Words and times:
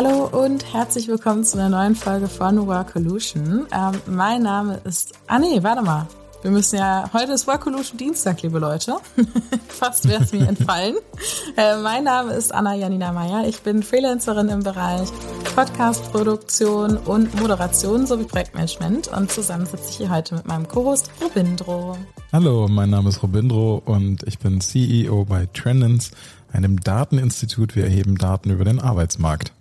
Hallo 0.00 0.26
und 0.26 0.72
herzlich 0.72 1.08
willkommen 1.08 1.42
zu 1.42 1.58
einer 1.58 1.70
neuen 1.70 1.96
Folge 1.96 2.28
von 2.28 2.68
Workolution. 2.68 3.66
Ähm, 3.72 4.00
mein 4.06 4.42
Name 4.42 4.80
ist. 4.84 5.12
Ah 5.26 5.40
nee, 5.40 5.60
warte 5.64 5.82
mal. 5.82 6.06
Wir 6.40 6.52
müssen 6.52 6.76
ja. 6.76 7.10
Heute 7.12 7.32
ist 7.32 7.48
Workolution 7.48 7.98
Dienstag, 7.98 8.42
liebe 8.42 8.60
Leute. 8.60 8.94
Fast 9.66 10.08
wäre 10.08 10.22
es 10.22 10.32
mir 10.32 10.46
entfallen. 10.46 10.94
Äh, 11.56 11.78
mein 11.78 12.04
Name 12.04 12.34
ist 12.34 12.54
Anna 12.54 12.76
Janina 12.76 13.10
Meyer. 13.10 13.48
Ich 13.48 13.62
bin 13.62 13.82
Freelancerin 13.82 14.48
im 14.50 14.62
Bereich 14.62 15.08
Podcast-Produktion 15.56 16.96
und 16.98 17.34
Moderation 17.40 18.06
sowie 18.06 18.22
Projektmanagement. 18.22 19.08
Und 19.08 19.32
zusammen 19.32 19.66
sitze 19.66 19.90
ich 19.90 19.96
hier 19.96 20.10
heute 20.10 20.36
mit 20.36 20.46
meinem 20.46 20.68
Co-Host 20.68 21.10
Robindro. 21.20 21.98
Hallo, 22.32 22.68
mein 22.68 22.90
Name 22.90 23.08
ist 23.08 23.20
Robindro 23.24 23.82
und 23.84 24.22
ich 24.28 24.38
bin 24.38 24.60
CEO 24.60 25.24
bei 25.24 25.48
Trendens, 25.52 26.12
einem 26.52 26.78
Dateninstitut. 26.78 27.74
Wir 27.74 27.82
erheben 27.82 28.16
Daten 28.16 28.50
über 28.50 28.64
den 28.64 28.78
Arbeitsmarkt. 28.78 29.54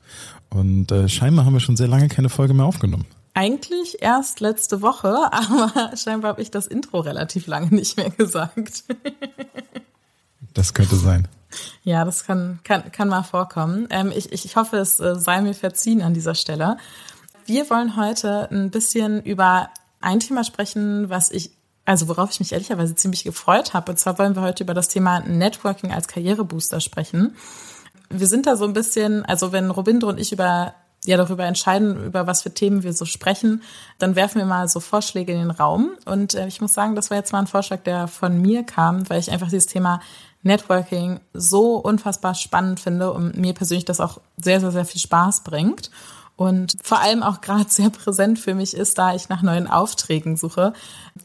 Und 0.49 0.91
äh, 0.91 1.09
scheinbar 1.09 1.45
haben 1.45 1.53
wir 1.53 1.59
schon 1.59 1.77
sehr 1.77 1.87
lange 1.87 2.07
keine 2.07 2.29
Folge 2.29 2.53
mehr 2.53 2.65
aufgenommen. 2.65 3.05
Eigentlich 3.33 4.01
erst 4.01 4.39
letzte 4.39 4.81
Woche, 4.81 5.09
aber 5.31 5.95
scheinbar 5.95 6.31
habe 6.31 6.41
ich 6.41 6.51
das 6.51 6.67
Intro 6.67 6.99
relativ 6.99 7.47
lange 7.47 7.67
nicht 7.67 7.97
mehr 7.97 8.09
gesagt. 8.09 8.83
das 10.53 10.73
könnte 10.73 10.95
sein. 10.95 11.27
Ja, 11.83 12.03
das 12.03 12.25
kann, 12.25 12.59
kann, 12.63 12.91
kann 12.91 13.07
mal 13.07 13.23
vorkommen. 13.23 13.87
Ähm, 13.89 14.11
ich, 14.15 14.31
ich 14.33 14.55
hoffe, 14.55 14.77
es 14.77 14.99
äh, 14.99 15.15
sei 15.15 15.41
mir 15.41 15.53
verziehen 15.53 16.01
an 16.01 16.13
dieser 16.13 16.35
Stelle. 16.35 16.77
Wir 17.45 17.69
wollen 17.69 17.95
heute 17.95 18.49
ein 18.51 18.71
bisschen 18.71 19.21
über 19.23 19.69
ein 20.01 20.19
Thema 20.19 20.43
sprechen, 20.43 21.09
was 21.09 21.31
ich, 21.31 21.51
also 21.85 22.07
worauf 22.09 22.31
ich 22.31 22.39
mich 22.39 22.51
ehrlicherweise 22.51 22.95
ziemlich 22.95 23.23
gefreut 23.23 23.73
habe. 23.73 23.91
Und 23.91 23.97
zwar 23.97 24.19
wollen 24.19 24.35
wir 24.35 24.41
heute 24.41 24.63
über 24.63 24.73
das 24.73 24.89
Thema 24.89 25.21
Networking 25.21 25.91
als 25.91 26.07
Karrierebooster 26.07 26.81
sprechen 26.81 27.35
wir 28.09 28.27
sind 28.27 28.45
da 28.47 28.55
so 28.55 28.65
ein 28.65 28.73
bisschen, 28.73 29.25
also 29.25 29.51
wenn 29.51 29.71
Robindo 29.71 30.07
und 30.07 30.19
ich 30.19 30.31
über 30.31 30.73
ja 31.05 31.17
darüber 31.17 31.45
entscheiden, 31.45 32.05
über 32.05 32.27
was 32.27 32.41
für 32.41 32.53
Themen 32.53 32.83
wir 32.83 32.93
so 32.93 33.05
sprechen, 33.05 33.63
dann 33.97 34.15
werfen 34.15 34.39
wir 34.39 34.45
mal 34.45 34.67
so 34.67 34.79
Vorschläge 34.79 35.31
in 35.31 35.39
den 35.39 35.51
Raum. 35.51 35.91
Und 36.05 36.35
äh, 36.35 36.47
ich 36.47 36.59
muss 36.59 36.73
sagen, 36.73 36.95
das 36.95 37.09
war 37.09 37.17
jetzt 37.17 37.31
mal 37.31 37.39
ein 37.39 37.47
Vorschlag, 37.47 37.81
der 37.83 38.07
von 38.07 38.41
mir 38.41 38.63
kam, 38.63 39.09
weil 39.09 39.19
ich 39.19 39.31
einfach 39.31 39.49
dieses 39.49 39.67
Thema 39.67 40.01
Networking 40.43 41.19
so 41.33 41.75
unfassbar 41.75 42.35
spannend 42.35 42.79
finde 42.79 43.11
und 43.11 43.37
mir 43.37 43.53
persönlich 43.53 43.85
das 43.85 43.99
auch 43.99 44.19
sehr, 44.37 44.59
sehr, 44.59 44.71
sehr 44.71 44.85
viel 44.85 45.01
Spaß 45.01 45.43
bringt. 45.43 45.91
Und 46.35 46.75
vor 46.83 46.99
allem 46.99 47.23
auch 47.23 47.41
gerade 47.41 47.69
sehr 47.69 47.89
präsent 47.89 48.37
für 48.37 48.53
mich 48.53 48.75
ist, 48.75 48.97
da 48.97 49.15
ich 49.15 49.29
nach 49.29 49.41
neuen 49.41 49.67
Aufträgen 49.67 50.37
suche. 50.37 50.73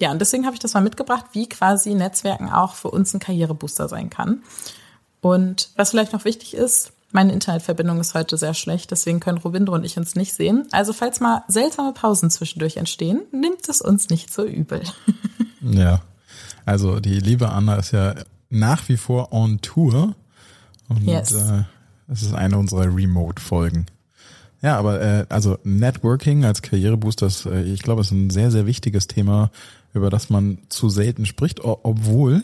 Ja, 0.00 0.10
und 0.10 0.20
deswegen 0.20 0.46
habe 0.46 0.54
ich 0.54 0.60
das 0.60 0.74
mal 0.74 0.80
mitgebracht, 0.80 1.26
wie 1.32 1.48
quasi 1.48 1.94
Netzwerken 1.94 2.50
auch 2.50 2.74
für 2.74 2.90
uns 2.90 3.12
ein 3.12 3.20
Karrierebooster 3.20 3.88
sein 3.88 4.10
kann. 4.10 4.42
Und 5.22 5.70
was 5.76 5.90
vielleicht 5.90 6.12
noch 6.12 6.26
wichtig 6.26 6.52
ist, 6.52 6.92
meine 7.12 7.32
Internetverbindung 7.32 8.00
ist 8.00 8.14
heute 8.14 8.36
sehr 8.36 8.54
schlecht, 8.54 8.90
deswegen 8.90 9.20
können 9.20 9.38
Robindo 9.38 9.72
und 9.72 9.84
ich 9.84 9.96
uns 9.96 10.16
nicht 10.16 10.34
sehen. 10.34 10.66
Also 10.72 10.92
falls 10.92 11.20
mal 11.20 11.44
seltsame 11.46 11.92
Pausen 11.92 12.28
zwischendurch 12.28 12.76
entstehen, 12.76 13.22
nimmt 13.30 13.68
es 13.68 13.80
uns 13.80 14.10
nicht 14.10 14.32
so 14.32 14.44
übel. 14.44 14.82
ja, 15.60 16.02
also 16.66 17.00
die 17.00 17.20
liebe 17.20 17.50
Anna 17.50 17.76
ist 17.76 17.92
ja 17.92 18.14
nach 18.50 18.88
wie 18.88 18.96
vor 18.96 19.32
on 19.32 19.60
Tour 19.60 20.16
und 20.88 21.04
yes. 21.04 21.32
äh, 21.32 21.62
es 22.08 22.22
ist 22.22 22.34
eine 22.34 22.58
unserer 22.58 22.94
Remote-Folgen. 22.94 23.86
Ja, 24.60 24.76
aber 24.78 25.00
äh, 25.00 25.26
also 25.28 25.58
Networking 25.64 26.44
als 26.44 26.62
Karrierebooster, 26.62 27.28
äh, 27.46 27.62
ich 27.62 27.82
glaube, 27.82 28.00
ist 28.00 28.10
ein 28.10 28.30
sehr, 28.30 28.50
sehr 28.50 28.66
wichtiges 28.66 29.06
Thema, 29.06 29.50
über 29.94 30.10
das 30.10 30.30
man 30.30 30.58
zu 30.68 30.88
selten 30.88 31.26
spricht, 31.26 31.60
obwohl 31.62 32.42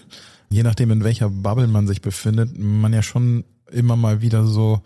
je 0.50 0.62
nachdem, 0.62 0.90
in 0.90 1.04
welcher 1.04 1.28
Bubble 1.28 1.66
man 1.66 1.86
sich 1.86 2.00
befindet, 2.02 2.58
man 2.58 2.92
ja 2.92 3.02
schon 3.02 3.44
immer 3.70 3.96
mal 3.96 4.20
wieder 4.20 4.44
so 4.46 4.80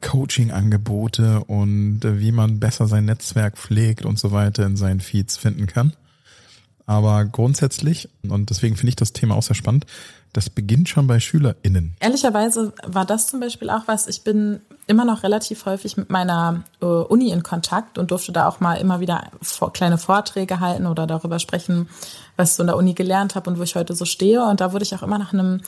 Coaching-Angebote 0.00 1.44
und 1.44 2.04
äh, 2.04 2.20
wie 2.20 2.32
man 2.32 2.60
besser 2.60 2.86
sein 2.86 3.06
Netzwerk 3.06 3.58
pflegt 3.58 4.04
und 4.04 4.18
so 4.18 4.30
weiter 4.30 4.64
in 4.64 4.76
seinen 4.76 5.00
Feeds 5.00 5.36
finden 5.36 5.66
kann. 5.66 5.94
Aber 6.86 7.24
grundsätzlich, 7.26 8.08
und 8.22 8.48
deswegen 8.48 8.76
finde 8.76 8.90
ich 8.90 8.96
das 8.96 9.12
Thema 9.12 9.34
auch 9.34 9.42
sehr 9.42 9.56
spannend, 9.56 9.84
das 10.32 10.50
beginnt 10.50 10.88
schon 10.88 11.06
bei 11.06 11.20
SchülerInnen. 11.20 11.96
Ehrlicherweise 12.00 12.72
war 12.86 13.04
das 13.04 13.26
zum 13.26 13.40
Beispiel 13.40 13.70
auch 13.70 13.86
was, 13.86 14.06
ich 14.06 14.22
bin 14.22 14.60
immer 14.88 15.04
noch 15.04 15.22
relativ 15.22 15.66
häufig 15.66 15.96
mit 15.96 16.10
meiner 16.10 16.64
äh, 16.80 16.86
Uni 16.86 17.30
in 17.30 17.42
Kontakt 17.42 17.98
und 17.98 18.10
durfte 18.10 18.32
da 18.32 18.48
auch 18.48 18.60
mal 18.60 18.74
immer 18.74 19.00
wieder 19.00 19.30
vor, 19.40 19.72
kleine 19.72 19.98
Vorträge 19.98 20.60
halten 20.60 20.86
oder 20.86 21.06
darüber 21.06 21.38
sprechen, 21.38 21.88
was 22.36 22.50
ich 22.50 22.56
so 22.56 22.62
in 22.62 22.68
der 22.68 22.76
Uni 22.76 22.94
gelernt 22.94 23.34
habe 23.34 23.50
und 23.50 23.58
wo 23.58 23.62
ich 23.62 23.76
heute 23.76 23.94
so 23.94 24.04
stehe. 24.04 24.42
Und 24.42 24.60
da 24.60 24.72
wurde 24.72 24.84
ich 24.84 24.94
auch 24.94 25.02
immer 25.02 25.18
nach 25.18 25.32
einem 25.32 25.60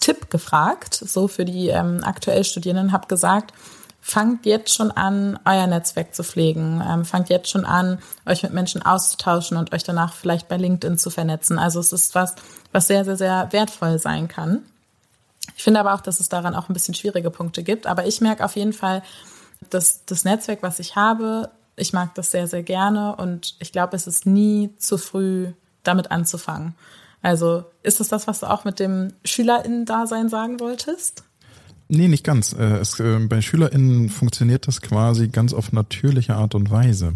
Tipp 0.00 0.30
gefragt, 0.30 0.94
so 0.94 1.26
für 1.28 1.44
die 1.44 1.68
ähm, 1.68 2.00
aktuell 2.04 2.44
Studierenden, 2.44 2.92
habe 2.92 3.08
gesagt, 3.08 3.52
fangt 4.00 4.46
jetzt 4.46 4.72
schon 4.72 4.90
an, 4.90 5.38
euer 5.44 5.66
Netzwerk 5.66 6.14
zu 6.14 6.22
pflegen. 6.22 6.82
Ähm, 6.88 7.04
fangt 7.04 7.28
jetzt 7.28 7.50
schon 7.50 7.64
an, 7.64 7.98
euch 8.26 8.42
mit 8.42 8.52
Menschen 8.52 8.82
auszutauschen 8.82 9.56
und 9.56 9.74
euch 9.74 9.82
danach 9.82 10.14
vielleicht 10.14 10.48
bei 10.48 10.56
LinkedIn 10.56 10.98
zu 10.98 11.10
vernetzen. 11.10 11.58
Also 11.58 11.80
es 11.80 11.92
ist 11.92 12.14
was, 12.14 12.36
was 12.72 12.86
sehr, 12.86 13.04
sehr, 13.04 13.16
sehr 13.16 13.48
wertvoll 13.52 13.98
sein 13.98 14.28
kann. 14.28 14.62
Ich 15.56 15.64
finde 15.64 15.80
aber 15.80 15.94
auch, 15.94 16.00
dass 16.00 16.20
es 16.20 16.28
daran 16.28 16.54
auch 16.54 16.68
ein 16.68 16.72
bisschen 16.72 16.94
schwierige 16.94 17.30
Punkte 17.30 17.62
gibt. 17.62 17.86
Aber 17.86 18.06
ich 18.06 18.20
merke 18.20 18.44
auf 18.44 18.56
jeden 18.56 18.72
Fall, 18.72 19.02
dass 19.70 20.04
das 20.04 20.24
Netzwerk, 20.24 20.62
was 20.62 20.78
ich 20.78 20.96
habe, 20.96 21.50
ich 21.76 21.92
mag 21.92 22.14
das 22.14 22.30
sehr, 22.30 22.46
sehr 22.46 22.62
gerne 22.62 23.16
und 23.16 23.54
ich 23.60 23.72
glaube, 23.72 23.96
es 23.96 24.06
ist 24.06 24.26
nie 24.26 24.70
zu 24.78 24.98
früh, 24.98 25.48
damit 25.82 26.10
anzufangen. 26.10 26.74
Also 27.22 27.64
ist 27.82 28.00
das 28.00 28.08
das, 28.08 28.26
was 28.26 28.40
du 28.40 28.46
auch 28.46 28.64
mit 28.64 28.78
dem 28.78 29.12
SchülerInnen-Dasein 29.24 30.28
sagen 30.28 30.60
wolltest? 30.60 31.24
Nee, 31.88 32.08
nicht 32.08 32.24
ganz. 32.24 32.52
Äh, 32.52 32.78
es, 32.78 33.00
äh, 33.00 33.18
bei 33.18 33.40
SchülerInnen 33.40 34.08
funktioniert 34.10 34.66
das 34.66 34.80
quasi 34.80 35.28
ganz 35.28 35.54
auf 35.54 35.72
natürliche 35.72 36.34
Art 36.34 36.54
und 36.54 36.70
Weise. 36.70 37.14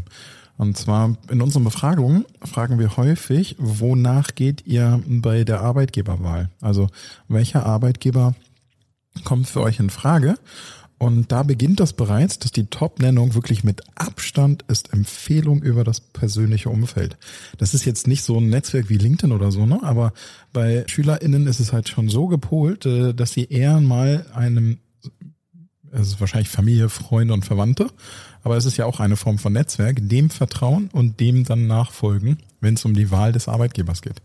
Und 0.62 0.76
zwar 0.76 1.16
in 1.28 1.42
unseren 1.42 1.64
Befragungen 1.64 2.24
fragen 2.40 2.78
wir 2.78 2.96
häufig, 2.96 3.56
wonach 3.58 4.36
geht 4.36 4.64
ihr 4.64 5.02
bei 5.08 5.42
der 5.42 5.60
Arbeitgeberwahl? 5.60 6.50
Also 6.60 6.86
welcher 7.26 7.66
Arbeitgeber 7.66 8.36
kommt 9.24 9.48
für 9.48 9.60
euch 9.60 9.80
in 9.80 9.90
Frage? 9.90 10.36
Und 10.98 11.32
da 11.32 11.42
beginnt 11.42 11.80
das 11.80 11.94
bereits, 11.94 12.38
dass 12.38 12.52
die 12.52 12.66
Top-Nennung 12.66 13.34
wirklich 13.34 13.64
mit 13.64 13.82
Abstand 13.96 14.64
ist 14.68 14.92
Empfehlung 14.92 15.64
über 15.64 15.82
das 15.82 16.00
persönliche 16.00 16.68
Umfeld. 16.68 17.16
Das 17.58 17.74
ist 17.74 17.84
jetzt 17.84 18.06
nicht 18.06 18.22
so 18.22 18.38
ein 18.38 18.48
Netzwerk 18.48 18.88
wie 18.88 18.98
LinkedIn 18.98 19.32
oder 19.32 19.50
so, 19.50 19.66
ne? 19.66 19.80
Aber 19.82 20.12
bei 20.52 20.84
SchülerInnen 20.86 21.48
ist 21.48 21.58
es 21.58 21.72
halt 21.72 21.88
schon 21.88 22.08
so 22.08 22.28
gepolt, 22.28 22.86
äh, 22.86 23.14
dass 23.14 23.32
sie 23.32 23.46
eher 23.46 23.80
mal 23.80 24.26
einem, 24.32 24.78
es 25.90 26.06
ist 26.06 26.20
wahrscheinlich 26.20 26.50
Familie, 26.50 26.88
Freunde 26.88 27.34
und 27.34 27.44
Verwandte, 27.44 27.90
aber 28.42 28.56
es 28.56 28.64
ist 28.64 28.76
ja 28.76 28.86
auch 28.86 29.00
eine 29.00 29.16
Form 29.16 29.38
von 29.38 29.52
Netzwerk, 29.52 29.98
dem 30.00 30.30
vertrauen 30.30 30.90
und 30.92 31.20
dem 31.20 31.44
dann 31.44 31.66
nachfolgen, 31.66 32.38
wenn 32.60 32.74
es 32.74 32.84
um 32.84 32.94
die 32.94 33.10
Wahl 33.10 33.32
des 33.32 33.48
Arbeitgebers 33.48 34.02
geht. 34.02 34.22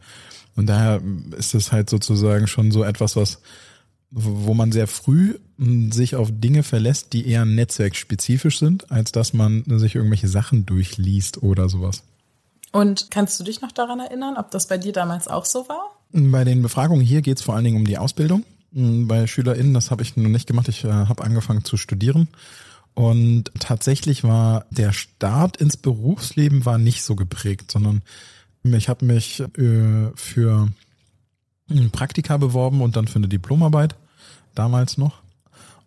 Und 0.56 0.68
daher 0.68 1.02
ist 1.38 1.54
es 1.54 1.72
halt 1.72 1.90
sozusagen 1.90 2.48
schon 2.48 2.72
so 2.72 2.84
etwas, 2.84 3.16
was 3.16 3.42
wo 4.10 4.54
man 4.54 4.72
sehr 4.72 4.88
früh 4.88 5.38
hm, 5.58 5.92
sich 5.92 6.16
auf 6.16 6.30
Dinge 6.32 6.64
verlässt, 6.64 7.14
die 7.14 7.28
eher 7.28 7.46
netzwerkspezifisch 7.46 8.60
sind, 8.60 8.92
als 8.92 9.12
dass 9.12 9.34
man 9.34 9.64
sich 9.66 9.96
irgendwelche 9.96 10.28
Sachen 10.28 10.66
durchliest 10.66 11.44
oder 11.44 11.70
sowas. 11.70 12.04
Und 12.72 13.12
kannst 13.12 13.40
du 13.40 13.44
dich 13.44 13.62
noch 13.62 13.72
daran 13.72 14.00
erinnern, 14.00 14.36
ob 14.38 14.52
das 14.52 14.68
bei 14.68 14.78
dir 14.78 14.94
damals 14.94 15.28
auch 15.28 15.46
so 15.46 15.68
war? 15.68 15.92
Bei 16.12 16.44
den 16.44 16.62
Befragungen 16.62 17.06
hier 17.06 17.22
geht 17.22 17.38
es 17.38 17.44
vor 17.44 17.56
allen 17.56 17.66
Dingen 17.66 17.78
um 17.78 17.86
die 17.86 17.98
Ausbildung. 17.98 18.46
Hm, 18.74 19.08
bei 19.08 19.28
SchülerInnen, 19.28 19.74
das 19.74 19.92
habe 19.92 20.04
ich 20.04 20.16
noch 20.16 20.30
nicht 20.30 20.48
gemacht, 20.48 20.68
ich 20.68 20.84
äh, 20.84 20.92
habe 20.92 21.24
angefangen 21.24 21.64
zu 21.64 21.78
studieren. 21.78 22.28
Und 22.98 23.52
tatsächlich 23.60 24.24
war 24.24 24.66
der 24.72 24.92
Start 24.92 25.58
ins 25.58 25.78
Berufsleben 25.78 26.66
war 26.66 26.80
nicht 26.80 27.04
so 27.04 27.16
geprägt, 27.16 27.70
sondern 27.70 28.02
ich 28.64 28.90
habe 28.90 29.06
mich 29.06 29.40
äh, 29.40 30.10
für 30.16 30.70
ein 31.70 31.92
Praktika 31.92 32.38
beworben 32.38 32.82
und 32.82 32.96
dann 32.96 33.08
für 33.08 33.18
eine 33.18 33.28
Diplomarbeit, 33.28 33.96
damals 34.56 34.98
noch. 34.98 35.22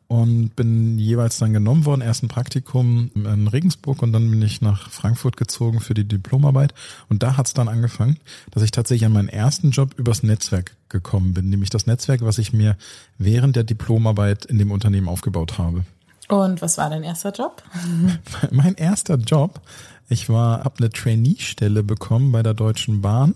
Und 0.07 0.55
bin 0.55 1.01
jeweils 1.01 1.39
dann 1.39 1.53
genommen 1.53 1.85
worden, 1.85 2.01
erst 2.01 2.23
ein 2.23 2.29
Praktikum 2.29 3.11
in 3.17 3.49
Regensburg 3.49 4.03
und 4.03 4.13
dann 4.13 4.31
bin 4.31 4.41
ich 4.43 4.61
nach 4.61 4.89
Frankfurt 4.89 5.37
gezogen 5.37 5.81
für 5.81 5.95
die 5.95 6.07
Diplomarbeit. 6.07 6.75
Und 7.09 7.25
da 7.25 7.37
hat 7.37 7.49
es 7.49 7.55
dann 7.55 7.67
angefangen, 7.67 8.19
dass 8.53 8.63
ich 8.63 8.71
tatsächlich 8.71 9.07
an 9.07 9.15
meinen 9.15 9.29
ersten 9.29 9.73
Job 9.73 9.95
übers 9.99 10.23
Netzwerk 10.23 10.77
gekommen 10.89 11.35
bin, 11.35 11.51
nämlich 11.51 11.71
das 11.71 11.89
Netzwerk, 11.89 12.21
was 12.21 12.39
ich 12.39 12.53
mir 12.53 12.77
während 13.19 13.57
der 13.57 13.65
Diplomarbeit 13.65 14.45
in 14.45 14.59
dem 14.59 14.71
Unternehmen 14.71 15.09
aufgebaut 15.09 15.59
habe. 15.59 15.85
Und 16.31 16.63
was 16.63 16.79
war 16.79 16.91
dein 16.91 17.03
erster 17.03 17.33
Job? 17.33 17.63
mein 18.51 18.75
erster 18.75 19.17
Job, 19.17 19.61
ich 20.09 20.29
war, 20.29 20.65
habe 20.65 20.77
eine 20.79 20.91
Trainee-Stelle 20.91 21.83
bekommen 21.83 22.33
bei 22.33 22.43
der 22.43 22.55
Deutschen 22.55 23.01
Bahn 23.01 23.35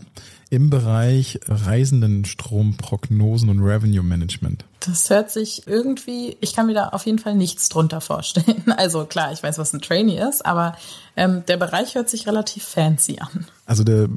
im 0.51 0.71
Bereich 0.71 1.41
Reisendenstromprognosen 1.47 3.49
und 3.49 3.61
Revenue 3.61 4.05
Management. 4.05 4.65
Das 4.81 5.09
hört 5.11 5.31
sich 5.31 5.67
irgendwie, 5.67 6.37
ich 6.41 6.55
kann 6.55 6.67
mir 6.67 6.75
da 6.75 6.91
auf 6.91 7.07
jeden 7.07 7.19
Fall 7.19 7.35
nichts 7.35 7.69
drunter 7.69 8.01
vorstellen. 8.01 8.63
Also 8.77 9.05
klar, 9.05 9.33
ich 9.33 9.43
weiß, 9.43 9.59
was 9.59 9.73
ein 9.73 9.81
Trainee 9.81 10.21
ist, 10.21 10.45
aber 10.45 10.77
ähm, 11.17 11.45
der 11.47 11.57
Bereich 11.57 11.95
hört 11.95 12.11
sich 12.11 12.27
relativ 12.27 12.65
fancy 12.65 13.19
an. 13.21 13.47
Also 13.67 13.85
der, 13.85 14.09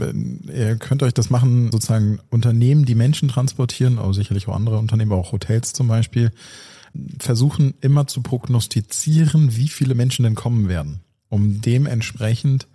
ihr 0.54 0.78
könnt 0.78 1.04
euch 1.04 1.14
das 1.14 1.30
machen, 1.30 1.72
sozusagen 1.72 2.20
Unternehmen, 2.32 2.86
die 2.86 2.96
Menschen 2.96 3.30
transportieren, 3.30 4.00
auch 4.00 4.14
sicherlich 4.14 4.48
auch 4.48 4.56
andere 4.56 4.80
Unternehmen, 4.80 5.12
auch 5.12 5.32
Hotels 5.32 5.74
zum 5.74 5.88
Beispiel, 5.88 6.32
versuchen 7.20 7.74
immer 7.82 8.08
zu 8.08 8.22
prognostizieren, 8.22 9.56
wie 9.56 9.68
viele 9.68 9.96
Menschen 9.96 10.24
denn 10.24 10.36
kommen 10.36 10.68
werden, 10.68 11.02
um 11.30 11.62
dementsprechend 11.62 12.68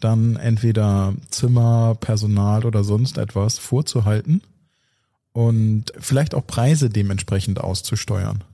dann 0.00 0.36
entweder 0.36 1.14
Zimmer, 1.30 1.96
Personal 1.98 2.64
oder 2.64 2.84
sonst 2.84 3.18
etwas 3.18 3.58
vorzuhalten 3.58 4.42
und 5.32 5.92
vielleicht 5.98 6.34
auch 6.34 6.46
Preise 6.46 6.90
dementsprechend 6.90 7.60
auszusteuern. 7.60 8.44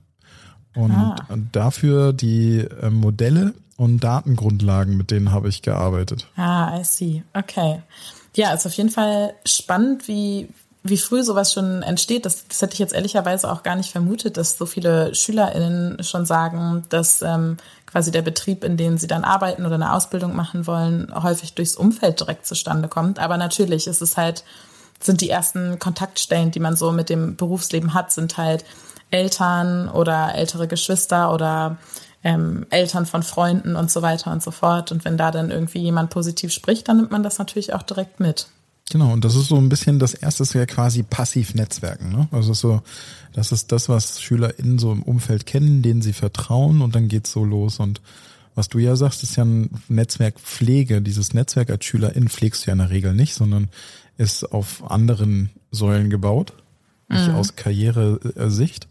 Und 0.73 0.91
ah. 0.91 1.15
dafür 1.51 2.13
die 2.13 2.59
äh, 2.59 2.89
Modelle 2.89 3.53
und 3.75 4.03
Datengrundlagen, 4.03 4.95
mit 4.95 5.11
denen 5.11 5.31
habe 5.31 5.49
ich 5.49 5.61
gearbeitet. 5.61 6.27
Ah, 6.35 6.79
I 6.79 6.83
see. 6.83 7.23
Okay. 7.33 7.81
Ja, 8.35 8.53
ist 8.53 8.65
auf 8.65 8.73
jeden 8.73 8.89
Fall 8.89 9.33
spannend, 9.45 10.07
wie, 10.07 10.47
wie 10.83 10.97
früh 10.97 11.23
sowas 11.23 11.53
schon 11.53 11.83
entsteht. 11.83 12.25
Das, 12.25 12.47
das 12.47 12.61
hätte 12.61 12.73
ich 12.73 12.79
jetzt 12.79 12.93
ehrlicherweise 12.93 13.51
auch 13.51 13.63
gar 13.63 13.75
nicht 13.75 13.91
vermutet, 13.91 14.37
dass 14.37 14.57
so 14.57 14.65
viele 14.65 15.13
SchülerInnen 15.13 16.03
schon 16.03 16.25
sagen, 16.25 16.83
dass 16.89 17.21
ähm, 17.21 17.57
quasi 17.85 18.11
der 18.11 18.23
Betrieb, 18.23 18.63
in 18.63 18.77
dem 18.77 18.97
sie 18.97 19.07
dann 19.07 19.23
arbeiten 19.23 19.65
oder 19.65 19.75
eine 19.75 19.93
Ausbildung 19.93 20.35
machen 20.35 20.65
wollen, 20.65 21.11
häufig 21.13 21.53
durchs 21.53 21.75
Umfeld 21.75 22.19
direkt 22.19 22.47
zustande 22.47 22.87
kommt. 22.87 23.19
Aber 23.19 23.37
natürlich 23.37 23.85
ist 23.85 24.01
es 24.01 24.17
halt, 24.17 24.43
sind 24.99 25.21
die 25.21 25.29
ersten 25.29 25.77
Kontaktstellen, 25.77 26.51
die 26.51 26.59
man 26.59 26.75
so 26.75 26.91
mit 26.91 27.09
dem 27.09 27.35
Berufsleben 27.35 27.93
hat, 27.93 28.11
sind 28.11 28.37
halt 28.37 28.65
Eltern 29.11 29.89
oder 29.89 30.33
ältere 30.33 30.67
Geschwister 30.67 31.33
oder 31.33 31.77
ähm, 32.23 32.65
Eltern 32.69 33.05
von 33.05 33.23
Freunden 33.23 33.75
und 33.75 33.91
so 33.91 34.01
weiter 34.01 34.31
und 34.31 34.41
so 34.41 34.51
fort. 34.51 34.91
Und 34.91 35.05
wenn 35.05 35.17
da 35.17 35.29
dann 35.29 35.51
irgendwie 35.51 35.79
jemand 35.79 36.09
positiv 36.09 36.51
spricht, 36.53 36.87
dann 36.87 36.97
nimmt 36.97 37.11
man 37.11 37.23
das 37.23 37.37
natürlich 37.37 37.73
auch 37.73 37.83
direkt 37.83 38.19
mit. 38.19 38.47
Genau, 38.91 39.13
und 39.13 39.23
das 39.23 39.35
ist 39.35 39.47
so 39.47 39.55
ein 39.55 39.69
bisschen 39.69 39.99
das 39.99 40.13
erste 40.13 40.43
ist 40.43 40.53
ja 40.53 40.65
quasi 40.65 41.01
Passivnetzwerken. 41.01 42.11
Ne? 42.11 42.27
Also 42.31 42.53
so, 42.53 42.81
das 43.31 43.53
ist 43.53 43.71
das, 43.71 43.87
was 43.87 44.21
SchülerInnen 44.21 44.79
so 44.79 44.91
im 44.91 45.01
Umfeld 45.01 45.45
kennen, 45.45 45.81
denen 45.81 46.01
sie 46.01 46.11
vertrauen 46.11 46.81
und 46.81 46.93
dann 46.93 47.07
geht's 47.07 47.31
so 47.31 47.45
los. 47.45 47.79
Und 47.79 48.01
was 48.53 48.67
du 48.67 48.79
ja 48.79 48.97
sagst, 48.97 49.23
ist 49.23 49.37
ja 49.37 49.45
ein 49.45 49.69
Netzwerkpflege. 49.87 51.01
Dieses 51.01 51.33
Netzwerk 51.33 51.69
als 51.69 51.85
SchülerInnen 51.85 52.27
pflegst 52.27 52.65
du 52.65 52.67
ja 52.67 52.73
in 52.73 52.79
der 52.79 52.89
Regel 52.89 53.13
nicht, 53.13 53.33
sondern 53.33 53.69
ist 54.17 54.51
auf 54.51 54.91
anderen 54.91 55.51
Säulen 55.71 56.09
gebaut, 56.09 56.51
nicht 57.07 57.29
mhm. 57.29 57.35
aus 57.35 57.55
Karrieresicht. 57.55 58.89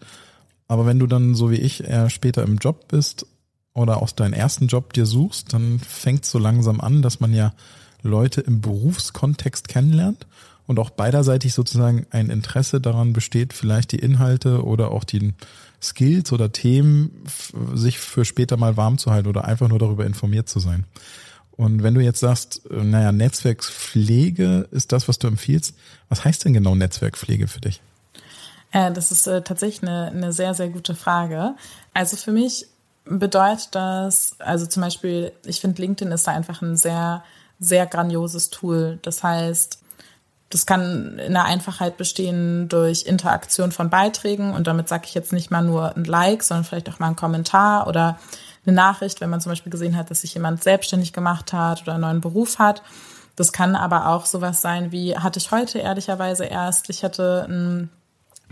Aber 0.66 0.87
wenn 0.87 0.99
du 0.99 1.09
dann, 1.09 1.35
so 1.35 1.50
wie 1.50 1.57
ich, 1.57 1.85
eher 1.85 2.09
später 2.09 2.42
im 2.42 2.57
Job 2.57 2.88
bist 2.88 3.26
oder 3.75 4.00
aus 4.00 4.14
deinen 4.14 4.33
ersten 4.33 4.66
Job 4.69 4.95
dir 4.95 5.04
suchst, 5.04 5.52
dann 5.52 5.78
fängt 5.78 6.25
so 6.25 6.38
langsam 6.38 6.80
an, 6.80 7.02
dass 7.02 7.21
man 7.21 7.35
ja 7.35 7.52
Leute 8.02 8.40
im 8.40 8.61
Berufskontext 8.61 9.69
kennenlernt 9.69 10.26
und 10.66 10.78
auch 10.78 10.90
beiderseitig 10.90 11.52
sozusagen 11.52 12.07
ein 12.11 12.30
Interesse 12.30 12.80
daran 12.80 13.12
besteht, 13.12 13.52
vielleicht 13.52 13.92
die 13.92 13.99
Inhalte 13.99 14.64
oder 14.64 14.90
auch 14.90 15.04
die 15.04 15.35
Skills 15.83 16.33
oder 16.33 16.52
Themen 16.52 17.25
sich 17.75 17.99
für 17.99 18.25
später 18.25 18.57
mal 18.57 18.76
warm 18.76 18.99
zu 18.99 19.11
halten 19.11 19.28
oder 19.28 19.45
einfach 19.45 19.69
nur 19.69 19.78
darüber 19.78 20.07
informiert 20.07 20.49
zu 20.49 20.61
sein. 20.61 20.85
Und 21.61 21.83
wenn 21.83 21.95
du 21.95 22.00
jetzt 22.00 22.21
sagst, 22.21 22.62
äh, 22.71 22.83
naja, 22.83 23.12
Netzwerkpflege 23.12 24.69
ist 24.71 24.92
das, 24.92 25.09
was 25.09 25.19
du 25.19 25.26
empfiehlst, 25.26 25.75
was 26.09 26.25
heißt 26.25 26.45
denn 26.45 26.54
genau 26.54 26.75
Netzwerkpflege 26.75 27.49
für 27.49 27.61
dich? 27.61 27.83
Äh, 28.73 28.92
das 28.92 29.11
ist 29.11 29.26
äh, 29.26 29.42
tatsächlich 29.42 29.83
eine, 29.83 30.07
eine 30.07 30.33
sehr, 30.33 30.54
sehr 30.54 30.69
gute 30.69 30.95
Frage. 30.95 31.54
Also 31.92 32.16
für 32.16 32.33
mich 32.33 32.66
bedeutet 33.04 33.69
das, 33.73 34.37
also 34.38 34.66
zum 34.66 34.83
Beispiel, 34.83 35.33
ich 35.45 35.61
finde 35.61 35.83
LinkedIn 35.83 36.12
ist 36.12 36.26
da 36.26 36.33
einfach 36.33 36.62
ein 36.62 36.76
sehr 36.76 37.25
sehr 37.61 37.87
grandioses 37.87 38.50
Tool. 38.50 38.99
Das 39.02 39.23
heißt, 39.23 39.79
das 40.49 40.67
kann 40.67 41.19
in 41.19 41.33
der 41.33 41.45
Einfachheit 41.45 41.97
bestehen 41.97 42.69
durch 42.69 43.05
Interaktion 43.05 43.71
von 43.71 43.88
Beiträgen 43.88 44.52
und 44.52 44.67
damit 44.67 44.88
sage 44.88 45.05
ich 45.07 45.14
jetzt 45.14 45.33
nicht 45.33 45.52
mal 45.52 45.62
nur 45.62 45.95
ein 45.97 46.05
Like, 46.05 46.43
sondern 46.43 46.64
vielleicht 46.64 46.88
auch 46.88 46.99
mal 46.99 47.09
ein 47.09 47.17
Kommentar 47.17 47.87
oder 47.87 48.19
eine 48.67 48.75
Nachricht, 48.75 49.21
wenn 49.21 49.31
man 49.31 49.40
zum 49.40 49.52
Beispiel 49.52 49.71
gesehen 49.71 49.97
hat, 49.97 50.11
dass 50.11 50.23
sich 50.23 50.35
jemand 50.35 50.62
selbstständig 50.62 51.12
gemacht 51.12 51.52
hat 51.52 51.83
oder 51.83 51.93
einen 51.93 52.02
neuen 52.02 52.21
Beruf 52.21 52.59
hat. 52.59 52.83
Das 53.37 53.52
kann 53.52 53.76
aber 53.76 54.09
auch 54.09 54.26
sowas 54.26 54.61
sein 54.61 54.90
wie, 54.90 55.17
hatte 55.17 55.38
ich 55.38 55.52
heute 55.52 55.79
ehrlicherweise 55.79 56.45
erst, 56.45 56.90
ich 56.90 57.05
hatte 57.05 57.47
ein 57.49 57.90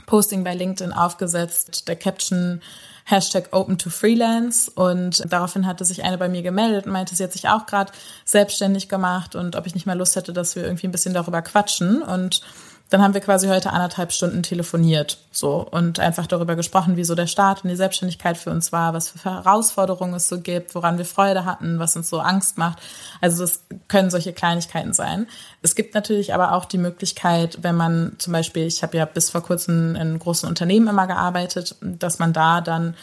Posting 0.07 0.45
bei 0.45 0.55
LinkedIn 0.55 0.93
aufgesetzt, 0.93 1.89
der 1.89 1.97
Caption 1.97 2.63
Hashtag 3.09 3.49
Open 3.53 3.79
to 3.79 3.89
Freelance. 3.91 4.71
Und 4.71 5.25
daraufhin 5.33 5.67
hatte 5.67 5.85
sich 5.85 6.05
eine 6.05 6.19
bei 6.19 6.29
mir 6.29 6.43
gemeldet 6.43 6.87
und 6.87 6.93
meinte, 6.93 7.17
sie 7.17 7.25
hat 7.25 7.33
sich 7.33 7.49
auch 7.49 7.67
gerade 7.67 7.93
selbstständig 8.25 8.89
gemacht 8.89 9.35
und 9.35 9.57
ob 9.57 9.67
ich 9.67 9.75
nicht 9.75 9.87
mal 9.87 9.97
Lust 9.97 10.15
hätte, 10.17 10.33
dass 10.33 10.57
wir 10.57 10.65
irgendwie 10.65 10.87
ein 10.87 10.93
bisschen 10.93 11.15
darüber 11.15 11.41
quatschen. 11.41 12.03
Und 12.03 12.43
dann 12.91 13.03
haben 13.03 13.13
wir 13.13 13.21
quasi 13.21 13.49
heute 13.49 13.71
anderthalb 13.73 14.13
Stunden 14.13 14.43
telefoniert 14.43 15.19
so 15.31 15.67
und 15.71 16.01
einfach 16.01 16.27
darüber 16.27 16.57
gesprochen, 16.57 16.97
wie 16.97 17.05
so 17.05 17.15
der 17.15 17.27
Start 17.27 17.63
in 17.63 17.71
die 17.71 17.77
Selbstständigkeit 17.77 18.39
für 18.39 18.51
uns 18.51 18.73
war, 18.73 18.95
was 18.95 19.11
für 19.11 19.25
Herausforderungen 19.25 20.15
es 20.15 20.29
so 20.29 20.41
gibt, 20.41 20.75
woran 20.75 20.97
wir 20.97 21.05
Freude 21.05 21.45
hatten, 21.45 21.79
was 21.79 21.97
uns 21.97 22.09
so 22.09 22.21
Angst 22.21 22.57
macht. 22.57 22.79
Also 23.21 23.43
das 23.43 23.63
können 23.89 24.11
solche 24.11 24.33
Kleinigkeiten 24.33 24.95
sein. 24.95 25.27
Es 25.61 25.75
gibt 25.75 25.95
natürlich 25.95 26.33
aber 26.33 26.53
auch 26.53 26.65
die 26.65 26.79
Möglichkeit, 26.79 27.59
wenn 27.63 27.77
man 27.77 28.17
zum 28.19 28.33
Beispiel, 28.33 28.67
ich 28.67 28.83
habe 28.83 28.97
ja 28.97 29.05
bis 29.05 29.29
vor 29.31 29.43
kurzem 29.43 29.95
in 29.95 30.19
großen 30.19 30.49
Unternehmen 30.49 30.89
immer 30.89 31.07
gearbeitet, 31.07 31.77
dass 31.83 32.19
man 32.19 32.33
da 32.33 32.63
dann 32.63 32.95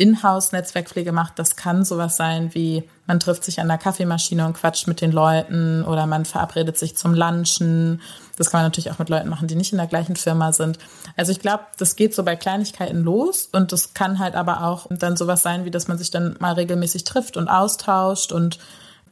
Inhouse-Netzwerkpflege 0.00 1.12
macht, 1.12 1.38
das 1.38 1.56
kann 1.56 1.84
sowas 1.84 2.16
sein 2.16 2.54
wie, 2.54 2.88
man 3.06 3.20
trifft 3.20 3.44
sich 3.44 3.60
an 3.60 3.68
der 3.68 3.76
Kaffeemaschine 3.76 4.46
und 4.46 4.54
quatscht 4.54 4.86
mit 4.86 5.00
den 5.00 5.12
Leuten 5.12 5.84
oder 5.84 6.06
man 6.06 6.24
verabredet 6.24 6.78
sich 6.78 6.96
zum 6.96 7.12
Lunchen. 7.14 8.00
Das 8.38 8.50
kann 8.50 8.60
man 8.60 8.66
natürlich 8.66 8.90
auch 8.90 8.98
mit 8.98 9.10
Leuten 9.10 9.28
machen, 9.28 9.46
die 9.46 9.56
nicht 9.56 9.72
in 9.72 9.78
der 9.78 9.86
gleichen 9.86 10.16
Firma 10.16 10.52
sind. 10.52 10.78
Also 11.16 11.32
ich 11.32 11.40
glaube, 11.40 11.64
das 11.76 11.96
geht 11.96 12.14
so 12.14 12.22
bei 12.22 12.34
Kleinigkeiten 12.34 13.02
los 13.02 13.48
und 13.52 13.72
das 13.72 13.92
kann 13.92 14.18
halt 14.18 14.36
aber 14.36 14.64
auch 14.64 14.86
dann 14.88 15.18
sowas 15.18 15.42
sein, 15.42 15.66
wie 15.66 15.70
dass 15.70 15.86
man 15.86 15.98
sich 15.98 16.10
dann 16.10 16.36
mal 16.40 16.54
regelmäßig 16.54 17.04
trifft 17.04 17.36
und 17.36 17.48
austauscht 17.48 18.32
und 18.32 18.58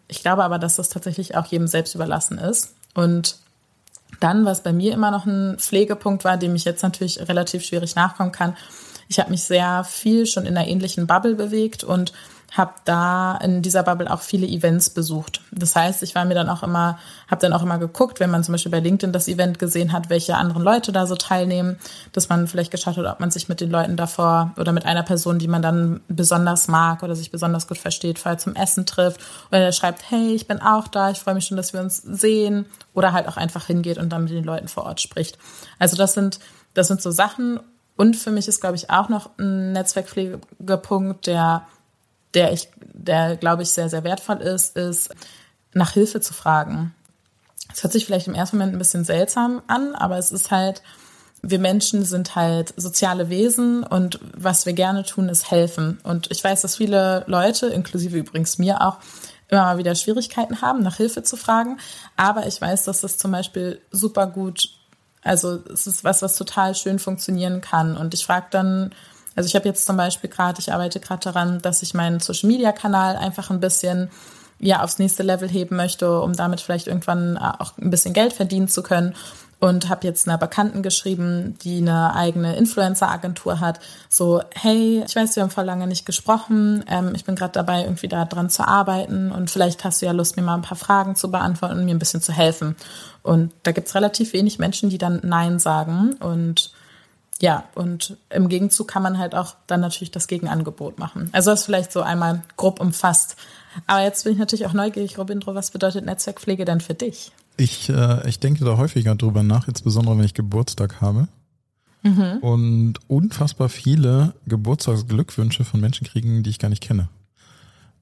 ich 0.08 0.22
glaube 0.22 0.42
aber, 0.42 0.58
dass 0.58 0.76
das 0.76 0.88
tatsächlich 0.88 1.36
auch 1.36 1.46
jedem 1.46 1.66
selbst 1.66 1.94
überlassen 1.94 2.38
ist. 2.38 2.74
Und 2.94 3.36
dann, 4.20 4.46
was 4.46 4.62
bei 4.62 4.72
mir 4.72 4.94
immer 4.94 5.10
noch 5.10 5.26
ein 5.26 5.58
Pflegepunkt 5.58 6.24
war, 6.24 6.38
dem 6.38 6.54
ich 6.54 6.64
jetzt 6.64 6.82
natürlich 6.82 7.28
relativ 7.28 7.62
schwierig 7.62 7.94
nachkommen 7.94 8.32
kann, 8.32 8.56
ich 9.08 9.18
habe 9.18 9.30
mich 9.30 9.42
sehr 9.44 9.84
viel 9.84 10.26
schon 10.26 10.46
in 10.46 10.56
einer 10.56 10.68
ähnlichen 10.68 11.06
Bubble 11.06 11.34
bewegt 11.34 11.84
und 11.84 12.12
habe 12.52 12.72
da 12.86 13.36
in 13.36 13.60
dieser 13.60 13.82
Bubble 13.82 14.10
auch 14.10 14.22
viele 14.22 14.46
Events 14.46 14.88
besucht. 14.90 15.42
Das 15.50 15.76
heißt, 15.76 16.02
ich 16.02 16.14
war 16.14 16.24
mir 16.24 16.34
dann 16.34 16.48
auch 16.48 16.62
immer, 16.62 16.98
habe 17.30 17.42
dann 17.42 17.52
auch 17.52 17.62
immer 17.62 17.76
geguckt, 17.78 18.20
wenn 18.20 18.30
man 18.30 18.42
zum 18.42 18.52
Beispiel 18.52 18.72
bei 18.72 18.80
LinkedIn 18.80 19.12
das 19.12 19.28
Event 19.28 19.58
gesehen 19.58 19.92
hat, 19.92 20.08
welche 20.08 20.34
anderen 20.34 20.62
Leute 20.62 20.90
da 20.90 21.06
so 21.06 21.14
teilnehmen, 21.14 21.78
dass 22.12 22.30
man 22.30 22.48
vielleicht 22.48 22.70
geschaut 22.70 22.96
hat, 22.96 23.04
ob 23.04 23.20
man 23.20 23.30
sich 23.30 23.50
mit 23.50 23.60
den 23.60 23.70
Leuten 23.70 23.96
davor 23.96 24.52
oder 24.56 24.72
mit 24.72 24.86
einer 24.86 25.02
Person, 25.02 25.38
die 25.38 25.48
man 25.48 25.60
dann 25.60 26.00
besonders 26.08 26.68
mag 26.68 27.02
oder 27.02 27.14
sich 27.14 27.30
besonders 27.30 27.68
gut 27.68 27.78
versteht, 27.78 28.18
vorher 28.18 28.38
zum 28.38 28.54
Essen 28.54 28.86
trifft 28.86 29.20
oder 29.50 29.60
der 29.60 29.72
schreibt, 29.72 30.10
hey, 30.10 30.32
ich 30.32 30.46
bin 30.46 30.62
auch 30.62 30.88
da, 30.88 31.10
ich 31.10 31.18
freue 31.18 31.34
mich 31.34 31.44
schon, 31.44 31.58
dass 31.58 31.74
wir 31.74 31.80
uns 31.80 31.98
sehen 31.98 32.64
oder 32.94 33.12
halt 33.12 33.28
auch 33.28 33.36
einfach 33.36 33.66
hingeht 33.66 33.98
und 33.98 34.08
dann 34.08 34.24
mit 34.24 34.32
den 34.32 34.44
Leuten 34.44 34.68
vor 34.68 34.84
Ort 34.84 35.02
spricht. 35.02 35.38
Also 35.78 35.96
das 35.98 36.14
sind 36.14 36.40
das 36.74 36.88
sind 36.88 37.02
so 37.02 37.10
Sachen 37.10 37.60
und 37.98 38.14
für 38.14 38.30
mich 38.30 38.46
ist, 38.46 38.60
glaube 38.60 38.76
ich, 38.76 38.90
auch 38.90 39.08
noch 39.08 39.30
ein 39.38 39.72
Netzwerkpflegepunkt, 39.72 41.26
der, 41.26 41.66
der 42.32 42.52
ich, 42.52 42.68
der, 42.94 43.36
glaube 43.36 43.64
ich, 43.64 43.70
sehr, 43.70 43.88
sehr 43.88 44.04
wertvoll 44.04 44.36
ist, 44.36 44.76
ist, 44.76 45.10
nach 45.74 45.90
Hilfe 45.90 46.20
zu 46.20 46.32
fragen. 46.32 46.94
Es 47.72 47.82
hört 47.82 47.92
sich 47.92 48.06
vielleicht 48.06 48.28
im 48.28 48.36
ersten 48.36 48.56
Moment 48.56 48.76
ein 48.76 48.78
bisschen 48.78 49.04
seltsam 49.04 49.62
an, 49.66 49.96
aber 49.96 50.16
es 50.16 50.30
ist 50.30 50.52
halt, 50.52 50.84
wir 51.42 51.58
Menschen 51.58 52.04
sind 52.04 52.36
halt 52.36 52.72
soziale 52.76 53.30
Wesen 53.30 53.82
und 53.82 54.20
was 54.32 54.64
wir 54.64 54.74
gerne 54.74 55.02
tun, 55.02 55.28
ist 55.28 55.50
helfen. 55.50 55.98
Und 56.04 56.30
ich 56.30 56.42
weiß, 56.42 56.62
dass 56.62 56.76
viele 56.76 57.24
Leute, 57.26 57.66
inklusive 57.66 58.16
übrigens 58.16 58.58
mir 58.58 58.80
auch, 58.80 58.98
immer 59.48 59.62
mal 59.62 59.78
wieder 59.78 59.96
Schwierigkeiten 59.96 60.62
haben, 60.62 60.84
nach 60.84 60.98
Hilfe 60.98 61.24
zu 61.24 61.36
fragen. 61.36 61.78
Aber 62.16 62.46
ich 62.46 62.60
weiß, 62.60 62.84
dass 62.84 63.00
das 63.00 63.16
zum 63.16 63.32
Beispiel 63.32 63.80
super 63.90 64.28
gut 64.28 64.77
also 65.28 65.58
es 65.72 65.86
ist 65.86 66.04
was, 66.04 66.22
was 66.22 66.36
total 66.36 66.74
schön 66.74 66.98
funktionieren 66.98 67.60
kann. 67.60 67.96
Und 67.96 68.14
ich 68.14 68.24
frage 68.24 68.46
dann, 68.50 68.94
also 69.36 69.46
ich 69.46 69.54
habe 69.54 69.68
jetzt 69.68 69.86
zum 69.86 69.96
Beispiel 69.96 70.30
gerade, 70.30 70.58
ich 70.58 70.72
arbeite 70.72 71.00
gerade 71.00 71.22
daran, 71.22 71.60
dass 71.60 71.82
ich 71.82 71.94
meinen 71.94 72.20
Social-Media-Kanal 72.20 73.16
einfach 73.16 73.50
ein 73.50 73.60
bisschen 73.60 74.10
ja 74.58 74.82
aufs 74.82 74.98
nächste 74.98 75.22
Level 75.22 75.48
heben 75.48 75.76
möchte, 75.76 76.20
um 76.20 76.32
damit 76.32 76.60
vielleicht 76.60 76.88
irgendwann 76.88 77.38
auch 77.38 77.78
ein 77.78 77.90
bisschen 77.90 78.14
Geld 78.14 78.32
verdienen 78.32 78.68
zu 78.68 78.82
können 78.82 79.14
und 79.60 79.88
habe 79.88 80.06
jetzt 80.06 80.28
einer 80.28 80.38
Bekannten 80.38 80.82
geschrieben, 80.82 81.56
die 81.62 81.78
eine 81.78 82.14
eigene 82.14 82.56
Influencer-Agentur 82.56 83.60
hat. 83.60 83.80
So, 84.08 84.40
hey, 84.54 85.02
ich 85.04 85.16
weiß, 85.16 85.34
wir 85.34 85.42
haben 85.42 85.50
vor 85.50 85.64
lange 85.64 85.86
nicht 85.86 86.06
gesprochen. 86.06 86.84
Ähm, 86.88 87.12
ich 87.14 87.24
bin 87.24 87.34
gerade 87.34 87.52
dabei, 87.52 87.82
irgendwie 87.82 88.08
da 88.08 88.24
dran 88.24 88.50
zu 88.50 88.66
arbeiten 88.66 89.32
und 89.32 89.50
vielleicht 89.50 89.82
hast 89.84 90.00
du 90.00 90.06
ja 90.06 90.12
Lust, 90.12 90.36
mir 90.36 90.42
mal 90.42 90.54
ein 90.54 90.62
paar 90.62 90.78
Fragen 90.78 91.16
zu 91.16 91.30
beantworten 91.30 91.78
und 91.78 91.84
mir 91.84 91.94
ein 91.94 91.98
bisschen 91.98 92.22
zu 92.22 92.32
helfen. 92.32 92.76
Und 93.22 93.52
da 93.64 93.72
gibt's 93.72 93.94
relativ 93.94 94.32
wenig 94.32 94.58
Menschen, 94.58 94.90
die 94.90 94.98
dann 94.98 95.20
Nein 95.24 95.58
sagen. 95.58 96.14
Und 96.20 96.72
ja, 97.40 97.64
und 97.74 98.16
im 98.30 98.48
Gegenzug 98.48 98.88
kann 98.88 99.02
man 99.02 99.18
halt 99.18 99.34
auch 99.34 99.54
dann 99.66 99.80
natürlich 99.80 100.10
das 100.10 100.28
Gegenangebot 100.28 100.98
machen. 100.98 101.30
Also 101.32 101.50
das 101.50 101.64
vielleicht 101.64 101.92
so 101.92 102.02
einmal 102.02 102.42
grob 102.56 102.80
umfasst. 102.80 103.36
Aber 103.86 104.02
jetzt 104.02 104.24
bin 104.24 104.32
ich 104.32 104.38
natürlich 104.38 104.66
auch 104.66 104.72
neugierig, 104.72 105.18
Robindro, 105.18 105.54
was 105.54 105.70
bedeutet 105.70 106.04
Netzwerkpflege 106.04 106.64
denn 106.64 106.80
für 106.80 106.94
dich? 106.94 107.32
Ich, 107.58 107.90
äh, 107.90 108.26
ich 108.28 108.40
denke 108.40 108.64
da 108.64 108.78
häufiger 108.78 109.14
drüber 109.14 109.42
nach, 109.42 109.68
insbesondere 109.68 110.16
wenn 110.16 110.24
ich 110.24 110.34
Geburtstag 110.34 111.00
habe. 111.02 111.28
Mhm. 112.02 112.38
Und 112.40 112.94
unfassbar 113.08 113.68
viele 113.68 114.34
Geburtstagsglückwünsche 114.46 115.64
von 115.64 115.80
Menschen 115.80 116.06
kriegen, 116.06 116.42
die 116.42 116.50
ich 116.50 116.58
gar 116.58 116.68
nicht 116.68 116.82
kenne. 116.82 117.08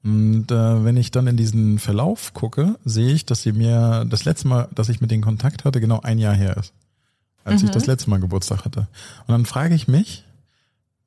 Und 0.03 0.51
äh, 0.51 0.85
wenn 0.85 0.95
ich 0.95 1.11
dann 1.11 1.27
in 1.27 1.35
diesen 1.35 1.79
Verlauf 1.79 2.33
gucke, 2.33 2.75
sehe 2.85 3.11
ich, 3.11 3.25
dass 3.25 3.41
sie 3.41 3.51
mir 3.51 4.05
das 4.07 4.25
letzte 4.25 4.47
Mal, 4.47 4.69
dass 4.73 4.89
ich 4.89 5.01
mit 5.01 5.11
denen 5.11 5.23
Kontakt 5.23 5.65
hatte, 5.65 5.81
genau 5.81 5.99
ein 6.01 6.19
Jahr 6.19 6.35
her 6.35 6.55
ist. 6.55 6.73
Als 7.43 7.61
mhm. 7.61 7.67
ich 7.67 7.73
das 7.73 7.87
letzte 7.87 8.09
Mal 8.09 8.19
Geburtstag 8.19 8.63
hatte. 8.63 8.87
Und 9.25 9.33
dann 9.33 9.45
frage 9.45 9.75
ich 9.75 9.87
mich, 9.87 10.23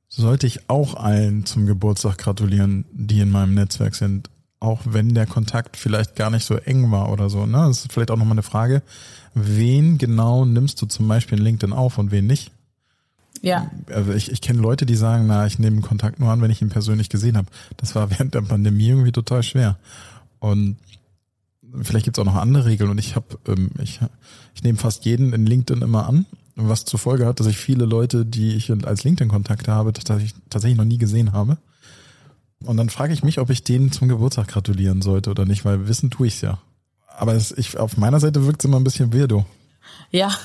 sollte 0.08 0.46
ich 0.46 0.68
auch 0.68 0.94
allen 0.94 1.46
zum 1.46 1.66
Geburtstag 1.66 2.18
gratulieren, 2.18 2.84
die 2.92 3.20
in 3.20 3.30
meinem 3.30 3.54
Netzwerk 3.54 3.94
sind? 3.94 4.28
Auch 4.60 4.82
wenn 4.84 5.14
der 5.14 5.26
Kontakt 5.26 5.78
vielleicht 5.78 6.14
gar 6.14 6.30
nicht 6.30 6.44
so 6.44 6.54
eng 6.54 6.90
war 6.90 7.10
oder 7.10 7.30
so. 7.30 7.46
Ne? 7.46 7.64
Das 7.66 7.80
ist 7.80 7.92
vielleicht 7.92 8.10
auch 8.10 8.16
nochmal 8.16 8.34
eine 8.34 8.42
Frage, 8.42 8.82
wen 9.34 9.96
genau 9.96 10.44
nimmst 10.44 10.80
du 10.82 10.86
zum 10.86 11.08
Beispiel 11.08 11.38
in 11.38 11.44
LinkedIn 11.44 11.72
auf 11.72 11.96
und 11.96 12.10
wen 12.10 12.26
nicht? 12.26 12.52
Ja. 13.40 13.70
Also 13.90 14.12
ich, 14.12 14.30
ich 14.30 14.42
kenne 14.42 14.60
Leute, 14.60 14.84
die 14.84 14.96
sagen, 14.96 15.26
na, 15.26 15.46
ich 15.46 15.58
nehme 15.58 15.80
Kontakt 15.80 16.20
nur 16.20 16.30
an, 16.30 16.42
wenn 16.42 16.50
ich 16.50 16.60
ihn 16.60 16.68
persönlich 16.68 17.08
gesehen 17.08 17.38
habe. 17.38 17.48
Das 17.78 17.94
war 17.94 18.10
während 18.18 18.34
der 18.34 18.42
Pandemie 18.42 18.88
irgendwie 18.88 19.12
total 19.12 19.42
schwer. 19.42 19.78
Und 20.40 20.76
vielleicht 21.80 22.04
gibt's 22.04 22.18
auch 22.18 22.24
noch 22.24 22.36
andere 22.36 22.66
Regeln 22.66 22.90
und 22.90 22.98
ich 22.98 23.16
habe, 23.16 23.38
ähm, 23.46 23.70
ich, 23.80 24.00
ich 24.54 24.62
nehme 24.62 24.78
fast 24.78 25.06
jeden 25.06 25.32
in 25.32 25.46
LinkedIn 25.46 25.82
immer 25.82 26.06
an, 26.06 26.26
was 26.54 26.84
zur 26.84 26.98
Folge 26.98 27.26
hat, 27.26 27.40
dass 27.40 27.46
ich 27.46 27.56
viele 27.56 27.86
Leute, 27.86 28.26
die 28.26 28.54
ich 28.56 28.70
als 28.70 29.04
LinkedIn-Kontakte 29.04 29.72
habe, 29.72 29.94
tatsächlich, 29.94 30.34
tatsächlich 30.50 30.76
noch 30.76 30.84
nie 30.84 30.98
gesehen 30.98 31.32
habe. 31.32 31.56
Und 32.70 32.76
dann 32.76 32.88
frage 32.88 33.12
ich 33.12 33.24
mich, 33.24 33.40
ob 33.40 33.50
ich 33.50 33.64
denen 33.64 33.90
zum 33.90 34.06
Geburtstag 34.06 34.46
gratulieren 34.46 35.02
sollte 35.02 35.30
oder 35.30 35.44
nicht, 35.44 35.64
weil 35.64 35.88
wissen 35.88 36.08
tue 36.08 36.28
ich's 36.28 36.40
ja. 36.40 36.58
Aber 37.08 37.34
es, 37.34 37.50
ich, 37.50 37.76
auf 37.76 37.96
meiner 37.96 38.20
Seite 38.20 38.46
wirkt 38.46 38.62
es 38.62 38.64
immer 38.64 38.78
ein 38.78 38.84
bisschen 38.84 39.12
weirdo. 39.12 39.44
Ja. 40.12 40.38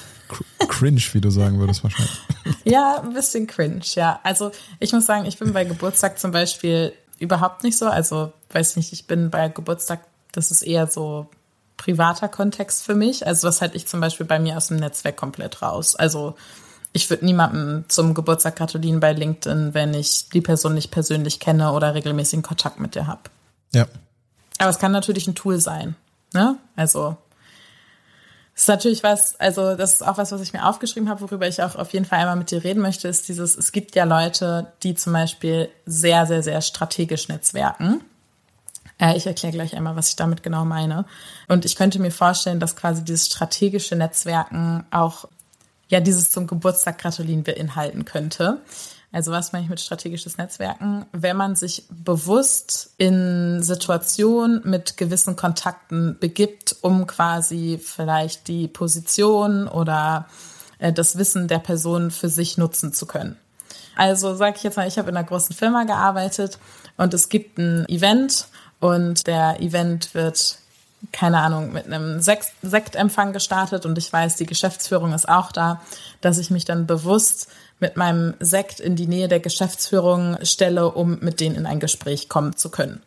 Cringe, 0.67 1.03
wie 1.11 1.21
du 1.21 1.29
sagen 1.29 1.59
würdest 1.59 1.83
wahrscheinlich. 1.83 2.19
Ja, 2.63 2.99
ein 3.03 3.13
bisschen 3.13 3.45
cringe, 3.45 3.83
ja. 3.93 4.19
Also 4.23 4.51
ich 4.79 4.91
muss 4.91 5.05
sagen, 5.05 5.25
ich 5.25 5.37
bin 5.37 5.53
bei 5.53 5.65
Geburtstag 5.65 6.17
zum 6.17 6.31
Beispiel 6.31 6.93
überhaupt 7.19 7.63
nicht 7.63 7.77
so. 7.77 7.85
Also 7.85 8.33
weiß 8.51 8.77
nicht, 8.77 8.91
ich 8.91 9.05
bin 9.05 9.29
bei 9.29 9.49
Geburtstag, 9.49 9.99
das 10.31 10.49
ist 10.49 10.63
eher 10.63 10.87
so 10.87 11.29
privater 11.77 12.27
Kontext 12.27 12.83
für 12.83 12.95
mich. 12.95 13.27
Also 13.27 13.47
was 13.47 13.61
halt 13.61 13.75
ich 13.75 13.85
zum 13.85 13.99
Beispiel 14.01 14.25
bei 14.25 14.39
mir 14.39 14.57
aus 14.57 14.69
dem 14.69 14.77
Netzwerk 14.77 15.15
komplett 15.15 15.61
raus. 15.61 15.95
Also 15.95 16.33
ich 16.95 17.09
würde 17.09 17.25
niemandem 17.25 17.83
zum 17.89 18.13
Geburtstag 18.13 18.55
gratulieren 18.55 19.01
bei 19.01 19.11
LinkedIn, 19.11 19.73
wenn 19.73 19.93
ich 19.93 20.29
die 20.29 20.39
Person 20.39 20.75
nicht 20.75 20.91
persönlich 20.91 21.41
kenne 21.41 21.73
oder 21.73 21.93
regelmäßigen 21.93 22.41
Kontakt 22.41 22.79
mit 22.79 22.95
der 22.95 23.05
habe. 23.05 23.23
Ja. 23.73 23.85
Aber 24.59 24.69
es 24.69 24.79
kann 24.79 24.93
natürlich 24.93 25.27
ein 25.27 25.35
Tool 25.35 25.59
sein. 25.59 25.95
Ne? 26.33 26.57
Also 26.77 27.17
es 28.55 28.61
ist 28.61 28.67
natürlich 28.69 29.03
was, 29.03 29.37
also 29.41 29.75
das 29.75 29.95
ist 29.95 30.07
auch 30.07 30.17
was, 30.17 30.31
was 30.31 30.39
ich 30.39 30.53
mir 30.53 30.65
aufgeschrieben 30.65 31.09
habe, 31.09 31.19
worüber 31.19 31.45
ich 31.45 31.61
auch 31.61 31.75
auf 31.75 31.91
jeden 31.91 32.05
Fall 32.05 32.19
einmal 32.19 32.37
mit 32.37 32.49
dir 32.49 32.63
reden 32.63 32.81
möchte, 32.81 33.09
ist 33.09 33.27
dieses, 33.27 33.57
es 33.57 33.73
gibt 33.73 33.95
ja 33.95 34.05
Leute, 34.05 34.71
die 34.81 34.95
zum 34.95 35.11
Beispiel 35.11 35.67
sehr, 35.85 36.25
sehr, 36.25 36.43
sehr 36.43 36.61
strategisch 36.61 37.27
netzwerken. 37.27 38.05
Äh, 39.01 39.17
ich 39.17 39.27
erkläre 39.27 39.51
gleich 39.51 39.75
einmal, 39.75 39.97
was 39.97 40.07
ich 40.07 40.15
damit 40.15 40.43
genau 40.43 40.63
meine. 40.63 41.03
Und 41.49 41.65
ich 41.65 41.75
könnte 41.75 41.99
mir 41.99 42.11
vorstellen, 42.11 42.61
dass 42.61 42.77
quasi 42.77 43.03
dieses 43.03 43.25
strategische 43.25 43.97
Netzwerken 43.97 44.85
auch 44.91 45.25
ja 45.87 45.99
dieses 45.99 46.31
zum 46.31 46.47
Geburtstag 46.47 46.97
gratulieren 46.97 47.43
beinhalten 47.43 48.05
könnte. 48.05 48.61
Also 49.11 49.31
was 49.31 49.53
meine 49.53 49.63
ich 49.63 49.69
mit 49.69 49.79
strategisches 49.79 50.37
Netzwerken? 50.37 51.05
Wenn 51.13 51.37
man 51.37 51.55
sich 51.55 51.85
bewusst 51.89 52.93
in 52.97 53.63
Situationen 53.63 54.61
mit 54.65 54.97
gewissen 54.97 55.37
Kontakten 55.37 56.17
begibt, 56.19 56.75
um 56.81 57.07
quasi 57.07 57.79
vielleicht 57.81 58.49
die 58.49 58.67
Position 58.67 59.69
oder 59.69 60.27
äh, 60.79 60.91
das 60.91 61.17
Wissen 61.17 61.47
der 61.47 61.59
Person 61.59 62.11
für 62.11 62.29
sich 62.29 62.57
nutzen 62.57 62.93
zu 62.93 63.05
können. 63.05 63.37
Also 63.95 64.35
sage 64.35 64.57
ich 64.57 64.63
jetzt 64.63 64.75
mal, 64.75 64.87
ich 64.87 64.97
habe 64.97 65.09
in 65.09 65.15
einer 65.15 65.25
großen 65.25 65.55
Firma 65.55 65.85
gearbeitet 65.85 66.59
und 66.97 67.13
es 67.13 67.29
gibt 67.29 67.57
ein 67.57 67.87
Event 67.87 68.47
und 68.81 69.25
der 69.27 69.61
Event 69.61 70.13
wird 70.13 70.57
keine 71.11 71.39
Ahnung, 71.39 71.73
mit 71.73 71.85
einem 71.85 72.21
Sekt 72.21 72.51
Sektempfang 72.61 73.33
gestartet 73.33 73.85
und 73.85 73.97
ich 73.97 74.11
weiß, 74.11 74.35
die 74.35 74.45
Geschäftsführung 74.45 75.13
ist 75.13 75.29
auch 75.29 75.51
da, 75.51 75.81
dass 76.21 76.37
ich 76.37 76.49
mich 76.49 76.65
dann 76.65 76.87
bewusst 76.87 77.47
mit 77.79 77.97
meinem 77.97 78.33
Sekt 78.39 78.79
in 78.79 78.95
die 78.95 79.07
Nähe 79.07 79.27
der 79.27 79.39
Geschäftsführung 79.39 80.37
stelle, 80.43 80.91
um 80.91 81.19
mit 81.19 81.39
denen 81.39 81.55
in 81.55 81.65
ein 81.65 81.79
Gespräch 81.79 82.29
kommen 82.29 82.55
zu 82.55 82.69
können. 82.69 83.01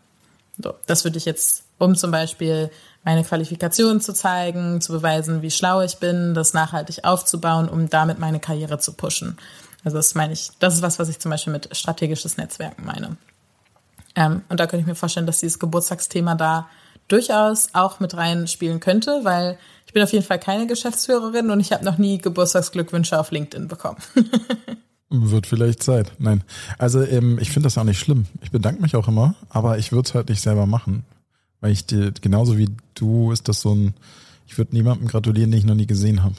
So, 0.62 0.74
das 0.86 1.04
würde 1.04 1.18
ich 1.18 1.24
jetzt, 1.24 1.64
um 1.78 1.94
zum 1.94 2.10
Beispiel 2.10 2.70
meine 3.04 3.24
Qualifikation 3.24 4.00
zu 4.00 4.12
zeigen, 4.12 4.80
zu 4.80 4.92
beweisen, 4.92 5.40
wie 5.42 5.50
schlau 5.50 5.80
ich 5.80 5.98
bin, 5.98 6.34
das 6.34 6.52
nachhaltig 6.52 7.04
aufzubauen, 7.04 7.68
um 7.68 7.88
damit 7.88 8.18
meine 8.18 8.40
Karriere 8.40 8.78
zu 8.78 8.92
pushen. 8.92 9.38
Also 9.84 9.96
das 9.96 10.14
meine 10.14 10.32
ich, 10.32 10.50
das 10.58 10.74
ist 10.74 10.82
was, 10.82 10.98
was 10.98 11.08
ich 11.08 11.18
zum 11.18 11.30
Beispiel 11.30 11.52
mit 11.52 11.74
strategisches 11.74 12.36
Netzwerken 12.36 12.84
meine. 12.84 13.16
Ähm, 14.16 14.42
und 14.48 14.58
da 14.58 14.66
könnte 14.66 14.82
ich 14.82 14.86
mir 14.86 14.96
vorstellen, 14.96 15.26
dass 15.26 15.40
dieses 15.40 15.58
Geburtstagsthema 15.58 16.34
da 16.34 16.68
durchaus 17.08 17.70
auch 17.72 18.00
mit 18.00 18.14
reinspielen 18.16 18.80
könnte, 18.80 19.20
weil 19.24 19.58
ich 19.86 19.92
bin 19.92 20.02
auf 20.02 20.12
jeden 20.12 20.24
Fall 20.24 20.38
keine 20.38 20.66
Geschäftsführerin 20.66 21.50
und 21.50 21.60
ich 21.60 21.72
habe 21.72 21.84
noch 21.84 21.98
nie 21.98 22.18
Geburtstagsglückwünsche 22.18 23.18
auf 23.18 23.30
LinkedIn 23.30 23.68
bekommen. 23.68 23.98
Wird 25.10 25.46
vielleicht 25.46 25.82
Zeit. 25.82 26.12
Nein. 26.18 26.44
Also 26.76 27.02
ähm, 27.02 27.38
ich 27.40 27.50
finde 27.50 27.66
das 27.66 27.78
auch 27.78 27.84
nicht 27.84 27.98
schlimm. 27.98 28.26
Ich 28.42 28.50
bedanke 28.50 28.82
mich 28.82 28.94
auch 28.94 29.08
immer, 29.08 29.34
aber 29.48 29.78
ich 29.78 29.90
würde 29.90 30.06
es 30.06 30.14
halt 30.14 30.28
nicht 30.28 30.42
selber 30.42 30.66
machen. 30.66 31.04
Weil 31.60 31.72
ich 31.72 31.86
dir, 31.86 32.12
genauso 32.12 32.58
wie 32.58 32.68
du, 32.94 33.32
ist 33.32 33.48
das 33.48 33.62
so 33.62 33.74
ein, 33.74 33.94
ich 34.46 34.58
würde 34.58 34.76
niemandem 34.76 35.08
gratulieren, 35.08 35.50
den 35.50 35.58
ich 35.58 35.64
noch 35.64 35.74
nie 35.74 35.86
gesehen 35.86 36.22
habe. 36.22 36.34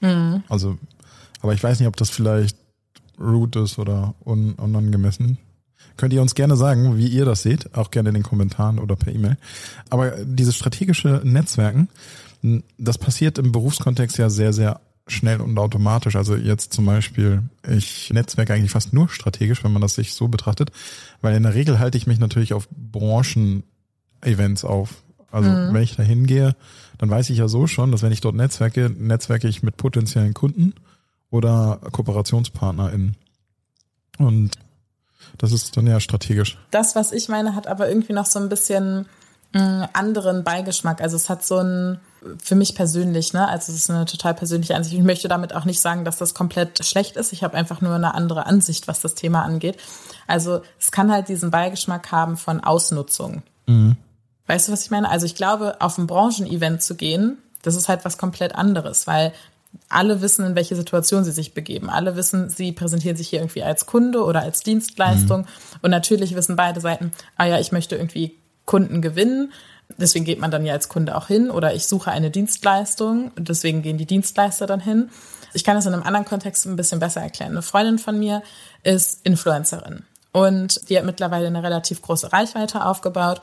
Mhm. 0.00 0.42
Also, 0.48 0.78
aber 1.42 1.52
ich 1.52 1.62
weiß 1.62 1.78
nicht, 1.78 1.88
ob 1.88 1.96
das 1.96 2.08
vielleicht 2.08 2.56
rude 3.20 3.60
ist 3.60 3.78
oder 3.78 4.14
un, 4.24 4.54
unangemessen. 4.54 5.36
Könnt 5.98 6.14
ihr 6.14 6.22
uns 6.22 6.34
gerne 6.34 6.56
sagen, 6.56 6.96
wie 6.96 7.08
ihr 7.08 7.24
das 7.24 7.42
seht, 7.42 7.74
auch 7.76 7.90
gerne 7.90 8.10
in 8.10 8.14
den 8.14 8.22
Kommentaren 8.22 8.78
oder 8.78 8.96
per 8.96 9.12
E-Mail. 9.12 9.36
Aber 9.90 10.12
dieses 10.24 10.56
strategische 10.56 11.20
Netzwerken, 11.24 11.88
das 12.78 12.98
passiert 12.98 13.36
im 13.36 13.50
Berufskontext 13.52 14.16
ja 14.16 14.30
sehr, 14.30 14.52
sehr 14.52 14.80
schnell 15.08 15.40
und 15.40 15.58
automatisch. 15.58 16.14
Also 16.14 16.36
jetzt 16.36 16.72
zum 16.72 16.86
Beispiel, 16.86 17.42
ich 17.68 18.10
netzwerke 18.12 18.54
eigentlich 18.54 18.70
fast 18.70 18.92
nur 18.92 19.08
strategisch, 19.08 19.64
wenn 19.64 19.72
man 19.72 19.82
das 19.82 19.94
sich 19.94 20.14
so 20.14 20.28
betrachtet, 20.28 20.70
weil 21.20 21.34
in 21.34 21.42
der 21.42 21.54
Regel 21.54 21.80
halte 21.80 21.98
ich 21.98 22.06
mich 22.06 22.20
natürlich 22.20 22.54
auf 22.54 22.68
Branchen-Events 22.70 24.64
auf. 24.64 25.02
Also 25.32 25.50
mhm. 25.50 25.74
wenn 25.74 25.82
ich 25.82 25.96
da 25.96 26.04
hingehe, 26.04 26.54
dann 26.98 27.10
weiß 27.10 27.30
ich 27.30 27.38
ja 27.38 27.48
so 27.48 27.66
schon, 27.66 27.90
dass 27.90 28.02
wenn 28.02 28.12
ich 28.12 28.20
dort 28.20 28.36
netzwerke, 28.36 28.88
netzwerke 28.96 29.48
ich 29.48 29.64
mit 29.64 29.76
potenziellen 29.76 30.32
Kunden 30.32 30.74
oder 31.30 31.80
KooperationspartnerInnen. 31.90 33.16
Und 34.18 34.58
das 35.36 35.52
ist 35.52 35.76
dann 35.76 35.86
ja 35.86 36.00
strategisch. 36.00 36.58
Das, 36.70 36.94
was 36.96 37.12
ich 37.12 37.28
meine, 37.28 37.54
hat 37.54 37.66
aber 37.66 37.88
irgendwie 37.88 38.12
noch 38.12 38.26
so 38.26 38.38
ein 38.38 38.48
bisschen 38.48 39.06
einen 39.52 39.80
mm, 39.80 39.88
anderen 39.92 40.44
Beigeschmack. 40.44 41.00
Also 41.00 41.16
es 41.16 41.28
hat 41.28 41.44
so 41.44 41.58
ein, 41.58 42.00
für 42.42 42.54
mich 42.54 42.74
persönlich, 42.74 43.32
ne, 43.32 43.48
also 43.48 43.72
es 43.72 43.78
ist 43.78 43.90
eine 43.90 44.04
total 44.04 44.34
persönliche 44.34 44.74
Ansicht. 44.74 44.96
Ich 44.96 45.02
möchte 45.02 45.28
damit 45.28 45.54
auch 45.54 45.64
nicht 45.64 45.80
sagen, 45.80 46.04
dass 46.04 46.18
das 46.18 46.34
komplett 46.34 46.84
schlecht 46.84 47.16
ist. 47.16 47.32
Ich 47.32 47.42
habe 47.42 47.56
einfach 47.56 47.80
nur 47.80 47.94
eine 47.94 48.14
andere 48.14 48.46
Ansicht, 48.46 48.88
was 48.88 49.00
das 49.00 49.14
Thema 49.14 49.42
angeht. 49.42 49.78
Also 50.26 50.60
es 50.78 50.90
kann 50.90 51.10
halt 51.10 51.28
diesen 51.28 51.50
Beigeschmack 51.50 52.12
haben 52.12 52.36
von 52.36 52.62
Ausnutzung. 52.62 53.42
Mhm. 53.66 53.96
Weißt 54.46 54.68
du, 54.68 54.72
was 54.72 54.84
ich 54.84 54.90
meine? 54.90 55.08
Also 55.08 55.26
ich 55.26 55.34
glaube, 55.34 55.80
auf 55.80 55.98
ein 55.98 56.06
Branchenevent 56.06 56.82
zu 56.82 56.94
gehen, 56.94 57.38
das 57.62 57.74
ist 57.74 57.88
halt 57.88 58.04
was 58.04 58.18
komplett 58.18 58.54
anderes, 58.54 59.06
weil 59.06 59.32
alle 59.88 60.20
wissen, 60.20 60.44
in 60.44 60.54
welche 60.54 60.76
Situation 60.76 61.24
sie 61.24 61.32
sich 61.32 61.54
begeben. 61.54 61.88
Alle 61.90 62.16
wissen, 62.16 62.48
sie 62.48 62.72
präsentieren 62.72 63.16
sich 63.16 63.28
hier 63.28 63.40
irgendwie 63.40 63.62
als 63.62 63.86
Kunde 63.86 64.22
oder 64.22 64.42
als 64.42 64.60
Dienstleistung. 64.60 65.42
Mhm. 65.42 65.46
Und 65.82 65.90
natürlich 65.90 66.34
wissen 66.34 66.56
beide 66.56 66.80
Seiten, 66.80 67.12
ah 67.36 67.46
ja, 67.46 67.58
ich 67.58 67.72
möchte 67.72 67.96
irgendwie 67.96 68.38
Kunden 68.64 69.00
gewinnen. 69.00 69.52
Deswegen 69.96 70.26
geht 70.26 70.38
man 70.38 70.50
dann 70.50 70.66
ja 70.66 70.74
als 70.74 70.88
Kunde 70.88 71.16
auch 71.16 71.28
hin. 71.28 71.50
Oder 71.50 71.74
ich 71.74 71.86
suche 71.86 72.10
eine 72.10 72.30
Dienstleistung. 72.30 73.32
Deswegen 73.36 73.82
gehen 73.82 73.96
die 73.96 74.06
Dienstleister 74.06 74.66
dann 74.66 74.80
hin. 74.80 75.10
Ich 75.54 75.64
kann 75.64 75.76
das 75.76 75.86
in 75.86 75.94
einem 75.94 76.02
anderen 76.02 76.26
Kontext 76.26 76.66
ein 76.66 76.76
bisschen 76.76 77.00
besser 77.00 77.22
erklären. 77.22 77.52
Eine 77.52 77.62
Freundin 77.62 77.98
von 77.98 78.18
mir 78.18 78.42
ist 78.82 79.24
Influencerin. 79.24 80.04
Und 80.32 80.88
die 80.90 80.98
hat 80.98 81.06
mittlerweile 81.06 81.46
eine 81.46 81.62
relativ 81.62 82.02
große 82.02 82.32
Reichweite 82.32 82.84
aufgebaut. 82.84 83.40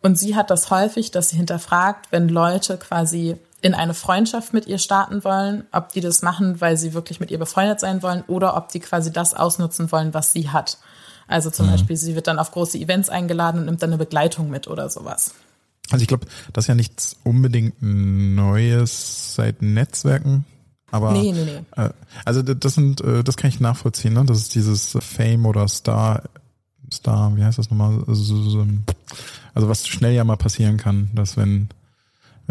Und 0.00 0.18
sie 0.18 0.34
hat 0.34 0.50
das 0.50 0.70
häufig, 0.70 1.10
dass 1.10 1.28
sie 1.28 1.36
hinterfragt, 1.36 2.10
wenn 2.10 2.28
Leute 2.28 2.78
quasi 2.78 3.36
in 3.62 3.74
eine 3.74 3.94
Freundschaft 3.94 4.52
mit 4.52 4.66
ihr 4.66 4.78
starten 4.78 5.24
wollen, 5.24 5.64
ob 5.70 5.92
die 5.92 6.00
das 6.00 6.20
machen, 6.20 6.60
weil 6.60 6.76
sie 6.76 6.94
wirklich 6.94 7.20
mit 7.20 7.30
ihr 7.30 7.38
befreundet 7.38 7.80
sein 7.80 8.02
wollen 8.02 8.24
oder 8.26 8.56
ob 8.56 8.68
die 8.68 8.80
quasi 8.80 9.12
das 9.12 9.34
ausnutzen 9.34 9.90
wollen, 9.92 10.12
was 10.12 10.32
sie 10.32 10.50
hat. 10.50 10.78
Also 11.28 11.48
zum 11.48 11.66
mhm. 11.66 11.70
Beispiel, 11.70 11.96
sie 11.96 12.16
wird 12.16 12.26
dann 12.26 12.40
auf 12.40 12.50
große 12.50 12.76
Events 12.76 13.08
eingeladen 13.08 13.60
und 13.60 13.66
nimmt 13.66 13.82
dann 13.82 13.90
eine 13.90 13.98
Begleitung 13.98 14.50
mit 14.50 14.66
oder 14.66 14.90
sowas. 14.90 15.34
Also 15.90 16.02
ich 16.02 16.08
glaube, 16.08 16.26
das 16.52 16.64
ist 16.64 16.68
ja 16.68 16.74
nichts 16.74 17.16
unbedingt 17.22 17.76
Neues 17.80 19.34
seit 19.34 19.62
Netzwerken. 19.62 20.44
Aber 20.90 21.12
nee, 21.12 21.32
nee, 21.32 21.44
nee. 21.44 21.82
Äh, 21.82 21.90
also 22.24 22.42
das 22.42 22.74
sind, 22.74 23.00
äh, 23.00 23.24
das 23.24 23.36
kann 23.36 23.48
ich 23.48 23.60
nachvollziehen, 23.60 24.12
ne? 24.12 24.24
Das 24.26 24.38
ist 24.38 24.54
dieses 24.54 24.96
Fame 25.00 25.46
oder 25.46 25.66
Star, 25.68 26.22
Star, 26.92 27.34
wie 27.36 27.44
heißt 27.44 27.58
das 27.58 27.70
nochmal? 27.70 28.04
Also, 28.06 28.66
also 29.54 29.68
was 29.68 29.88
schnell 29.88 30.12
ja 30.12 30.24
mal 30.24 30.36
passieren 30.36 30.76
kann, 30.76 31.10
dass 31.14 31.36
wenn 31.36 31.68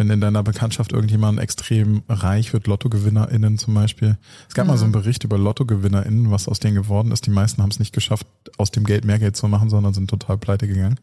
wenn 0.01 0.09
in 0.09 0.19
deiner 0.19 0.41
Bekanntschaft 0.41 0.93
irgendjemand 0.93 1.39
extrem 1.39 2.01
reich 2.09 2.53
wird, 2.53 2.65
LottogewinnerInnen 2.65 3.59
zum 3.59 3.75
Beispiel. 3.75 4.17
Es 4.49 4.55
gab 4.55 4.65
mhm. 4.65 4.71
mal 4.71 4.77
so 4.77 4.85
einen 4.85 4.93
mhm. 4.93 4.99
Bericht 4.99 5.23
über 5.23 5.37
LottogewinnerInnen, 5.37 6.31
was 6.31 6.47
aus 6.47 6.59
denen 6.59 6.73
geworden 6.73 7.11
ist. 7.11 7.27
Die 7.27 7.29
meisten 7.29 7.61
haben 7.61 7.69
es 7.69 7.77
nicht 7.77 7.93
geschafft, 7.93 8.25
aus 8.57 8.71
dem 8.71 8.83
Geld 8.83 9.05
mehr 9.05 9.19
Geld 9.19 9.37
zu 9.37 9.47
machen, 9.47 9.69
sondern 9.69 9.93
sind 9.93 10.09
total 10.09 10.39
pleite 10.39 10.67
gegangen. 10.67 10.99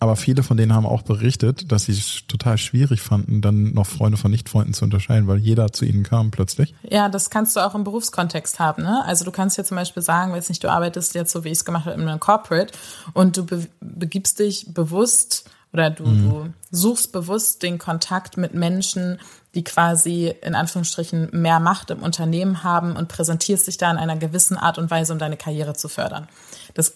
Aber 0.00 0.16
viele 0.16 0.42
von 0.42 0.56
denen 0.56 0.74
haben 0.74 0.84
auch 0.84 1.02
berichtet, 1.02 1.70
dass 1.70 1.84
sie 1.84 1.92
es 1.92 2.26
total 2.26 2.58
schwierig 2.58 3.00
fanden, 3.00 3.40
dann 3.40 3.72
noch 3.72 3.86
Freunde 3.86 4.18
von 4.18 4.32
Nichtfreunden 4.32 4.74
zu 4.74 4.84
unterscheiden, 4.84 5.28
weil 5.28 5.38
jeder 5.38 5.72
zu 5.72 5.84
ihnen 5.84 6.02
kam 6.02 6.32
plötzlich. 6.32 6.74
Ja, 6.82 7.08
das 7.08 7.30
kannst 7.30 7.54
du 7.54 7.60
auch 7.60 7.76
im 7.76 7.84
Berufskontext 7.84 8.58
haben. 8.58 8.82
Ne? 8.82 9.04
Also 9.06 9.24
du 9.24 9.30
kannst 9.30 9.56
ja 9.58 9.64
zum 9.64 9.76
Beispiel 9.76 10.02
sagen, 10.02 10.32
wenn 10.32 10.42
nicht, 10.48 10.64
du 10.64 10.70
arbeitest 10.70 11.14
jetzt 11.14 11.30
so, 11.30 11.44
wie 11.44 11.50
ich 11.50 11.58
es 11.58 11.64
gemacht 11.64 11.86
habe, 11.86 12.02
in 12.02 12.08
einem 12.08 12.18
Corporate 12.18 12.74
und 13.12 13.36
du 13.36 13.46
be 13.46 13.68
begibst 13.80 14.40
dich 14.40 14.74
bewusst 14.74 15.48
oder 15.74 15.90
du, 15.90 16.06
mhm. 16.06 16.30
du 16.30 16.54
suchst 16.70 17.12
bewusst 17.12 17.62
den 17.62 17.78
Kontakt 17.78 18.36
mit 18.36 18.54
Menschen, 18.54 19.18
die 19.54 19.64
quasi 19.64 20.34
in 20.40 20.54
Anführungsstrichen 20.54 21.28
mehr 21.32 21.60
Macht 21.60 21.90
im 21.90 22.02
Unternehmen 22.02 22.62
haben 22.62 22.96
und 22.96 23.08
präsentierst 23.08 23.66
dich 23.66 23.76
da 23.76 23.90
in 23.90 23.98
einer 23.98 24.16
gewissen 24.16 24.56
Art 24.56 24.78
und 24.78 24.90
Weise, 24.90 25.12
um 25.12 25.18
deine 25.18 25.36
Karriere 25.36 25.74
zu 25.74 25.88
fördern. 25.88 26.28
Das, 26.74 26.94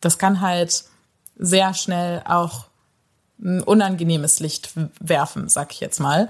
das 0.00 0.18
kann 0.18 0.40
halt 0.40 0.84
sehr 1.36 1.74
schnell 1.74 2.22
auch 2.26 2.64
ein 3.40 3.62
unangenehmes 3.62 4.40
Licht 4.40 4.70
werfen, 5.00 5.48
sag 5.48 5.72
ich 5.72 5.80
jetzt 5.80 6.00
mal. 6.00 6.28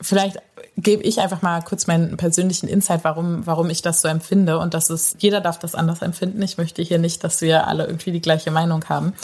Vielleicht 0.00 0.38
gebe 0.76 1.02
ich 1.02 1.20
einfach 1.20 1.42
mal 1.42 1.62
kurz 1.62 1.86
meinen 1.86 2.16
persönlichen 2.16 2.68
Insight, 2.68 3.02
warum, 3.02 3.46
warum 3.46 3.70
ich 3.70 3.82
das 3.82 4.02
so 4.02 4.08
empfinde. 4.08 4.58
Und 4.58 4.74
das 4.74 4.90
ist, 4.90 5.22
jeder 5.22 5.40
darf 5.40 5.58
das 5.58 5.74
anders 5.74 6.02
empfinden. 6.02 6.42
Ich 6.42 6.58
möchte 6.58 6.82
hier 6.82 6.98
nicht, 6.98 7.24
dass 7.24 7.40
wir 7.40 7.66
alle 7.66 7.86
irgendwie 7.86 8.12
die 8.12 8.20
gleiche 8.20 8.50
Meinung 8.50 8.84
haben. 8.88 9.14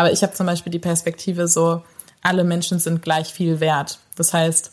Aber 0.00 0.10
ich 0.10 0.22
habe 0.22 0.32
zum 0.32 0.46
Beispiel 0.46 0.72
die 0.72 0.78
Perspektive 0.78 1.46
so, 1.46 1.82
alle 2.22 2.42
Menschen 2.42 2.78
sind 2.78 3.02
gleich 3.02 3.34
viel 3.34 3.60
wert. 3.60 3.98
Das 4.16 4.32
heißt, 4.32 4.72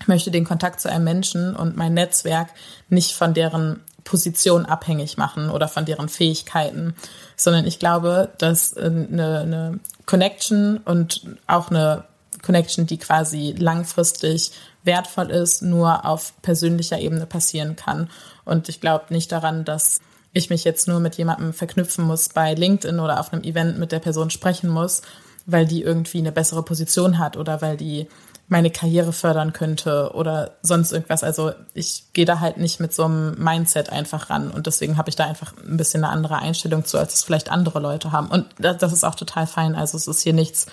ich 0.00 0.06
möchte 0.06 0.30
den 0.30 0.44
Kontakt 0.44 0.80
zu 0.80 0.88
einem 0.88 1.02
Menschen 1.02 1.56
und 1.56 1.76
mein 1.76 1.94
Netzwerk 1.94 2.50
nicht 2.88 3.16
von 3.16 3.34
deren 3.34 3.80
Position 4.04 4.64
abhängig 4.64 5.16
machen 5.16 5.50
oder 5.50 5.66
von 5.66 5.86
deren 5.86 6.08
Fähigkeiten, 6.08 6.94
sondern 7.36 7.66
ich 7.66 7.80
glaube, 7.80 8.30
dass 8.38 8.76
eine, 8.76 9.40
eine 9.40 9.80
Connection 10.06 10.76
und 10.76 11.26
auch 11.48 11.72
eine 11.72 12.04
Connection, 12.40 12.86
die 12.86 12.98
quasi 12.98 13.56
langfristig 13.58 14.52
wertvoll 14.84 15.32
ist, 15.32 15.62
nur 15.62 16.04
auf 16.04 16.32
persönlicher 16.42 17.00
Ebene 17.00 17.26
passieren 17.26 17.74
kann. 17.74 18.08
Und 18.44 18.68
ich 18.68 18.80
glaube 18.80 19.06
nicht 19.08 19.32
daran, 19.32 19.64
dass 19.64 20.00
ich 20.34 20.50
mich 20.50 20.64
jetzt 20.64 20.88
nur 20.88 21.00
mit 21.00 21.14
jemandem 21.14 21.54
verknüpfen 21.54 22.04
muss 22.04 22.28
bei 22.28 22.52
LinkedIn 22.52 23.00
oder 23.00 23.20
auf 23.20 23.32
einem 23.32 23.44
Event 23.44 23.78
mit 23.78 23.92
der 23.92 24.00
Person 24.00 24.30
sprechen 24.30 24.68
muss, 24.68 25.00
weil 25.46 25.64
die 25.64 25.82
irgendwie 25.82 26.18
eine 26.18 26.32
bessere 26.32 26.62
Position 26.62 27.18
hat 27.18 27.36
oder 27.36 27.62
weil 27.62 27.76
die 27.76 28.08
meine 28.48 28.70
Karriere 28.70 29.12
fördern 29.12 29.52
könnte 29.52 30.10
oder 30.12 30.56
sonst 30.60 30.92
irgendwas. 30.92 31.24
Also 31.24 31.52
ich 31.72 32.04
gehe 32.12 32.26
da 32.26 32.40
halt 32.40 32.58
nicht 32.58 32.78
mit 32.78 32.92
so 32.92 33.04
einem 33.04 33.42
Mindset 33.42 33.90
einfach 33.90 34.28
ran 34.28 34.50
und 34.50 34.66
deswegen 34.66 34.98
habe 34.98 35.08
ich 35.08 35.16
da 35.16 35.24
einfach 35.24 35.54
ein 35.66 35.76
bisschen 35.76 36.04
eine 36.04 36.12
andere 36.12 36.36
Einstellung 36.36 36.84
zu, 36.84 36.98
als 36.98 37.14
es 37.14 37.24
vielleicht 37.24 37.50
andere 37.50 37.80
Leute 37.80 38.12
haben. 38.12 38.28
Und 38.28 38.46
das 38.58 38.92
ist 38.92 39.04
auch 39.04 39.14
total 39.14 39.46
fein. 39.46 39.74
Also 39.74 39.96
es 39.96 40.08
ist 40.08 40.20
hier 40.20 40.34
nichts 40.34 40.66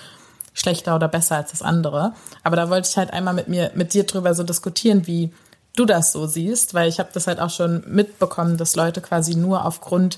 schlechter 0.53 0.95
oder 0.95 1.07
besser 1.07 1.37
als 1.37 1.51
das 1.51 1.61
andere. 1.61 2.13
Aber 2.43 2.55
da 2.55 2.69
wollte 2.69 2.89
ich 2.89 2.97
halt 2.97 3.13
einmal 3.13 3.33
mit 3.33 3.47
mir, 3.47 3.71
mit 3.75 3.93
dir 3.93 4.03
drüber 4.05 4.33
so 4.33 4.43
diskutieren, 4.43 5.07
wie 5.07 5.31
du 5.75 5.85
das 5.85 6.11
so 6.11 6.27
siehst, 6.27 6.73
weil 6.73 6.89
ich 6.89 6.99
habe 6.99 7.09
das 7.13 7.27
halt 7.27 7.39
auch 7.39 7.49
schon 7.49 7.83
mitbekommen, 7.87 8.57
dass 8.57 8.75
Leute 8.75 9.01
quasi 9.01 9.35
nur 9.35 9.65
aufgrund 9.65 10.17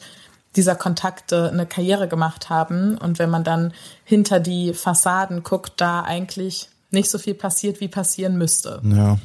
dieser 0.55 0.75
Kontakte 0.75 1.49
eine 1.49 1.65
Karriere 1.65 2.07
gemacht 2.07 2.49
haben 2.49 2.97
und 2.97 3.19
wenn 3.19 3.29
man 3.29 3.43
dann 3.43 3.73
hinter 4.03 4.39
die 4.39 4.73
Fassaden 4.73 5.43
guckt, 5.43 5.73
da 5.77 6.01
eigentlich 6.01 6.69
nicht 6.91 7.09
so 7.09 7.17
viel 7.17 7.33
passiert, 7.33 7.81
wie 7.81 7.87
passieren 7.87 8.37
müsste. 8.37 8.81
Ja. 8.83 9.17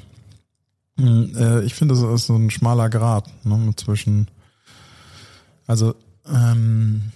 Hm, 0.96 1.36
äh, 1.36 1.60
ich 1.62 1.74
finde, 1.74 1.94
das 1.94 2.02
ist 2.02 2.26
so 2.26 2.34
ein 2.34 2.50
schmaler 2.50 2.88
Grad 2.88 3.26
ne, 3.44 3.72
zwischen, 3.76 4.28
also 5.66 5.94
ähm, 6.26 7.12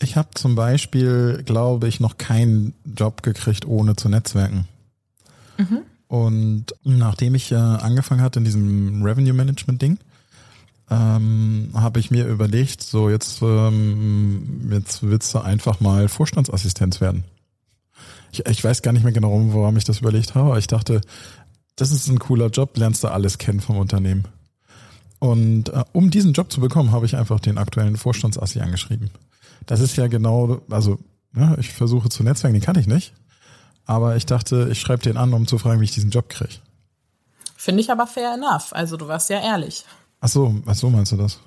Ich 0.00 0.16
habe 0.16 0.28
zum 0.34 0.54
Beispiel, 0.54 1.42
glaube 1.44 1.88
ich, 1.88 2.00
noch 2.00 2.18
keinen 2.18 2.74
Job 2.84 3.22
gekriegt, 3.22 3.66
ohne 3.66 3.96
zu 3.96 4.08
netzwerken. 4.08 4.68
Mhm. 5.56 5.82
Und 6.08 6.66
nachdem 6.84 7.34
ich 7.34 7.52
äh, 7.52 7.56
angefangen 7.56 8.22
hatte 8.22 8.38
in 8.38 8.44
diesem 8.44 9.02
Revenue 9.02 9.34
Management 9.34 9.82
Ding, 9.82 9.98
ähm, 10.90 11.70
habe 11.74 12.00
ich 12.00 12.10
mir 12.10 12.26
überlegt, 12.26 12.82
so 12.82 13.10
jetzt, 13.10 13.42
ähm, 13.42 14.70
jetzt 14.72 15.02
willst 15.02 15.34
du 15.34 15.40
einfach 15.40 15.80
mal 15.80 16.08
Vorstandsassistenz 16.08 17.00
werden. 17.02 17.24
Ich, 18.32 18.46
ich 18.46 18.64
weiß 18.64 18.80
gar 18.82 18.92
nicht 18.92 19.04
mehr 19.04 19.12
genau, 19.12 19.30
warum 19.52 19.76
ich 19.76 19.84
das 19.84 20.00
überlegt 20.00 20.34
habe, 20.34 20.48
aber 20.48 20.58
ich 20.58 20.66
dachte, 20.66 21.02
das 21.76 21.92
ist 21.92 22.08
ein 22.08 22.18
cooler 22.18 22.48
Job, 22.48 22.76
lernst 22.76 23.04
du 23.04 23.08
alles 23.08 23.36
kennen 23.36 23.60
vom 23.60 23.76
Unternehmen. 23.76 24.24
Und 25.18 25.68
äh, 25.70 25.84
um 25.92 26.10
diesen 26.10 26.32
Job 26.32 26.50
zu 26.50 26.60
bekommen, 26.60 26.90
habe 26.90 27.04
ich 27.04 27.16
einfach 27.16 27.40
den 27.40 27.58
aktuellen 27.58 27.96
Vorstandsassi 27.96 28.60
angeschrieben. 28.60 29.10
Das 29.66 29.80
ist 29.80 29.96
ja 29.96 30.06
genau, 30.06 30.62
also 30.70 30.98
ja, 31.36 31.56
ich 31.58 31.72
versuche 31.72 32.08
zu 32.08 32.22
netzwerken, 32.22 32.54
den 32.54 32.62
kann 32.62 32.78
ich 32.78 32.86
nicht. 32.86 33.12
Aber 33.88 34.16
ich 34.16 34.26
dachte, 34.26 34.68
ich 34.70 34.80
schreibe 34.80 35.02
den 35.02 35.16
an, 35.16 35.32
um 35.32 35.46
zu 35.46 35.56
fragen, 35.56 35.80
wie 35.80 35.84
ich 35.84 35.92
diesen 35.92 36.10
Job 36.10 36.28
kriege. 36.28 36.52
Finde 37.56 37.80
ich 37.80 37.90
aber 37.90 38.06
fair 38.06 38.34
enough. 38.34 38.68
Also 38.72 38.98
du 38.98 39.08
warst 39.08 39.30
ja 39.30 39.40
ehrlich. 39.40 39.84
Ach 40.20 40.28
so, 40.28 40.54
ach 40.66 40.74
so 40.74 40.90
meinst 40.90 41.10
du 41.12 41.16
das? 41.16 41.40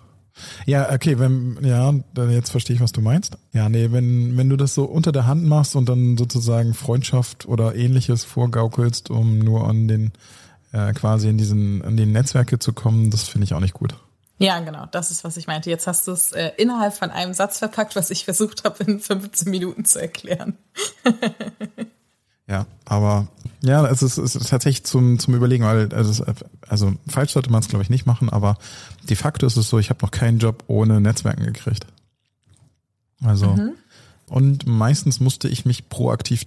Ja, 0.66 0.92
okay, 0.92 1.20
wenn, 1.20 1.60
ja, 1.62 1.94
jetzt 2.30 2.50
verstehe 2.50 2.76
ich, 2.76 2.82
was 2.82 2.94
du 2.94 3.02
meinst. 3.02 3.38
Ja, 3.54 3.70
nee, 3.70 3.92
wenn, 3.92 4.38
wenn 4.38 4.50
du 4.50 4.58
das 4.58 4.74
so 4.74 4.86
unter 4.86 5.12
der 5.12 5.28
Hand 5.28 5.46
machst 5.46 5.76
und 5.76 5.88
dann 5.88 6.18
sozusagen 6.18 6.74
Freundschaft 6.74 7.46
oder 7.48 7.76
ähnliches 7.76 8.24
vorgaukelst, 8.24 9.12
um 9.12 9.38
nur 9.38 9.68
an 9.70 9.88
den, 9.88 10.12
äh, 10.72 10.94
quasi 10.94 11.30
in 11.30 11.38
diesen, 11.38 11.84
an 11.84 11.96
die 11.96 12.08
Netzwerke 12.08 12.58
zu 12.58 12.74
kommen, 12.74 13.12
das 13.12 13.28
finde 13.28 13.46
ich 13.46 13.54
auch 13.54 13.60
nicht 13.60 13.76
gut. 13.76 13.94
Ja, 14.40 14.60
genau, 14.62 14.88
das 14.90 15.12
ist, 15.12 15.24
was 15.24 15.38
ich 15.38 15.46
meinte. 15.46 15.70
Jetzt 15.70 15.86
hast 15.86 16.08
du 16.08 16.12
es 16.12 16.32
äh, 16.32 16.54
innerhalb 16.58 16.96
von 16.96 17.12
einem 17.12 17.36
Satz 17.36 17.60
verpackt, 17.60 17.96
was 17.96 18.10
ich 18.10 18.26
versucht 18.26 18.64
habe, 18.64 18.84
in 18.86 19.00
15 19.00 19.52
Minuten 19.52 19.86
zu 19.86 20.02
erklären. 20.02 20.58
Ja, 22.48 22.66
aber 22.86 23.28
ja, 23.62 23.86
es 23.88 24.02
ist, 24.02 24.18
es 24.18 24.36
ist 24.36 24.50
tatsächlich 24.50 24.84
zum, 24.84 25.20
zum 25.20 25.36
Überlegen, 25.36 25.64
weil 25.64 25.94
also, 25.94 26.26
also 26.68 26.94
falsch 27.08 27.34
sollte 27.34 27.52
man 27.52 27.62
es, 27.62 27.70
glaube 27.70 27.84
ich, 27.84 27.90
nicht 27.90 28.06
machen, 28.06 28.30
aber 28.30 28.58
de 29.08 29.16
facto 29.16 29.46
ist 29.46 29.58
es 29.58 29.70
so, 29.70 29.80
ich 29.80 29.90
habe 29.90 30.04
noch 30.04 30.12
keinen 30.12 30.40
Job 30.40 30.64
ohne 30.68 31.00
Netzwerken 31.00 31.44
gekriegt. 31.44 31.86
Also 33.24 33.48
mhm. 33.48 33.74
und 34.28 34.66
meistens 34.66 35.20
musste 35.20 35.48
ich 35.48 35.66
mich 35.66 35.90
proaktiv 35.90 36.46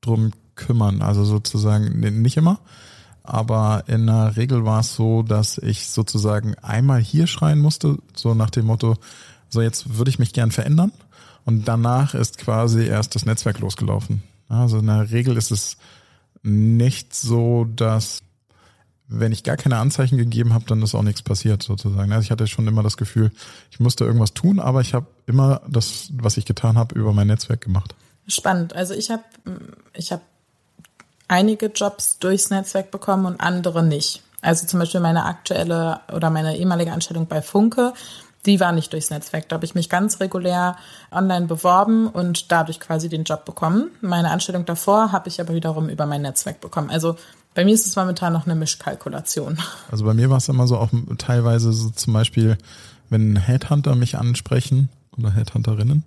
drum 0.00 0.32
kümmern, 0.54 1.02
also 1.02 1.24
sozusagen 1.24 2.00
nicht 2.00 2.36
immer, 2.36 2.60
aber 3.24 3.84
in 3.88 4.06
der 4.06 4.36
Regel 4.36 4.64
war 4.64 4.80
es 4.80 4.94
so, 4.94 5.22
dass 5.22 5.58
ich 5.58 5.88
sozusagen 5.88 6.54
einmal 6.62 7.00
hier 7.00 7.26
schreien 7.26 7.60
musste, 7.60 7.98
so 8.14 8.34
nach 8.34 8.50
dem 8.50 8.66
Motto, 8.66 8.96
so 9.48 9.60
jetzt 9.60 9.98
würde 9.98 10.08
ich 10.08 10.18
mich 10.18 10.32
gern 10.32 10.52
verändern 10.52 10.92
und 11.44 11.66
danach 11.66 12.14
ist 12.14 12.38
quasi 12.38 12.86
erst 12.86 13.14
das 13.14 13.26
Netzwerk 13.26 13.58
losgelaufen. 13.58 14.22
Also 14.48 14.78
in 14.78 14.86
der 14.86 15.10
Regel 15.10 15.36
ist 15.36 15.50
es 15.50 15.76
nicht 16.42 17.14
so, 17.14 17.66
dass 17.76 18.22
wenn 19.08 19.32
ich 19.32 19.42
gar 19.42 19.56
keine 19.56 19.78
Anzeichen 19.78 20.18
gegeben 20.18 20.52
habe, 20.52 20.66
dann 20.66 20.82
ist 20.82 20.94
auch 20.94 21.02
nichts 21.02 21.22
passiert 21.22 21.62
sozusagen. 21.62 22.12
Also 22.12 22.24
ich 22.24 22.30
hatte 22.30 22.46
schon 22.46 22.66
immer 22.66 22.82
das 22.82 22.96
Gefühl, 22.96 23.30
ich 23.70 23.80
musste 23.80 24.04
irgendwas 24.04 24.34
tun, 24.34 24.60
aber 24.60 24.82
ich 24.82 24.92
habe 24.92 25.06
immer 25.26 25.62
das, 25.66 26.10
was 26.12 26.36
ich 26.36 26.44
getan 26.44 26.76
habe, 26.76 26.94
über 26.94 27.12
mein 27.12 27.26
Netzwerk 27.26 27.62
gemacht. 27.62 27.94
Spannend. 28.26 28.74
Also 28.74 28.92
ich 28.92 29.10
habe 29.10 29.24
ich 29.94 30.12
hab 30.12 30.20
einige 31.26 31.66
Jobs 31.66 32.18
durchs 32.18 32.50
Netzwerk 32.50 32.90
bekommen 32.90 33.24
und 33.24 33.40
andere 33.40 33.82
nicht. 33.82 34.22
Also 34.42 34.66
zum 34.66 34.78
Beispiel 34.80 35.00
meine 35.00 35.24
aktuelle 35.24 36.00
oder 36.12 36.30
meine 36.30 36.56
ehemalige 36.56 36.92
Anstellung 36.92 37.26
bei 37.26 37.40
Funke 37.40 37.94
die 38.48 38.58
war 38.58 38.72
nicht 38.72 38.92
durchs 38.92 39.10
Netzwerk. 39.10 39.48
Da 39.48 39.54
habe 39.54 39.64
ich 39.64 39.74
mich 39.74 39.88
ganz 39.88 40.20
regulär 40.20 40.76
online 41.12 41.46
beworben 41.46 42.08
und 42.08 42.50
dadurch 42.50 42.80
quasi 42.80 43.08
den 43.08 43.24
Job 43.24 43.44
bekommen. 43.44 43.90
Meine 44.00 44.30
Anstellung 44.30 44.64
davor 44.64 45.12
habe 45.12 45.28
ich 45.28 45.40
aber 45.40 45.54
wiederum 45.54 45.88
über 45.88 46.06
mein 46.06 46.22
Netzwerk 46.22 46.60
bekommen. 46.60 46.90
Also 46.90 47.16
bei 47.54 47.64
mir 47.64 47.74
ist 47.74 47.86
es 47.86 47.94
momentan 47.94 48.32
noch 48.32 48.46
eine 48.46 48.54
Mischkalkulation. 48.54 49.58
Also 49.90 50.04
bei 50.04 50.14
mir 50.14 50.30
war 50.30 50.38
es 50.38 50.48
immer 50.48 50.66
so 50.66 50.78
auch 50.78 50.90
teilweise 51.18 51.72
so 51.72 51.90
zum 51.90 52.12
Beispiel, 52.12 52.56
wenn 53.10 53.36
Headhunter 53.36 53.94
mich 53.94 54.16
ansprechen 54.16 54.88
oder 55.16 55.30
Headhunterinnen, 55.30 56.04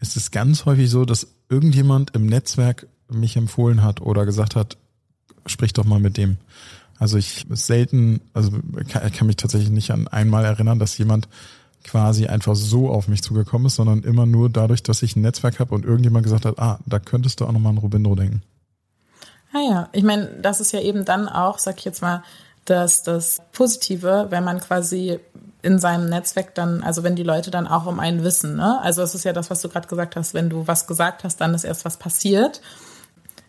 ist 0.00 0.16
es 0.16 0.30
ganz 0.30 0.66
häufig 0.66 0.90
so, 0.90 1.04
dass 1.04 1.26
irgendjemand 1.48 2.14
im 2.14 2.26
Netzwerk 2.26 2.86
mich 3.08 3.36
empfohlen 3.36 3.82
hat 3.82 4.00
oder 4.00 4.26
gesagt 4.26 4.56
hat, 4.56 4.76
sprich 5.46 5.72
doch 5.72 5.84
mal 5.84 6.00
mit 6.00 6.16
dem. 6.16 6.36
Also 6.98 7.18
ich 7.18 7.46
selten, 7.50 8.20
also 8.32 8.52
kann, 8.88 9.10
kann 9.12 9.26
mich 9.26 9.36
tatsächlich 9.36 9.70
nicht 9.70 9.90
an 9.90 10.08
einmal 10.08 10.44
erinnern, 10.44 10.78
dass 10.78 10.96
jemand 10.98 11.28
quasi 11.84 12.26
einfach 12.26 12.56
so 12.56 12.88
auf 12.88 13.08
mich 13.08 13.22
zugekommen 13.22 13.66
ist, 13.66 13.76
sondern 13.76 14.02
immer 14.02 14.26
nur 14.26 14.50
dadurch, 14.50 14.82
dass 14.82 15.02
ich 15.02 15.14
ein 15.14 15.22
Netzwerk 15.22 15.60
habe 15.60 15.74
und 15.74 15.84
irgendjemand 15.84 16.24
gesagt 16.24 16.44
hat, 16.44 16.58
ah, 16.58 16.78
da 16.86 16.98
könntest 16.98 17.40
du 17.40 17.44
auch 17.44 17.52
nochmal 17.52 17.72
an 17.72 17.78
Robindro 17.78 18.14
denken. 18.14 18.42
Ah 19.52 19.60
ja, 19.70 19.88
ich 19.92 20.02
meine, 20.02 20.26
das 20.42 20.60
ist 20.60 20.72
ja 20.72 20.80
eben 20.80 21.04
dann 21.04 21.28
auch, 21.28 21.58
sag 21.58 21.78
ich 21.78 21.84
jetzt 21.84 22.02
mal, 22.02 22.24
dass 22.64 23.02
das 23.02 23.40
Positive, 23.52 24.26
wenn 24.30 24.42
man 24.42 24.58
quasi 24.58 25.20
in 25.62 25.78
seinem 25.78 26.08
Netzwerk 26.08 26.54
dann, 26.54 26.82
also 26.82 27.02
wenn 27.02 27.16
die 27.16 27.22
Leute 27.22 27.50
dann 27.50 27.66
auch 27.66 27.86
um 27.86 28.00
einen 28.00 28.24
wissen, 28.24 28.56
ne? 28.56 28.80
Also 28.82 29.02
es 29.02 29.14
ist 29.14 29.24
ja 29.24 29.32
das, 29.32 29.50
was 29.50 29.60
du 29.62 29.68
gerade 29.68 29.86
gesagt 29.86 30.16
hast, 30.16 30.34
wenn 30.34 30.50
du 30.50 30.66
was 30.66 30.86
gesagt 30.86 31.24
hast, 31.24 31.40
dann 31.40 31.54
ist 31.54 31.64
erst 31.64 31.84
was 31.84 31.98
passiert. 31.98 32.60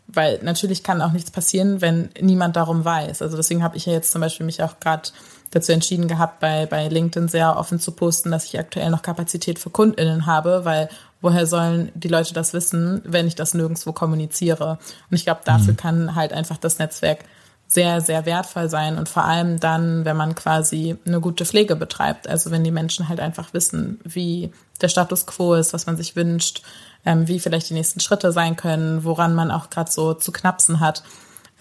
Weil 0.07 0.39
natürlich 0.43 0.83
kann 0.83 1.01
auch 1.01 1.11
nichts 1.11 1.31
passieren, 1.31 1.81
wenn 1.81 2.09
niemand 2.21 2.55
darum 2.55 2.85
weiß. 2.85 3.21
Also 3.21 3.35
deswegen 3.35 3.63
habe 3.63 3.75
ich 3.75 3.85
ja 3.85 3.93
jetzt 3.93 4.11
zum 4.11 4.21
Beispiel 4.21 4.45
mich 4.45 4.61
auch 4.61 4.79
gerade 4.79 5.09
dazu 5.51 5.71
entschieden 5.71 6.07
gehabt, 6.07 6.39
bei, 6.39 6.65
bei 6.65 6.87
LinkedIn 6.87 7.27
sehr 7.29 7.57
offen 7.57 7.79
zu 7.79 7.91
posten, 7.91 8.31
dass 8.31 8.45
ich 8.45 8.59
aktuell 8.59 8.89
noch 8.89 9.01
Kapazität 9.01 9.59
für 9.59 9.69
KundInnen 9.69 10.25
habe, 10.25 10.65
weil 10.65 10.89
woher 11.21 11.47
sollen 11.47 11.91
die 11.95 12.07
Leute 12.07 12.33
das 12.33 12.53
wissen, 12.53 13.01
wenn 13.05 13.27
ich 13.27 13.35
das 13.35 13.53
nirgendwo 13.53 13.93
kommuniziere? 13.93 14.79
Und 15.09 15.17
ich 15.17 15.25
glaube, 15.25 15.41
dafür 15.45 15.73
mhm. 15.73 15.77
kann 15.77 16.15
halt 16.15 16.33
einfach 16.33 16.57
das 16.57 16.79
Netzwerk 16.79 17.19
sehr, 17.67 18.01
sehr 18.01 18.25
wertvoll 18.25 18.69
sein 18.69 18.97
und 18.97 19.09
vor 19.09 19.25
allem 19.25 19.59
dann, 19.59 20.05
wenn 20.05 20.15
man 20.15 20.35
quasi 20.35 20.97
eine 21.05 21.19
gute 21.19 21.45
Pflege 21.45 21.75
betreibt. 21.75 22.27
Also 22.27 22.51
wenn 22.51 22.63
die 22.63 22.71
Menschen 22.71 23.09
halt 23.09 23.19
einfach 23.19 23.53
wissen, 23.53 23.99
wie 24.03 24.51
der 24.81 24.87
Status 24.87 25.25
quo 25.25 25.55
ist, 25.55 25.73
was 25.73 25.87
man 25.87 25.97
sich 25.97 26.15
wünscht, 26.15 26.61
ähm, 27.05 27.27
wie 27.27 27.39
vielleicht 27.39 27.69
die 27.69 27.73
nächsten 27.73 27.99
Schritte 27.99 28.31
sein 28.31 28.55
können, 28.55 29.03
woran 29.03 29.33
man 29.33 29.51
auch 29.51 29.69
gerade 29.69 29.91
so 29.91 30.13
zu 30.13 30.31
knapsen 30.31 30.79
hat. 30.79 31.03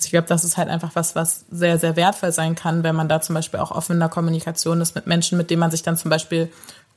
Ich 0.04 0.10
glaube, 0.10 0.28
das 0.28 0.44
ist 0.44 0.56
halt 0.56 0.68
einfach 0.68 0.90
was, 0.94 1.14
was 1.14 1.44
sehr, 1.50 1.78
sehr 1.78 1.96
wertvoll 1.96 2.32
sein 2.32 2.54
kann, 2.54 2.82
wenn 2.82 2.96
man 2.96 3.08
da 3.08 3.20
zum 3.20 3.34
Beispiel 3.34 3.60
auch 3.60 3.70
offen 3.70 3.94
in 3.94 4.00
der 4.00 4.08
Kommunikation 4.08 4.80
ist 4.80 4.94
mit 4.94 5.06
Menschen, 5.06 5.38
mit 5.38 5.50
denen 5.50 5.60
man 5.60 5.70
sich 5.70 5.82
dann 5.82 5.96
zum 5.96 6.10
Beispiel 6.10 6.50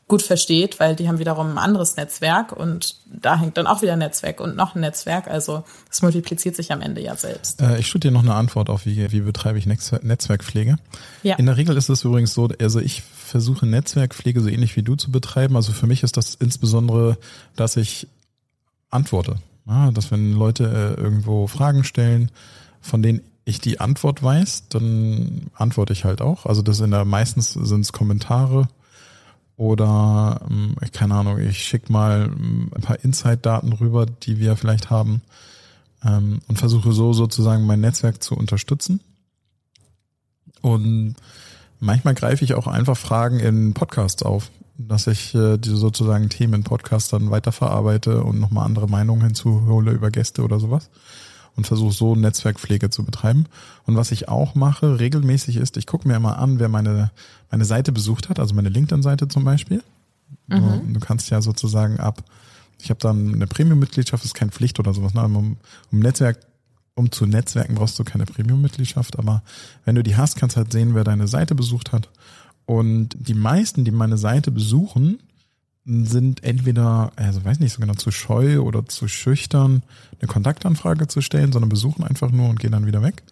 gut 0.08 0.22
versteht, 0.22 0.80
weil 0.80 0.96
die 0.96 1.10
haben 1.10 1.20
wiederum 1.20 1.52
ein 1.52 1.58
anderes 1.58 1.98
Netzwerk 1.98 2.54
und 2.54 2.96
da 3.06 3.38
hängt 3.38 3.58
dann 3.58 3.67
auch 3.67 3.82
wieder 3.82 3.93
ein 3.93 4.00
Netzwerk 4.00 4.39
und 4.39 4.56
noch 4.56 4.74
ein 4.74 4.80
Netzwerk. 4.80 5.28
Also 5.28 5.65
das 5.89 6.02
multipliziert 6.02 6.56
sich 6.56 6.72
am 6.72 6.80
Ende 6.80 7.02
ja 7.02 7.15
selbst. 7.17 7.62
Äh, 7.62 7.80
ich 7.80 7.88
schütte 7.88 8.08
dir 8.08 8.13
noch 8.13 8.24
eine 8.24 8.34
Antwort 8.34 8.70
auf, 8.70 8.86
wie, 8.86 9.12
wie 9.12 9.20
betreibe 9.20 9.60
ich 9.60 9.65
Netzwerkpflege. 9.65 10.78
Ja. 11.24 11.36
In 11.36 11.46
der 11.46 11.58
Regel 11.58 11.76
ist 11.76 11.89
es 11.89 12.06
übrigens 12.06 12.34
so, 12.34 12.48
also 12.60 12.80
ich 12.80 13.02
versuche 13.02 13.65
Netzwerkpflege 13.65 14.39
so 14.39 14.48
ähnlich 14.48 14.78
wie 14.78 14.84
du 14.84 14.96
zu 14.96 15.12
betreiben. 15.12 15.58
Also 15.58 15.74
für 15.74 15.88
mich 15.88 16.04
ist 16.04 16.15
das 16.15 16.36
insbesondere, 16.36 17.17
dass 17.58 17.76
ich 17.76 18.08
antworte. 18.89 19.36
Ja, 19.67 19.91
dass 19.91 20.12
wenn 20.12 20.32
Leute 20.32 20.96
äh, 20.98 21.02
irgendwo 21.02 21.48
Fragen 21.48 21.84
stellen, 21.84 22.32
von 22.82 23.02
denen 23.02 23.22
ich 23.48 23.62
die 23.62 23.80
Antwort 23.80 24.22
weiß, 24.22 24.68
dann 24.68 25.50
antworte 25.54 25.94
ich 25.94 26.04
halt 26.04 26.22
auch. 26.22 26.46
Also 26.46 26.62
das 26.62 26.82
in 26.82 26.92
der 26.92 27.06
meistens 27.06 27.54
sind 27.54 27.82
es 27.82 27.94
Kommentare 27.94 28.68
oder 29.56 30.42
ähm, 30.50 30.76
keine 30.92 31.16
Ahnung, 31.16 31.40
ich 31.40 31.63
schicke 31.63 31.92
mal 31.92 32.26
ähm, 32.26 32.70
ein 32.76 32.82
paar 32.82 33.04
Insight-Daten 33.04 33.72
rüber, 33.72 34.06
die 34.06 34.40
wir 34.40 34.58
vielleicht 34.58 34.90
haben 34.90 35.22
ähm, 36.04 36.40
und 36.48 36.60
versuche 36.60 36.92
so 36.92 37.13
sozusagen 37.13 37.66
mein 37.66 37.80
Netzwerk 37.80 38.22
zu 38.22 38.36
unterstützen. 38.36 39.00
Und 40.62 41.16
manchmal 41.80 42.16
greife 42.16 42.44
ich 42.44 42.54
auch 42.54 42.68
einfach 42.68 42.98
Fragen 42.98 43.40
in 43.40 43.74
Podcasts 43.74 44.24
auf, 44.24 44.52
dass 44.78 45.08
ich 45.08 45.34
äh, 45.34 45.58
diese 45.58 45.78
sozusagen 45.78 46.28
Themen 46.28 46.56
in 46.56 46.63
Podcasts 46.63 47.10
dann 47.10 47.32
weiterverarbeite 47.32 48.26
und 48.26 48.42
nochmal 48.42 48.66
andere 48.66 48.88
Meinungen 48.88 49.22
hinzuhole 49.22 49.92
über 49.92 50.12
Gäste 50.12 50.44
oder 50.44 50.60
sowas 50.60 50.90
und 51.58 51.67
versuche 51.67 51.91
so 51.91 52.15
Netzwerkpflege 52.15 52.89
zu 52.89 53.04
betreiben. 53.04 53.48
Und 53.86 53.98
was 53.98 54.12
ich 54.12 54.30
auch 54.30 54.56
mache 54.56 55.00
regelmäßig 55.00 55.58
ist, 55.58 55.76
ich 55.76 55.88
gucke 55.88 56.08
mir 56.08 56.15
immer 56.15 56.38
an, 56.38 56.60
wer 56.60 56.70
meine, 56.70 57.12
meine 57.52 57.65
Seite 57.65 57.91
besucht 57.91 58.30
hat, 58.30 58.39
also 58.39 58.56
meine 58.56 58.70
LinkedIn-Seite 58.70 59.28
zum 59.28 59.43
Beispiel. 59.43 59.84
Mhm. 60.48 60.93
Du 60.93 61.00
kannst 61.00 61.30
ja 61.30 61.41
sozusagen 61.41 62.00
ab, 62.00 62.24
ich 62.80 62.89
habe 62.91 63.00
dann 63.00 63.34
eine 63.34 63.48
Premium-Mitgliedschaft, 63.48 64.24
ist 64.24 64.36
keine 64.36 64.52
Pflicht 64.52 64.80
oder 64.80 64.93
sowas. 64.93 65.13
Ne? 65.13 65.24
Um, 65.24 65.58
um 65.91 66.00
Netzwerk, 66.00 66.39
um 66.93 67.12
zu 67.12 67.26
Netzwerken 67.26 67.76
brauchst 67.76 67.98
du 67.98 68.04
keine 68.04 68.26
Premium-Mitgliedschaft, 68.26 69.17
aber 69.17 69.41
wenn 69.84 69.96
du 69.96 70.04
die 70.04 70.15
hast, 70.15 70.36
kannst 70.36 70.56
du 70.56 70.62
halt 70.62 70.72
sehen, 70.72 70.93
wer 70.93 71.04
deine 71.04 71.28
Seite 71.28 71.56
besucht 71.56 71.91
hat. 71.91 72.10
Und 72.65 73.15
die 73.17 73.34
meisten, 73.34 73.84
die 73.84 73.91
meine 73.91 74.17
Seite 74.17 74.52
besuchen, 74.52 75.20
sind 75.88 76.43
entweder, 76.43 77.12
also 77.15 77.43
weiß 77.43 77.60
nicht 77.60 77.71
so 77.71 77.80
genau, 77.80 77.93
zu 77.93 78.12
scheu 78.12 78.60
oder 78.60 78.86
zu 78.86 79.08
schüchtern, 79.08 79.84
eine 80.19 80.28
Kontaktanfrage 80.28 81.08
zu 81.08 81.21
stellen, 81.21 81.54
sondern 81.54 81.69
besuchen 81.69 82.04
einfach 82.04 82.30
nur 82.30 82.50
und 82.50 82.60
gehen 82.60 82.73
dann 82.73 82.86
wieder 82.86 83.02
weg. 83.02 83.23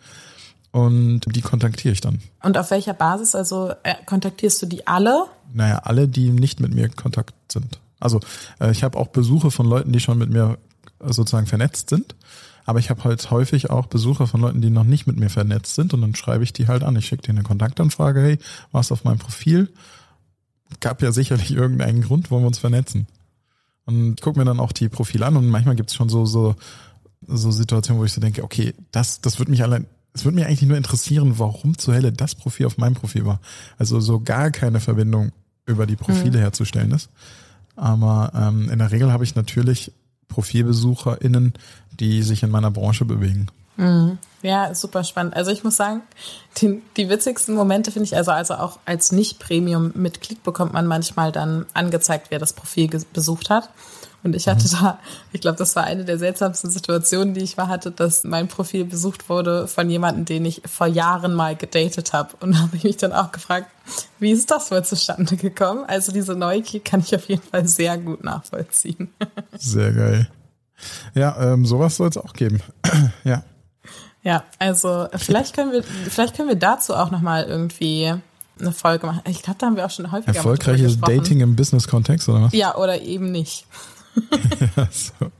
Und 0.71 1.21
die 1.27 1.41
kontaktiere 1.41 1.93
ich 1.93 2.01
dann. 2.01 2.19
Und 2.43 2.57
auf 2.57 2.71
welcher 2.71 2.93
Basis? 2.93 3.35
Also 3.35 3.71
äh, 3.83 3.95
kontaktierst 4.05 4.61
du 4.61 4.65
die 4.65 4.87
alle? 4.87 5.25
Naja, 5.53 5.79
alle, 5.79 6.07
die 6.07 6.29
nicht 6.29 6.59
mit 6.59 6.73
mir 6.73 6.85
in 6.85 6.95
Kontakt 6.95 7.33
sind. 7.51 7.79
Also 7.99 8.19
äh, 8.59 8.71
ich 8.71 8.83
habe 8.83 8.97
auch 8.97 9.07
Besuche 9.07 9.51
von 9.51 9.65
Leuten, 9.65 9.91
die 9.91 9.99
schon 9.99 10.17
mit 10.17 10.29
mir 10.29 10.57
sozusagen 10.99 11.47
vernetzt 11.47 11.89
sind. 11.89 12.15
Aber 12.65 12.79
ich 12.79 12.89
habe 12.89 13.03
halt 13.03 13.29
häufig 13.31 13.69
auch 13.69 13.85
Besucher 13.85 14.27
von 14.27 14.41
Leuten, 14.41 14.61
die 14.61 14.69
noch 14.69 14.83
nicht 14.83 15.07
mit 15.07 15.17
mir 15.17 15.29
vernetzt 15.29 15.75
sind 15.75 15.93
und 15.93 16.01
dann 16.01 16.15
schreibe 16.15 16.43
ich 16.43 16.51
die 16.51 16.67
halt 16.67 16.83
an. 16.83 16.95
Ich 16.95 17.05
schicke 17.05 17.23
dir 17.23 17.29
eine 17.29 17.43
Kontaktanfrage, 17.43 18.21
hey, 18.21 18.39
warst 18.71 18.91
auf 18.91 19.03
meinem 19.03 19.19
Profil? 19.19 19.71
Gab 20.79 21.01
ja 21.01 21.11
sicherlich 21.11 21.51
irgendeinen 21.51 22.01
Grund, 22.01 22.31
wo 22.31 22.39
wir 22.39 22.47
uns 22.47 22.59
vernetzen. 22.59 23.07
Und 23.85 24.19
guck 24.21 24.35
mir 24.35 24.45
dann 24.45 24.59
auch 24.59 24.71
die 24.71 24.89
Profile 24.89 25.25
an 25.27 25.37
und 25.37 25.47
manchmal 25.47 25.75
gibt's 25.75 25.93
schon 25.93 26.09
so, 26.09 26.25
so, 26.25 26.55
so 27.27 27.51
Situationen, 27.51 28.01
wo 28.01 28.05
ich 28.05 28.13
so 28.13 28.21
denke, 28.21 28.43
okay, 28.43 28.73
das, 28.91 29.21
das 29.21 29.37
wird 29.37 29.49
mich 29.49 29.61
allein, 29.61 29.85
es 30.13 30.25
würde 30.25 30.35
mich 30.35 30.45
eigentlich 30.45 30.63
nur 30.63 30.77
interessieren, 30.77 31.37
warum 31.37 31.77
zur 31.77 31.93
Hölle 31.93 32.11
das 32.11 32.35
Profil 32.35 32.65
auf 32.65 32.77
meinem 32.77 32.95
Profil 32.95 33.25
war. 33.25 33.39
Also 33.77 33.99
so 33.99 34.19
gar 34.19 34.49
keine 34.49 34.79
Verbindung 34.79 35.31
über 35.65 35.85
die 35.85 35.95
Profile 35.95 36.37
mhm. 36.37 36.41
herzustellen 36.41 36.91
ist. 36.91 37.09
Aber 37.75 38.31
ähm, 38.33 38.69
in 38.69 38.79
der 38.79 38.91
Regel 38.91 39.11
habe 39.11 39.23
ich 39.23 39.35
natürlich 39.35 39.91
ProfilbesucherInnen, 40.29 41.53
die 41.99 42.23
sich 42.23 42.43
in 42.43 42.49
meiner 42.49 42.71
Branche 42.71 43.05
bewegen. 43.05 43.47
Mhm. 43.77 44.17
Ja, 44.41 44.75
super 44.75 45.03
spannend. 45.03 45.35
Also 45.35 45.49
ich 45.51 45.63
muss 45.63 45.75
sagen, 45.75 46.01
die, 46.57 46.81
die 46.97 47.09
witzigsten 47.09 47.55
Momente 47.55 47.91
finde 47.91 48.05
ich, 48.05 48.15
also, 48.15 48.31
also 48.31 48.53
auch 48.55 48.79
als 48.85 49.11
Nicht-Premium-Mitglied 49.11 50.43
bekommt 50.43 50.73
man 50.73 50.85
manchmal 50.85 51.31
dann 51.31 51.65
angezeigt, 51.73 52.27
wer 52.29 52.37
das 52.37 52.53
Profil 52.53 52.89
besucht 53.11 53.49
hat. 53.49 53.69
Und 54.23 54.35
ich 54.35 54.47
hatte 54.47 54.65
mhm. 54.67 54.71
da, 54.79 54.99
ich 55.33 55.41
glaube, 55.41 55.57
das 55.57 55.75
war 55.75 55.83
eine 55.83 56.03
der 56.03 56.17
seltsamsten 56.17 56.71
Situationen, 56.71 57.33
die 57.33 57.41
ich 57.41 57.57
mal 57.57 57.67
hatte, 57.67 57.91
dass 57.91 58.23
mein 58.23 58.47
Profil 58.47 58.85
besucht 58.85 59.29
wurde 59.29 59.67
von 59.67 59.89
jemandem, 59.89 60.25
den 60.25 60.45
ich 60.45 60.63
vor 60.65 60.87
Jahren 60.87 61.33
mal 61.33 61.55
gedatet 61.55 62.13
habe. 62.13 62.35
Und 62.39 62.53
da 62.53 62.59
habe 62.59 62.75
ich 62.75 62.83
mich 62.83 62.97
dann 62.97 63.13
auch 63.13 63.31
gefragt, 63.31 63.67
wie 64.19 64.31
ist 64.31 64.49
das 64.49 64.71
wohl 64.71 64.83
zustande 64.83 65.37
gekommen? 65.37 65.85
Also 65.87 66.11
diese 66.11 66.35
Neugier 66.35 66.81
kann 66.83 67.01
ich 67.01 67.15
auf 67.15 67.29
jeden 67.29 67.43
Fall 67.43 67.67
sehr 67.67 67.97
gut 67.97 68.23
nachvollziehen. 68.23 69.09
Sehr 69.57 69.91
geil. 69.91 70.27
Ja, 71.13 71.53
ähm, 71.53 71.65
sowas 71.65 71.95
soll 71.95 72.09
es 72.09 72.17
auch 72.17 72.33
geben. 72.33 72.61
ja. 73.23 73.43
Ja, 74.25 74.43
also 74.57 75.07
vielleicht 75.15 75.55
können 75.55 75.71
wir, 75.71 75.83
vielleicht 75.83 76.35
können 76.35 76.49
wir 76.49 76.55
dazu 76.55 76.95
auch 76.95 77.11
nochmal 77.11 77.43
irgendwie 77.43 78.11
eine 78.59 78.71
Folge 78.71 79.05
machen. 79.05 79.21
Ich 79.29 79.43
glaube, 79.43 79.59
da 79.59 79.67
haben 79.67 79.75
wir 79.75 79.85
auch 79.85 79.91
schon 79.91 80.11
häufiger 80.11 80.35
Erfolgreiches 80.35 80.99
Dating 80.99 81.41
im 81.41 81.55
Business-Kontext, 81.55 82.27
oder 82.27 82.41
was? 82.43 82.53
Ja, 82.53 82.75
oder 82.75 82.99
eben 83.01 83.31
nicht. 83.31 83.67
ja, 84.75 84.87
so. 84.91 85.31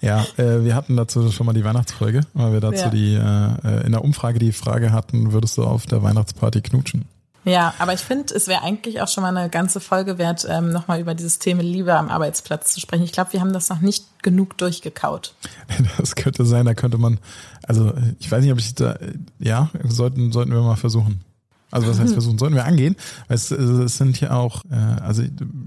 ja 0.00 0.24
äh, 0.36 0.64
wir 0.64 0.76
hatten 0.76 0.96
dazu 0.96 1.32
schon 1.32 1.44
mal 1.44 1.54
die 1.54 1.64
Weihnachtsfolge, 1.64 2.20
weil 2.34 2.52
wir 2.52 2.60
dazu 2.60 2.84
ja. 2.84 2.88
die 2.90 3.14
äh, 3.14 3.86
in 3.86 3.92
der 3.92 4.04
Umfrage 4.04 4.38
die 4.38 4.52
Frage 4.52 4.92
hatten, 4.92 5.32
würdest 5.32 5.58
du 5.58 5.64
auf 5.64 5.86
der 5.86 6.04
Weihnachtsparty 6.04 6.60
knutschen? 6.60 7.06
Ja, 7.44 7.74
aber 7.78 7.94
ich 7.94 8.00
finde, 8.00 8.34
es 8.34 8.48
wäre 8.48 8.62
eigentlich 8.62 9.00
auch 9.00 9.08
schon 9.08 9.22
mal 9.22 9.34
eine 9.34 9.48
ganze 9.48 9.80
Folge 9.80 10.18
wert, 10.18 10.46
ähm, 10.48 10.70
nochmal 10.70 11.00
über 11.00 11.14
dieses 11.14 11.38
Thema 11.38 11.62
Liebe 11.62 11.94
am 11.94 12.10
Arbeitsplatz 12.10 12.74
zu 12.74 12.80
sprechen. 12.80 13.04
Ich 13.04 13.12
glaube, 13.12 13.32
wir 13.32 13.40
haben 13.40 13.54
das 13.54 13.70
noch 13.70 13.80
nicht 13.80 14.22
genug 14.22 14.58
durchgekaut. 14.58 15.34
Das 15.98 16.14
könnte 16.14 16.44
sein, 16.44 16.66
da 16.66 16.74
könnte 16.74 16.98
man, 16.98 17.18
also 17.62 17.92
ich 18.18 18.30
weiß 18.30 18.42
nicht, 18.42 18.52
ob 18.52 18.58
ich 18.58 18.74
da, 18.74 18.98
ja, 19.38 19.70
sollten, 19.84 20.32
sollten 20.32 20.52
wir 20.52 20.60
mal 20.60 20.76
versuchen. 20.76 21.24
Also 21.70 21.86
was 21.88 22.00
heißt 22.00 22.12
versuchen, 22.12 22.38
sollten 22.38 22.56
wir 22.56 22.64
angehen? 22.64 22.96
Weil 23.28 23.36
es, 23.36 23.50
es 23.50 23.96
sind 23.96 24.20
ja 24.20 24.32
auch, 24.32 24.64
äh, 24.70 24.74
also 24.74 25.22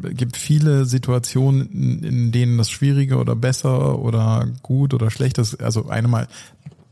gibt 0.09 0.35
viele 0.35 0.85
Situationen, 0.85 2.03
in 2.03 2.31
denen 2.31 2.57
das 2.57 2.69
schwieriger 2.69 3.19
oder 3.19 3.35
besser 3.35 3.99
oder 3.99 4.47
gut 4.61 4.93
oder 4.93 5.09
schlecht 5.09 5.37
ist. 5.37 5.61
Also 5.63 5.87
einmal, 5.87 6.27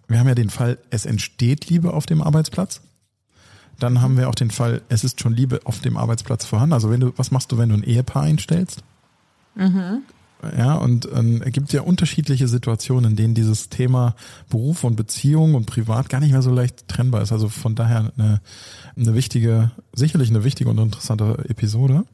wir 0.07 0.19
haben 0.19 0.27
ja 0.27 0.35
den 0.35 0.49
Fall, 0.49 0.77
es 0.91 1.05
entsteht 1.05 1.69
Liebe 1.69 1.93
auf 1.93 2.05
dem 2.05 2.21
Arbeitsplatz. 2.21 2.81
Dann 3.81 4.01
haben 4.01 4.17
wir 4.17 4.29
auch 4.29 4.35
den 4.35 4.51
Fall, 4.51 4.81
es 4.89 5.03
ist 5.03 5.21
schon 5.21 5.33
Liebe 5.33 5.61
auf 5.65 5.79
dem 5.79 5.97
Arbeitsplatz 5.97 6.45
vorhanden. 6.45 6.73
Also 6.73 6.89
wenn 6.89 6.99
du, 6.99 7.13
was 7.17 7.31
machst 7.31 7.51
du, 7.51 7.57
wenn 7.57 7.69
du 7.69 7.75
ein 7.75 7.83
Ehepaar 7.83 8.23
einstellst? 8.23 8.83
Mhm. 9.55 10.03
Ja, 10.57 10.73
und 10.75 11.07
ähm, 11.13 11.43
es 11.45 11.51
gibt 11.51 11.71
ja 11.71 11.81
unterschiedliche 11.81 12.47
Situationen, 12.47 13.11
in 13.11 13.15
denen 13.15 13.33
dieses 13.35 13.69
Thema 13.69 14.15
Beruf 14.49 14.83
und 14.83 14.95
Beziehung 14.95 15.53
und 15.53 15.67
Privat 15.67 16.09
gar 16.09 16.19
nicht 16.19 16.31
mehr 16.31 16.41
so 16.41 16.51
leicht 16.51 16.87
trennbar 16.87 17.21
ist. 17.21 17.31
Also 17.31 17.47
von 17.47 17.75
daher 17.75 18.11
eine, 18.17 18.41
eine 18.97 19.13
wichtige, 19.13 19.71
sicherlich 19.93 20.29
eine 20.29 20.43
wichtige 20.43 20.69
und 20.69 20.79
interessante 20.79 21.45
Episode. 21.47 22.05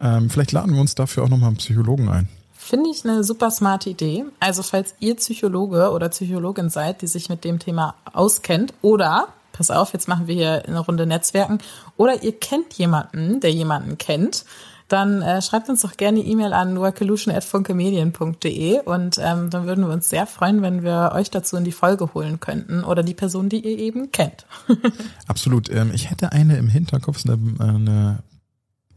Ähm, 0.00 0.28
vielleicht 0.28 0.52
laden 0.52 0.74
wir 0.74 0.80
uns 0.80 0.96
dafür 0.96 1.24
auch 1.24 1.28
nochmal 1.28 1.48
einen 1.48 1.58
Psychologen 1.58 2.08
ein. 2.08 2.28
Finde 2.52 2.90
ich 2.90 3.04
eine 3.04 3.22
super 3.22 3.50
smarte 3.50 3.90
Idee. 3.90 4.24
Also 4.40 4.62
falls 4.62 4.94
ihr 4.98 5.14
Psychologe 5.14 5.90
oder 5.90 6.08
Psychologin 6.08 6.70
seid, 6.70 7.02
die 7.02 7.06
sich 7.06 7.28
mit 7.28 7.44
dem 7.44 7.60
Thema 7.60 7.94
auskennt 8.12 8.74
oder 8.82 9.28
pass 9.52 9.70
auf, 9.70 9.92
jetzt 9.92 10.08
machen 10.08 10.26
wir 10.26 10.34
hier 10.34 10.64
eine 10.66 10.80
Runde 10.80 11.06
Netzwerken. 11.06 11.58
Oder 11.96 12.22
ihr 12.22 12.38
kennt 12.38 12.74
jemanden, 12.74 13.40
der 13.40 13.52
jemanden 13.52 13.98
kennt, 13.98 14.44
dann 14.88 15.20
äh, 15.20 15.42
schreibt 15.42 15.68
uns 15.68 15.82
doch 15.82 15.98
gerne 15.98 16.20
E-Mail 16.20 16.54
an 16.54 16.78
workolution.funkemedien.de 16.78 18.80
und 18.80 19.18
ähm, 19.18 19.50
dann 19.50 19.66
würden 19.66 19.86
wir 19.86 19.92
uns 19.92 20.08
sehr 20.08 20.26
freuen, 20.26 20.62
wenn 20.62 20.82
wir 20.82 21.12
euch 21.14 21.30
dazu 21.30 21.58
in 21.58 21.64
die 21.64 21.72
Folge 21.72 22.14
holen 22.14 22.40
könnten 22.40 22.84
oder 22.84 23.02
die 23.02 23.12
Person, 23.12 23.50
die 23.50 23.60
ihr 23.60 23.78
eben 23.78 24.12
kennt. 24.12 24.46
Absolut. 25.26 25.68
Ähm, 25.70 25.90
ich 25.92 26.08
hätte 26.10 26.32
eine 26.32 26.56
im 26.56 26.68
Hinterkopf, 26.68 27.26
eine, 27.26 27.38
eine 27.58 28.22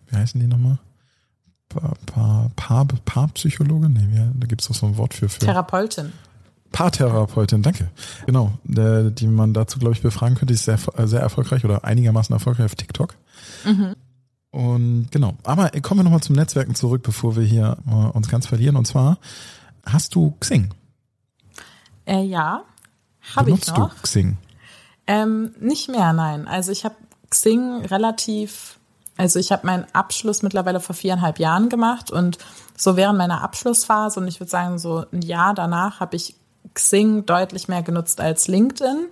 wie 0.08 0.16
heißen 0.16 0.40
die 0.40 0.48
nochmal? 0.48 0.80
Paar, 1.68 1.98
Paar, 2.56 2.88
Paarpsychologin? 3.06 3.92
Nee, 3.94 4.08
wie, 4.10 4.32
da 4.40 4.48
gibt 4.48 4.62
es 4.62 4.68
doch 4.68 4.76
so 4.76 4.86
ein 4.86 4.96
Wort 4.98 5.14
für. 5.14 5.28
für 5.30 5.40
Therapeutin. 5.40 6.12
Paartherapeutin, 6.72 7.62
danke. 7.62 7.90
Genau, 8.26 8.54
die 8.64 9.28
man 9.28 9.54
dazu, 9.54 9.80
glaube 9.80 9.94
ich, 9.94 10.02
befragen 10.02 10.36
könnte, 10.36 10.54
ist 10.54 10.66
sehr, 10.66 10.80
sehr 11.04 11.20
erfolgreich 11.20 11.66
oder 11.66 11.84
einigermaßen 11.84 12.34
erfolgreich 12.34 12.66
auf 12.66 12.76
TikTok. 12.76 13.16
Mhm. 13.66 13.96
Und 14.52 15.08
genau, 15.12 15.36
aber 15.44 15.70
kommen 15.82 16.00
wir 16.00 16.04
nochmal 16.04 16.22
zum 16.22 16.36
Netzwerken 16.36 16.76
zurück, 16.76 17.04
bevor 17.04 17.36
wir 17.36 17.44
hier 17.44 17.78
äh, 17.88 17.92
uns 17.92 18.30
ganz 18.30 18.48
verlieren. 18.48 18.76
Und 18.76 18.86
zwar, 18.86 19.18
hast 19.86 20.14
du 20.16 20.34
Xing? 20.40 20.74
Äh, 22.06 22.24
ja, 22.24 22.64
habe 23.36 23.52
ich 23.52 23.68
noch. 23.68 23.94
du 23.94 24.02
Xing? 24.02 24.38
Ähm, 25.08 25.56
nicht 25.60 25.90
mehr, 25.90 26.14
nein. 26.14 26.48
Also 26.48 26.72
ich 26.72 26.84
habe 26.84 26.96
Xing 27.30 27.86
relativ, 27.86 28.78
also 29.18 29.40
ich 29.40 29.52
habe 29.52 29.66
meinen 29.66 29.86
Abschluss 29.94 30.42
mittlerweile 30.42 30.80
vor 30.82 30.96
viereinhalb 30.96 31.40
Jahren 31.40 31.70
gemacht 31.70 32.12
und 32.12 32.38
so 32.76 32.98
während 32.98 33.18
meiner 33.18 33.42
Abschlussphase 33.42 34.20
und 34.20 34.28
ich 34.28 34.40
würde 34.40 34.50
sagen 34.50 34.80
so 34.80 35.06
ein 35.12 35.22
Jahr 35.22 35.54
danach 35.54 36.00
habe 36.00 36.16
ich 36.16 36.36
Xing 36.74 37.26
deutlich 37.26 37.68
mehr 37.68 37.84
genutzt 37.84 38.20
als 38.22 38.48
LinkedIn. 38.48 39.08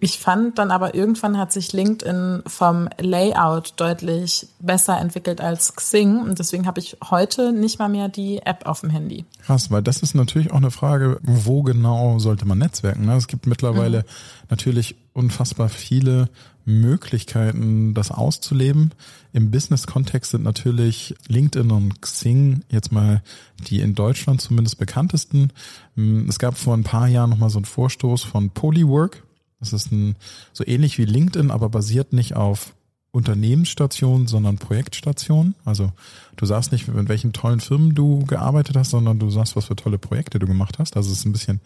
Ich 0.00 0.18
fand 0.18 0.58
dann 0.58 0.70
aber 0.70 0.94
irgendwann 0.94 1.38
hat 1.38 1.50
sich 1.50 1.72
LinkedIn 1.72 2.42
vom 2.46 2.90
Layout 3.00 3.72
deutlich 3.76 4.48
besser 4.60 4.98
entwickelt 4.98 5.40
als 5.40 5.74
Xing 5.76 6.18
und 6.18 6.38
deswegen 6.38 6.66
habe 6.66 6.78
ich 6.78 6.98
heute 7.08 7.52
nicht 7.52 7.78
mal 7.78 7.88
mehr 7.88 8.10
die 8.10 8.40
App 8.44 8.66
auf 8.66 8.80
dem 8.80 8.90
Handy. 8.90 9.24
Krass, 9.46 9.70
weil 9.70 9.82
das 9.82 10.02
ist 10.02 10.14
natürlich 10.14 10.50
auch 10.50 10.58
eine 10.58 10.70
Frage, 10.70 11.18
wo 11.22 11.62
genau 11.62 12.18
sollte 12.18 12.44
man 12.44 12.58
netzwerken? 12.58 13.06
Ne? 13.06 13.16
Es 13.16 13.28
gibt 13.28 13.46
mittlerweile 13.46 14.00
mhm. 14.00 14.04
natürlich 14.50 14.96
unfassbar 15.14 15.70
viele 15.70 16.28
Möglichkeiten, 16.64 17.94
das 17.94 18.10
auszuleben. 18.10 18.92
Im 19.32 19.50
Business-Kontext 19.50 20.30
sind 20.30 20.44
natürlich 20.44 21.14
LinkedIn 21.28 21.70
und 21.70 22.00
Xing 22.00 22.62
jetzt 22.70 22.92
mal 22.92 23.22
die 23.68 23.80
in 23.80 23.94
Deutschland 23.94 24.40
zumindest 24.40 24.78
bekanntesten. 24.78 25.52
Hm, 25.94 26.28
es 26.28 26.38
gab 26.38 26.56
vor 26.56 26.74
ein 26.74 26.84
paar 26.84 27.08
Jahren 27.08 27.30
nochmal 27.30 27.50
so 27.50 27.58
einen 27.58 27.66
Vorstoß 27.66 28.22
von 28.24 28.50
Polywork. 28.50 29.22
Das 29.60 29.72
ist 29.72 29.92
ein, 29.92 30.16
so 30.52 30.64
ähnlich 30.66 30.98
wie 30.98 31.04
LinkedIn, 31.04 31.50
aber 31.50 31.68
basiert 31.68 32.12
nicht 32.12 32.34
auf 32.34 32.74
Unternehmensstationen, 33.14 34.26
sondern 34.26 34.58
Projektstationen. 34.58 35.54
Also 35.64 35.92
du 36.36 36.46
sagst 36.46 36.72
nicht, 36.72 36.88
mit 36.88 37.08
welchen 37.08 37.32
tollen 37.32 37.60
Firmen 37.60 37.94
du 37.94 38.24
gearbeitet 38.24 38.76
hast, 38.76 38.90
sondern 38.90 39.20
du 39.20 39.30
sagst, 39.30 39.54
was 39.54 39.66
für 39.66 39.76
tolle 39.76 39.98
Projekte 39.98 40.38
du 40.38 40.46
gemacht 40.46 40.78
hast. 40.78 40.96
Also 40.96 41.12
es 41.12 41.18
ist 41.18 41.24
ein 41.24 41.32
bisschen 41.32 41.60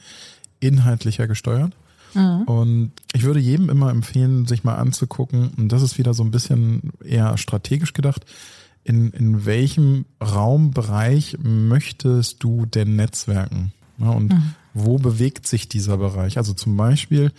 inhaltlicher 0.61 1.27
gesteuert. 1.27 1.73
Mhm. 2.15 2.43
Und 2.43 2.93
ich 3.13 3.25
würde 3.25 3.41
jedem 3.41 3.69
immer 3.71 3.91
empfehlen, 3.91 4.47
sich 4.47 4.65
mal 4.65 4.77
anzugucken, 4.77 5.51
und 5.57 5.71
das 5.71 5.83
ist 5.83 5.99
wieder 5.99 6.15
so 6.15 6.23
ein 6.23 6.31
bisschen 6.31 6.93
eher 7.05 7.37
strategisch 7.39 7.93
gedacht, 7.93 8.25
in, 8.85 9.11
in 9.11 9.45
welchem 9.45 10.07
Raumbereich 10.23 11.37
möchtest 11.43 12.43
du 12.43 12.65
denn 12.67 12.97
netzwerken? 12.97 13.73
Ja, 13.99 14.11
und 14.11 14.33
mhm. 14.33 14.55
wo 14.75 14.97
bewegt 14.97 15.47
sich 15.47 15.69
dieser 15.69 15.99
Bereich? 15.99 16.39
Also 16.39 16.55
zum 16.55 16.77
Beispiel 16.77 17.33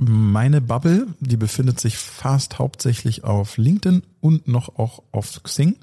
meine 0.00 0.60
Bubble, 0.60 1.06
die 1.20 1.36
befindet 1.36 1.78
sich 1.78 1.96
fast 1.96 2.58
hauptsächlich 2.58 3.22
auf 3.24 3.58
LinkedIn 3.58 4.02
und 4.20 4.48
noch 4.48 4.76
auch 4.76 5.02
auf 5.12 5.40
Xing. 5.42 5.76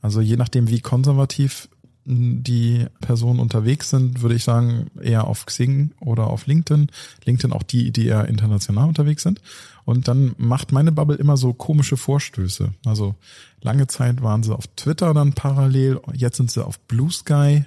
Also 0.00 0.20
je 0.20 0.36
nachdem, 0.36 0.68
wie 0.68 0.80
konservativ 0.80 1.68
die 2.04 2.86
Personen 3.00 3.38
unterwegs 3.38 3.90
sind, 3.90 4.22
würde 4.22 4.34
ich 4.34 4.44
sagen, 4.44 4.90
eher 5.00 5.26
auf 5.26 5.46
Xing 5.46 5.92
oder 6.00 6.26
auf 6.26 6.46
LinkedIn. 6.46 6.88
LinkedIn 7.24 7.52
auch 7.52 7.62
die, 7.62 7.92
die 7.92 8.06
eher 8.06 8.28
international 8.28 8.88
unterwegs 8.88 9.22
sind. 9.22 9.40
Und 9.84 10.08
dann 10.08 10.34
macht 10.36 10.72
meine 10.72 10.92
Bubble 10.92 11.16
immer 11.16 11.36
so 11.36 11.52
komische 11.52 11.96
Vorstöße. 11.96 12.72
Also 12.84 13.14
lange 13.60 13.86
Zeit 13.86 14.22
waren 14.22 14.42
sie 14.42 14.54
auf 14.54 14.66
Twitter 14.76 15.14
dann 15.14 15.32
parallel, 15.32 16.00
jetzt 16.12 16.36
sind 16.36 16.50
sie 16.50 16.64
auf 16.64 16.78
Blue 16.80 17.10
Sky. 17.10 17.64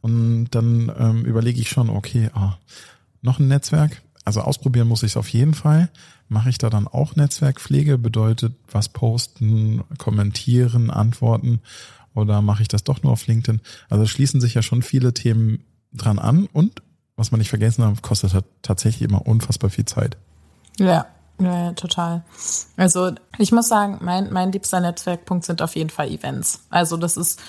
Und 0.00 0.48
dann 0.50 0.92
ähm, 0.96 1.24
überlege 1.24 1.60
ich 1.60 1.70
schon, 1.70 1.90
okay, 1.90 2.30
ah, 2.34 2.58
noch 3.22 3.38
ein 3.40 3.48
Netzwerk. 3.48 4.02
Also 4.24 4.40
ausprobieren 4.40 4.88
muss 4.88 5.02
ich 5.02 5.12
es 5.12 5.16
auf 5.16 5.28
jeden 5.28 5.54
Fall. 5.54 5.90
Mache 6.28 6.48
ich 6.48 6.58
da 6.58 6.70
dann 6.70 6.86
auch 6.86 7.16
Netzwerkpflege? 7.16 7.98
Bedeutet 7.98 8.54
was 8.70 8.88
posten, 8.88 9.82
kommentieren, 9.98 10.90
antworten 10.90 11.60
oder 12.14 12.42
mache 12.42 12.62
ich 12.62 12.68
das 12.68 12.84
doch 12.84 13.02
nur 13.02 13.12
auf 13.12 13.26
LinkedIn? 13.26 13.60
Also 13.88 14.06
schließen 14.06 14.40
sich 14.40 14.54
ja 14.54 14.62
schon 14.62 14.82
viele 14.82 15.14
Themen 15.14 15.64
dran 15.92 16.18
an 16.18 16.46
und 16.52 16.82
was 17.16 17.30
man 17.30 17.38
nicht 17.38 17.50
vergessen 17.50 17.84
hat, 17.84 18.02
kostet 18.02 18.34
halt 18.34 18.44
tatsächlich 18.62 19.08
immer 19.08 19.26
unfassbar 19.26 19.70
viel 19.70 19.84
Zeit. 19.84 20.16
Ja, 20.78 21.06
ja, 21.38 21.72
total. 21.72 22.24
Also 22.76 23.12
ich 23.38 23.52
muss 23.52 23.68
sagen, 23.68 23.98
mein, 24.02 24.32
mein 24.32 24.52
liebster 24.52 24.80
Netzwerkpunkt 24.80 25.44
sind 25.44 25.62
auf 25.62 25.76
jeden 25.76 25.90
Fall 25.90 26.08
Events. 26.08 26.60
Also 26.70 26.96
das 26.96 27.16
ist 27.16 27.40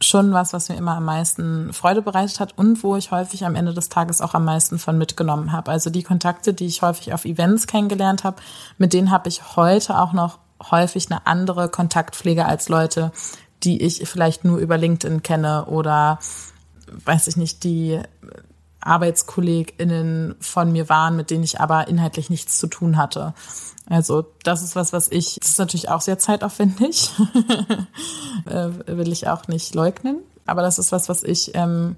schon 0.00 0.32
was, 0.32 0.52
was 0.52 0.68
mir 0.68 0.76
immer 0.76 0.96
am 0.96 1.04
meisten 1.04 1.72
Freude 1.72 2.02
bereitet 2.02 2.38
hat 2.38 2.56
und 2.56 2.82
wo 2.84 2.96
ich 2.96 3.10
häufig 3.10 3.44
am 3.44 3.56
Ende 3.56 3.74
des 3.74 3.88
Tages 3.88 4.20
auch 4.20 4.34
am 4.34 4.44
meisten 4.44 4.78
von 4.78 4.96
mitgenommen 4.96 5.52
habe. 5.52 5.70
Also 5.70 5.90
die 5.90 6.04
Kontakte, 6.04 6.54
die 6.54 6.66
ich 6.66 6.82
häufig 6.82 7.12
auf 7.12 7.24
Events 7.24 7.66
kennengelernt 7.66 8.22
habe, 8.22 8.40
mit 8.76 8.92
denen 8.92 9.10
habe 9.10 9.28
ich 9.28 9.56
heute 9.56 9.98
auch 9.98 10.12
noch 10.12 10.38
häufig 10.70 11.10
eine 11.10 11.26
andere 11.26 11.68
Kontaktpflege 11.68 12.44
als 12.44 12.68
Leute, 12.68 13.12
die 13.62 13.82
ich 13.82 14.08
vielleicht 14.08 14.44
nur 14.44 14.58
über 14.58 14.78
LinkedIn 14.78 15.22
kenne 15.22 15.66
oder 15.66 16.18
weiß 17.04 17.28
ich 17.28 17.36
nicht, 17.36 17.64
die 17.64 18.00
ArbeitskollegInnen 18.80 20.36
von 20.40 20.72
mir 20.72 20.88
waren, 20.88 21.16
mit 21.16 21.30
denen 21.30 21.44
ich 21.44 21.60
aber 21.60 21.88
inhaltlich 21.88 22.30
nichts 22.30 22.58
zu 22.58 22.68
tun 22.68 22.96
hatte. 22.96 23.34
Also 23.86 24.26
das 24.44 24.62
ist 24.62 24.76
was, 24.76 24.92
was 24.92 25.08
ich, 25.10 25.38
das 25.40 25.50
ist 25.50 25.58
natürlich 25.58 25.88
auch 25.88 26.00
sehr 26.00 26.18
zeitaufwendig, 26.18 27.10
äh, 28.46 28.68
will 28.86 29.10
ich 29.12 29.28
auch 29.28 29.48
nicht 29.48 29.74
leugnen, 29.74 30.18
aber 30.46 30.62
das 30.62 30.78
ist 30.78 30.92
was, 30.92 31.08
was 31.08 31.22
ich 31.22 31.54
ähm, 31.54 31.96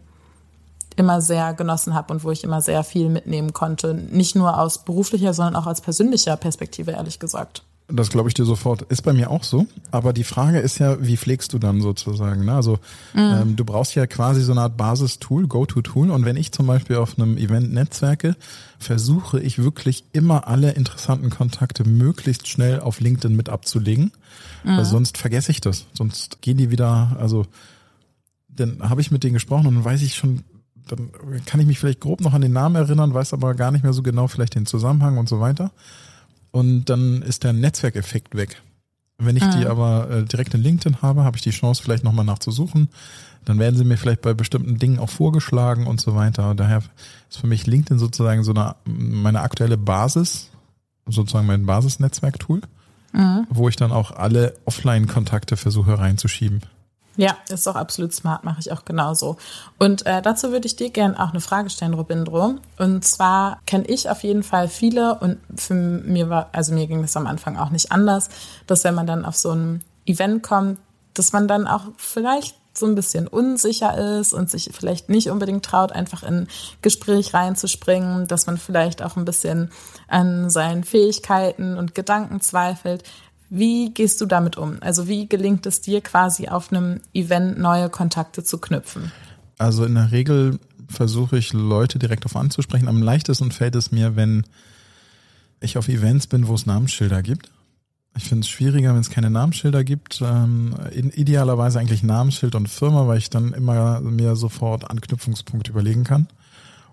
immer 0.96 1.20
sehr 1.20 1.54
genossen 1.54 1.94
habe 1.94 2.12
und 2.12 2.24
wo 2.24 2.30
ich 2.30 2.44
immer 2.44 2.60
sehr 2.60 2.84
viel 2.84 3.08
mitnehmen 3.08 3.52
konnte, 3.52 3.94
nicht 3.94 4.36
nur 4.36 4.58
aus 4.58 4.84
beruflicher, 4.84 5.34
sondern 5.34 5.56
auch 5.56 5.66
aus 5.66 5.80
persönlicher 5.80 6.36
Perspektive, 6.36 6.92
ehrlich 6.92 7.18
gesagt. 7.18 7.62
Das 7.92 8.10
glaube 8.10 8.28
ich 8.28 8.34
dir 8.34 8.44
sofort. 8.44 8.82
Ist 8.82 9.02
bei 9.02 9.12
mir 9.12 9.30
auch 9.30 9.44
so. 9.44 9.66
Aber 9.90 10.12
die 10.12 10.24
Frage 10.24 10.58
ist 10.58 10.78
ja, 10.78 11.02
wie 11.04 11.16
pflegst 11.16 11.52
du 11.52 11.58
dann 11.58 11.80
sozusagen? 11.80 12.44
Ne? 12.44 12.54
Also 12.54 12.78
mhm. 13.14 13.20
ähm, 13.20 13.56
du 13.56 13.64
brauchst 13.64 13.94
ja 13.94 14.06
quasi 14.06 14.42
so 14.42 14.52
eine 14.52 14.62
Art 14.62 14.76
Basistool, 14.76 15.46
Go-To-Tool. 15.46 16.10
Und 16.10 16.24
wenn 16.24 16.36
ich 16.36 16.52
zum 16.52 16.66
Beispiel 16.66 16.96
auf 16.96 17.18
einem 17.18 17.36
Event 17.36 17.72
netzwerke, 17.72 18.36
versuche 18.78 19.40
ich 19.40 19.58
wirklich 19.58 20.04
immer 20.12 20.46
alle 20.48 20.72
interessanten 20.72 21.30
Kontakte 21.30 21.84
möglichst 21.84 22.48
schnell 22.48 22.80
auf 22.80 23.00
LinkedIn 23.00 23.36
mit 23.36 23.48
abzulegen. 23.48 24.12
Mhm. 24.64 24.76
Weil 24.76 24.84
sonst 24.84 25.18
vergesse 25.18 25.50
ich 25.50 25.60
das. 25.60 25.86
Sonst 25.92 26.42
gehen 26.42 26.56
die 26.56 26.70
wieder, 26.70 27.16
also 27.18 27.46
dann 28.48 28.88
habe 28.88 29.00
ich 29.00 29.10
mit 29.10 29.24
denen 29.24 29.34
gesprochen 29.34 29.66
und 29.66 29.74
dann 29.74 29.84
weiß 29.84 30.02
ich 30.02 30.14
schon, 30.14 30.44
dann 30.88 31.10
kann 31.46 31.60
ich 31.60 31.66
mich 31.66 31.78
vielleicht 31.78 32.00
grob 32.00 32.20
noch 32.20 32.34
an 32.34 32.42
den 32.42 32.52
Namen 32.52 32.76
erinnern, 32.76 33.14
weiß 33.14 33.32
aber 33.32 33.54
gar 33.54 33.70
nicht 33.70 33.84
mehr 33.84 33.92
so 33.92 34.02
genau 34.02 34.26
vielleicht 34.26 34.54
den 34.54 34.66
Zusammenhang 34.66 35.18
und 35.18 35.28
so 35.28 35.40
weiter 35.40 35.70
und 36.50 36.86
dann 36.86 37.22
ist 37.22 37.44
der 37.44 37.52
Netzwerkeffekt 37.52 38.34
weg. 38.34 38.62
Wenn 39.18 39.36
ich 39.36 39.42
ah. 39.42 39.56
die 39.56 39.66
aber 39.66 40.10
äh, 40.10 40.24
direkt 40.24 40.54
in 40.54 40.62
LinkedIn 40.62 41.02
habe, 41.02 41.24
habe 41.24 41.36
ich 41.36 41.42
die 41.42 41.50
Chance, 41.50 41.82
vielleicht 41.82 42.04
nochmal 42.04 42.24
nachzusuchen. 42.24 42.88
Dann 43.44 43.58
werden 43.58 43.76
sie 43.76 43.84
mir 43.84 43.96
vielleicht 43.96 44.22
bei 44.22 44.34
bestimmten 44.34 44.78
Dingen 44.78 44.98
auch 44.98 45.10
vorgeschlagen 45.10 45.86
und 45.86 46.00
so 46.00 46.14
weiter. 46.14 46.54
Daher 46.54 46.82
ist 47.28 47.38
für 47.38 47.46
mich 47.46 47.66
LinkedIn 47.66 47.98
sozusagen 47.98 48.42
so 48.44 48.52
eine, 48.52 48.76
meine 48.84 49.40
aktuelle 49.40 49.76
Basis, 49.76 50.50
sozusagen 51.06 51.46
mein 51.46 51.66
Basisnetzwerktool, 51.66 52.62
mhm. 53.12 53.46
wo 53.50 53.68
ich 53.68 53.76
dann 53.76 53.92
auch 53.92 54.10
alle 54.12 54.54
Offline-Kontakte 54.64 55.56
versuche 55.56 55.98
reinzuschieben. 55.98 56.60
Ja, 57.20 57.36
ist 57.50 57.68
auch 57.68 57.76
absolut 57.76 58.14
smart, 58.14 58.44
mache 58.44 58.60
ich 58.60 58.72
auch 58.72 58.86
genauso. 58.86 59.36
Und 59.78 60.06
äh, 60.06 60.22
dazu 60.22 60.52
würde 60.52 60.66
ich 60.66 60.76
dir 60.76 60.88
gerne 60.88 61.20
auch 61.20 61.32
eine 61.32 61.42
Frage 61.42 61.68
stellen, 61.68 61.92
Robindro. 61.92 62.54
Und 62.78 63.04
zwar 63.04 63.60
kenne 63.66 63.84
ich 63.88 64.08
auf 64.08 64.22
jeden 64.22 64.42
Fall 64.42 64.68
viele 64.68 65.16
und 65.16 65.36
für 65.54 65.74
mir 65.74 66.30
war, 66.30 66.48
also 66.52 66.72
mir 66.72 66.86
ging 66.86 67.02
das 67.02 67.18
am 67.18 67.26
Anfang 67.26 67.58
auch 67.58 67.68
nicht 67.68 67.92
anders, 67.92 68.30
dass 68.66 68.84
wenn 68.84 68.94
man 68.94 69.06
dann 69.06 69.26
auf 69.26 69.36
so 69.36 69.50
ein 69.50 69.84
Event 70.06 70.42
kommt, 70.42 70.78
dass 71.12 71.34
man 71.34 71.46
dann 71.46 71.66
auch 71.66 71.88
vielleicht 71.98 72.56
so 72.72 72.86
ein 72.86 72.94
bisschen 72.94 73.28
unsicher 73.28 74.18
ist 74.18 74.32
und 74.32 74.48
sich 74.48 74.70
vielleicht 74.72 75.10
nicht 75.10 75.28
unbedingt 75.28 75.62
traut, 75.62 75.92
einfach 75.92 76.22
in 76.22 76.48
Gespräch 76.80 77.34
reinzuspringen, 77.34 78.28
dass 78.28 78.46
man 78.46 78.56
vielleicht 78.56 79.02
auch 79.02 79.16
ein 79.16 79.26
bisschen 79.26 79.70
an 80.08 80.48
seinen 80.48 80.84
Fähigkeiten 80.84 81.76
und 81.76 81.94
Gedanken 81.94 82.40
zweifelt. 82.40 83.04
Wie 83.50 83.92
gehst 83.92 84.20
du 84.20 84.26
damit 84.26 84.56
um? 84.56 84.78
Also 84.80 85.08
wie 85.08 85.28
gelingt 85.28 85.66
es 85.66 85.80
dir 85.80 86.00
quasi 86.00 86.48
auf 86.48 86.72
einem 86.72 87.00
Event 87.12 87.58
neue 87.58 87.90
Kontakte 87.90 88.44
zu 88.44 88.58
knüpfen? 88.58 89.10
Also 89.58 89.84
in 89.84 89.96
der 89.96 90.12
Regel 90.12 90.58
versuche 90.88 91.36
ich 91.36 91.52
Leute 91.52 91.98
direkt 91.98 92.24
auf 92.24 92.36
anzusprechen. 92.36 92.88
Am 92.88 93.02
leichtesten 93.02 93.50
fällt 93.50 93.74
es 93.74 93.90
mir, 93.90 94.16
wenn 94.16 94.44
ich 95.60 95.76
auf 95.76 95.88
Events 95.88 96.28
bin, 96.28 96.46
wo 96.46 96.54
es 96.54 96.64
Namensschilder 96.64 97.22
gibt. 97.22 97.50
Ich 98.16 98.24
finde 98.24 98.42
es 98.42 98.48
schwieriger, 98.48 98.92
wenn 98.92 99.00
es 99.00 99.10
keine 99.10 99.30
Namensschilder 99.30 99.84
gibt. 99.84 100.20
Ähm, 100.24 100.74
idealerweise 100.92 101.78
eigentlich 101.78 102.02
Namensschild 102.02 102.54
und 102.54 102.68
Firma, 102.68 103.06
weil 103.06 103.18
ich 103.18 103.30
dann 103.30 103.52
immer 103.52 104.00
mir 104.00 104.36
sofort 104.36 104.90
Anknüpfungspunkte 104.90 105.70
überlegen 105.70 106.04
kann, 106.04 106.28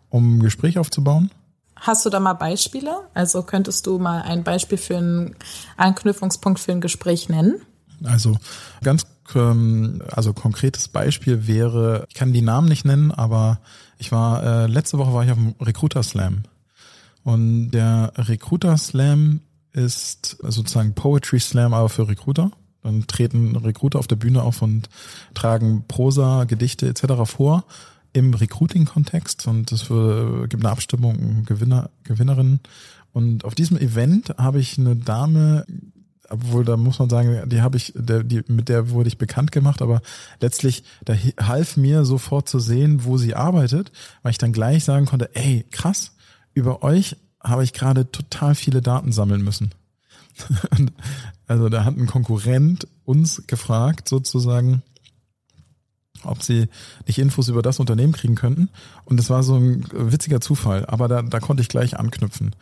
um 0.10 0.38
ein 0.38 0.42
Gespräch 0.42 0.78
aufzubauen. 0.78 1.32
Hast 1.80 2.06
du 2.06 2.10
da 2.10 2.20
mal 2.20 2.34
Beispiele? 2.34 2.98
Also 3.14 3.44
könntest 3.44 3.88
du 3.88 4.00
mal 4.00 4.22
ein 4.22 4.44
Beispiel 4.44 4.78
für 4.78 4.98
einen 4.98 5.36
Anknüpfungspunkt 5.78 6.60
für 6.60 6.72
ein 6.72 6.82
Gespräch 6.82 7.30
nennen? 7.30 7.62
Also 8.04 8.38
ganz 8.84 9.06
ähm, 9.36 10.02
also 10.12 10.34
konkretes 10.34 10.88
Beispiel 10.88 11.48
wäre, 11.48 12.06
ich 12.10 12.16
kann 12.16 12.34
die 12.34 12.42
Namen 12.42 12.68
nicht 12.68 12.86
nennen, 12.86 13.12
aber 13.12 13.60
ich 13.98 14.12
war 14.12 14.44
äh, 14.44 14.68
letzte 14.68 14.98
Woche 14.98 15.14
war 15.14 15.24
ich 15.24 15.32
auf 15.32 15.38
dem 15.38 15.56
Recruiter 15.60 16.04
Slam 16.04 16.44
und 17.24 17.72
der 17.72 18.14
Recruiter 18.16 18.78
Slam 18.78 19.42
ist 19.74 20.38
sozusagen 20.42 20.94
Poetry 20.96 21.40
Slam, 21.40 21.74
aber 21.74 21.90
für 21.90 22.08
Recruiter. 22.08 22.52
Dann 22.84 23.06
treten 23.06 23.56
Recruiter 23.56 24.00
auf 24.00 24.08
der 24.08 24.16
Bühne 24.16 24.44
auf 24.44 24.62
und 24.62 24.88
tragen 25.34 25.84
Prosa, 25.88 26.46
Gedichte 26.46 26.88
etc. 26.88 27.26
vor 27.26 27.66
im 28.14 28.34
Recruiting-Kontext 28.34 29.48
und 29.48 29.72
es 29.72 29.88
gibt 29.88 30.64
eine 30.64 30.70
Abstimmung, 30.70 31.44
Gewinner, 31.46 31.90
Gewinnerin. 32.04 32.60
Und 33.14 33.46
auf 33.46 33.56
diesem 33.56 33.78
Event 33.78 34.36
habe 34.38 34.60
ich 34.60 34.78
eine 34.78 34.96
Dame, 34.96 35.66
obwohl 36.30 36.66
da 36.66 36.78
muss 36.78 37.00
man 37.00 37.10
sagen, 37.10 37.50
die 37.50 37.62
habe 37.62 37.78
ich, 37.78 37.94
der, 37.96 38.24
die, 38.24 38.44
mit 38.48 38.70
der 38.70 38.90
wurde 38.90 39.08
ich 39.08 39.18
bekannt 39.18 39.52
gemacht, 39.52 39.82
aber 39.82 40.02
letztlich, 40.42 40.84
da 41.06 41.14
half 41.40 41.78
mir 41.78 42.06
sofort 42.06 42.50
zu 42.50 42.60
sehen, 42.60 43.06
wo 43.06 43.18
sie 43.18 43.36
arbeitet, 43.36 43.92
weil 44.22 44.32
ich 44.32 44.38
dann 44.38 44.54
gleich 44.54 44.84
sagen 44.84 45.06
konnte, 45.06 45.36
ey, 45.36 45.66
krass, 45.72 46.14
über 46.54 46.84
euch 46.84 47.16
habe 47.42 47.64
ich 47.64 47.74
gerade 47.74 48.12
total 48.12 48.56
viele 48.56 48.82
Daten 48.82 49.12
sammeln 49.12 49.44
müssen. 49.44 49.72
also 51.48 51.70
da 51.70 51.86
hat 51.86 51.98
ein 51.98 52.08
Konkurrent 52.08 52.88
uns 53.06 53.44
gefragt, 53.48 54.10
sozusagen, 54.10 54.84
ob 56.24 56.44
sie 56.44 56.68
nicht 57.06 57.20
Infos 57.20 57.50
über 57.50 57.62
das 57.62 57.80
Unternehmen 57.80 58.14
kriegen 58.14 58.36
könnten. 58.36 58.70
Und 59.06 59.20
es 59.20 59.30
war 59.30 59.44
so 59.44 59.56
ein 59.56 59.86
witziger 59.92 60.42
Zufall, 60.42 60.86
aber 60.86 61.08
da, 61.08 61.22
da 61.22 61.40
konnte 61.40 61.62
ich 61.62 61.70
gleich 61.70 61.98
anknüpfen. 61.98 62.56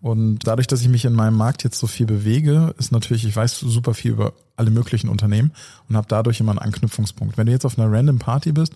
Und 0.00 0.40
dadurch, 0.48 0.66
dass 0.66 0.80
ich 0.80 0.88
mich 0.88 1.04
in 1.04 1.12
meinem 1.12 1.36
Markt 1.36 1.62
jetzt 1.62 1.78
so 1.78 1.86
viel 1.86 2.06
bewege, 2.06 2.74
ist 2.76 2.90
natürlich, 2.90 3.24
ich 3.24 3.36
weiß 3.36 3.60
super 3.60 3.94
viel 3.94 4.10
über 4.10 4.32
alle 4.56 4.70
möglichen 4.70 5.08
Unternehmen 5.08 5.52
und 5.88 5.96
habe 5.96 6.08
dadurch 6.08 6.40
immer 6.40 6.50
einen 6.50 6.58
Anknüpfungspunkt. 6.58 7.38
Wenn 7.38 7.46
du 7.46 7.52
jetzt 7.52 7.64
auf 7.64 7.78
einer 7.78 7.90
random 7.90 8.18
Party 8.18 8.50
bist 8.50 8.74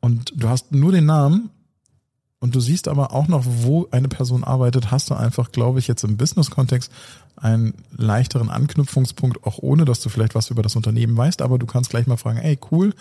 und 0.00 0.32
du 0.36 0.48
hast 0.48 0.70
nur 0.72 0.92
den 0.92 1.06
Namen 1.06 1.50
und 2.42 2.56
du 2.56 2.60
siehst 2.60 2.88
aber 2.88 3.12
auch 3.12 3.28
noch, 3.28 3.44
wo 3.46 3.86
eine 3.92 4.08
Person 4.08 4.42
arbeitet, 4.42 4.90
hast 4.90 5.10
du 5.10 5.14
einfach, 5.14 5.52
glaube 5.52 5.78
ich, 5.78 5.86
jetzt 5.86 6.02
im 6.02 6.16
Business-Kontext 6.16 6.90
einen 7.36 7.74
leichteren 7.96 8.50
Anknüpfungspunkt, 8.50 9.44
auch 9.44 9.58
ohne, 9.58 9.84
dass 9.84 10.00
du 10.00 10.08
vielleicht 10.08 10.34
was 10.34 10.50
über 10.50 10.64
das 10.64 10.74
Unternehmen 10.74 11.16
weißt, 11.16 11.40
aber 11.40 11.56
du 11.56 11.66
kannst 11.66 11.90
gleich 11.90 12.08
mal 12.08 12.16
fragen, 12.16 12.38
ey, 12.38 12.58
cool, 12.72 12.94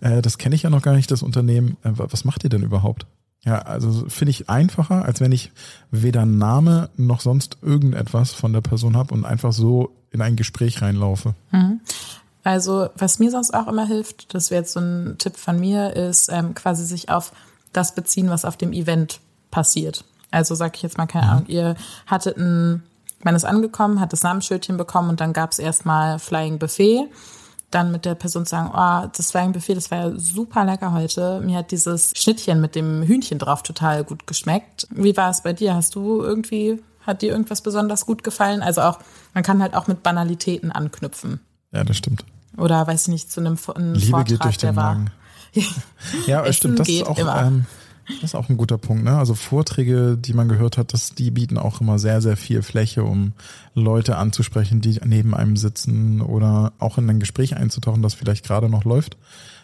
äh, 0.00 0.22
das 0.22 0.38
kenne 0.38 0.54
ich 0.54 0.62
ja 0.62 0.70
noch 0.70 0.80
gar 0.80 0.94
nicht, 0.94 1.10
das 1.10 1.24
Unternehmen. 1.24 1.76
Äh, 1.82 1.90
was 1.94 2.24
macht 2.24 2.44
ihr 2.44 2.50
denn 2.50 2.62
überhaupt? 2.62 3.06
Ja, 3.44 3.58
also 3.62 4.08
finde 4.08 4.30
ich 4.30 4.48
einfacher, 4.48 5.04
als 5.04 5.20
wenn 5.20 5.32
ich 5.32 5.50
weder 5.90 6.24
Name 6.24 6.88
noch 6.96 7.20
sonst 7.20 7.58
irgendetwas 7.62 8.32
von 8.32 8.52
der 8.52 8.60
Person 8.60 8.96
habe 8.96 9.12
und 9.12 9.24
einfach 9.24 9.52
so 9.52 9.90
in 10.12 10.22
ein 10.22 10.36
Gespräch 10.36 10.82
reinlaufe. 10.82 11.34
Mhm. 11.50 11.80
Also 12.44 12.90
was 12.96 13.18
mir 13.18 13.32
sonst 13.32 13.54
auch 13.54 13.66
immer 13.66 13.88
hilft, 13.88 14.34
das 14.34 14.52
wäre 14.52 14.60
jetzt 14.60 14.72
so 14.72 14.78
ein 14.78 15.16
Tipp 15.18 15.36
von 15.36 15.58
mir, 15.58 15.94
ist 15.96 16.30
ähm, 16.30 16.54
quasi 16.54 16.84
sich 16.84 17.08
auf 17.08 17.32
das 17.76 17.94
beziehen, 17.94 18.30
was 18.30 18.44
auf 18.44 18.56
dem 18.56 18.72
Event 18.72 19.20
passiert. 19.50 20.04
Also 20.30 20.54
sag 20.54 20.76
ich 20.76 20.82
jetzt 20.82 20.98
mal 20.98 21.06
keine 21.06 21.26
mhm. 21.26 21.30
Ahnung, 21.32 21.46
ihr 21.46 21.76
hattet 22.06 22.36
ein, 22.36 22.82
man 23.22 23.34
ist 23.34 23.44
angekommen, 23.44 24.00
hat 24.00 24.12
das 24.12 24.22
Namensschildchen 24.22 24.76
bekommen 24.76 25.10
und 25.10 25.20
dann 25.20 25.32
gab 25.32 25.52
es 25.52 25.58
erstmal 25.58 26.18
Flying 26.18 26.58
Buffet 26.58 27.08
dann 27.74 27.90
mit 27.90 28.04
der 28.04 28.14
Person 28.14 28.44
sagen, 28.44 28.70
oh, 28.72 29.08
das 29.14 29.34
war 29.34 29.42
ein 29.42 29.52
Buffet, 29.52 29.74
das 29.74 29.90
war 29.90 29.98
ja 29.98 30.12
super 30.16 30.64
lecker 30.64 30.92
heute. 30.92 31.40
Mir 31.40 31.58
hat 31.58 31.70
dieses 31.70 32.12
Schnittchen 32.16 32.60
mit 32.60 32.74
dem 32.74 33.02
Hühnchen 33.02 33.38
drauf 33.38 33.62
total 33.62 34.04
gut 34.04 34.26
geschmeckt. 34.26 34.86
Wie 34.90 35.16
war 35.16 35.30
es 35.30 35.42
bei 35.42 35.52
dir? 35.52 35.74
Hast 35.74 35.94
du 35.94 36.22
irgendwie, 36.22 36.82
hat 37.00 37.22
dir 37.22 37.32
irgendwas 37.32 37.62
besonders 37.62 38.06
gut 38.06 38.22
gefallen? 38.22 38.62
Also 38.62 38.82
auch, 38.82 38.98
man 39.34 39.42
kann 39.42 39.60
halt 39.60 39.74
auch 39.74 39.88
mit 39.88 40.02
Banalitäten 40.02 40.70
anknüpfen. 40.70 41.40
Ja, 41.72 41.84
das 41.84 41.96
stimmt. 41.96 42.24
Oder 42.56 42.86
weiß 42.86 43.02
ich 43.02 43.08
nicht, 43.08 43.32
zu 43.32 43.40
einem, 43.40 43.58
einem 43.74 43.94
Liebe 43.94 44.06
Vortrag, 44.10 44.26
geht 44.28 44.44
durch 44.44 44.58
den 44.58 44.74
Magen. 44.76 45.10
ja, 46.26 46.50
stimmt. 46.52 46.78
Das 46.78 46.88
ist 46.88 47.06
auch, 47.06 47.18
ähm, 47.18 47.66
Das 48.06 48.22
ist 48.22 48.34
auch 48.34 48.48
ein 48.48 48.56
guter 48.56 48.78
Punkt, 48.78 49.04
ne? 49.04 49.16
Also 49.16 49.34
Vorträge, 49.34 50.16
die 50.18 50.34
man 50.34 50.48
gehört 50.48 50.76
hat, 50.76 50.92
das, 50.92 51.14
die 51.14 51.30
bieten 51.30 51.58
auch 51.58 51.80
immer 51.80 51.98
sehr, 51.98 52.20
sehr 52.20 52.36
viel 52.36 52.62
Fläche, 52.62 53.04
um 53.04 53.32
Leute 53.74 54.16
anzusprechen, 54.16 54.80
die 54.80 55.00
neben 55.04 55.34
einem 55.34 55.56
sitzen 55.56 56.20
oder 56.20 56.72
auch 56.78 56.98
in 56.98 57.08
ein 57.08 57.20
Gespräch 57.20 57.56
einzutauchen, 57.56 58.02
das 58.02 58.14
vielleicht 58.14 58.44
gerade 58.44 58.68
noch 58.68 58.84
läuft, 58.84 59.16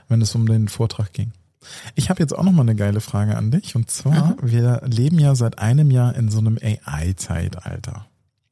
wenn 0.09 0.23
es 0.23 0.35
um 0.35 0.47
den 0.47 0.69
Vortrag 0.69 1.13
ging. 1.13 1.33
Ich 1.95 2.09
habe 2.09 2.21
jetzt 2.23 2.37
auch 2.37 2.43
noch 2.43 2.53
mal 2.53 2.63
eine 2.63 2.75
geile 2.75 3.01
Frage 3.01 3.37
an 3.37 3.51
dich 3.51 3.77
und 3.77 3.91
zwar, 3.91 4.31
mhm. 4.31 4.37
wir 4.43 4.83
leben 4.87 5.19
ja 5.19 5.35
seit 5.35 5.59
einem 5.59 5.91
Jahr 5.91 6.15
in 6.15 6.31
so 6.31 6.39
einem 6.39 6.59
AI-Zeitalter. 6.63 8.07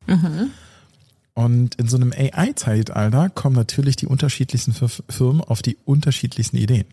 Mhm. 0.07 0.51
Und 1.32 1.76
in 1.76 1.89
so 1.89 1.97
einem 1.97 2.12
AI-Zeitalter 2.12 3.30
kommen 3.30 3.57
natürlich 3.57 3.97
die 3.97 4.07
unterschiedlichsten 4.07 4.74
Firmen 5.09 5.41
auf 5.41 5.62
die 5.62 5.78
unterschiedlichsten 5.84 6.57
Ideen. 6.57 6.86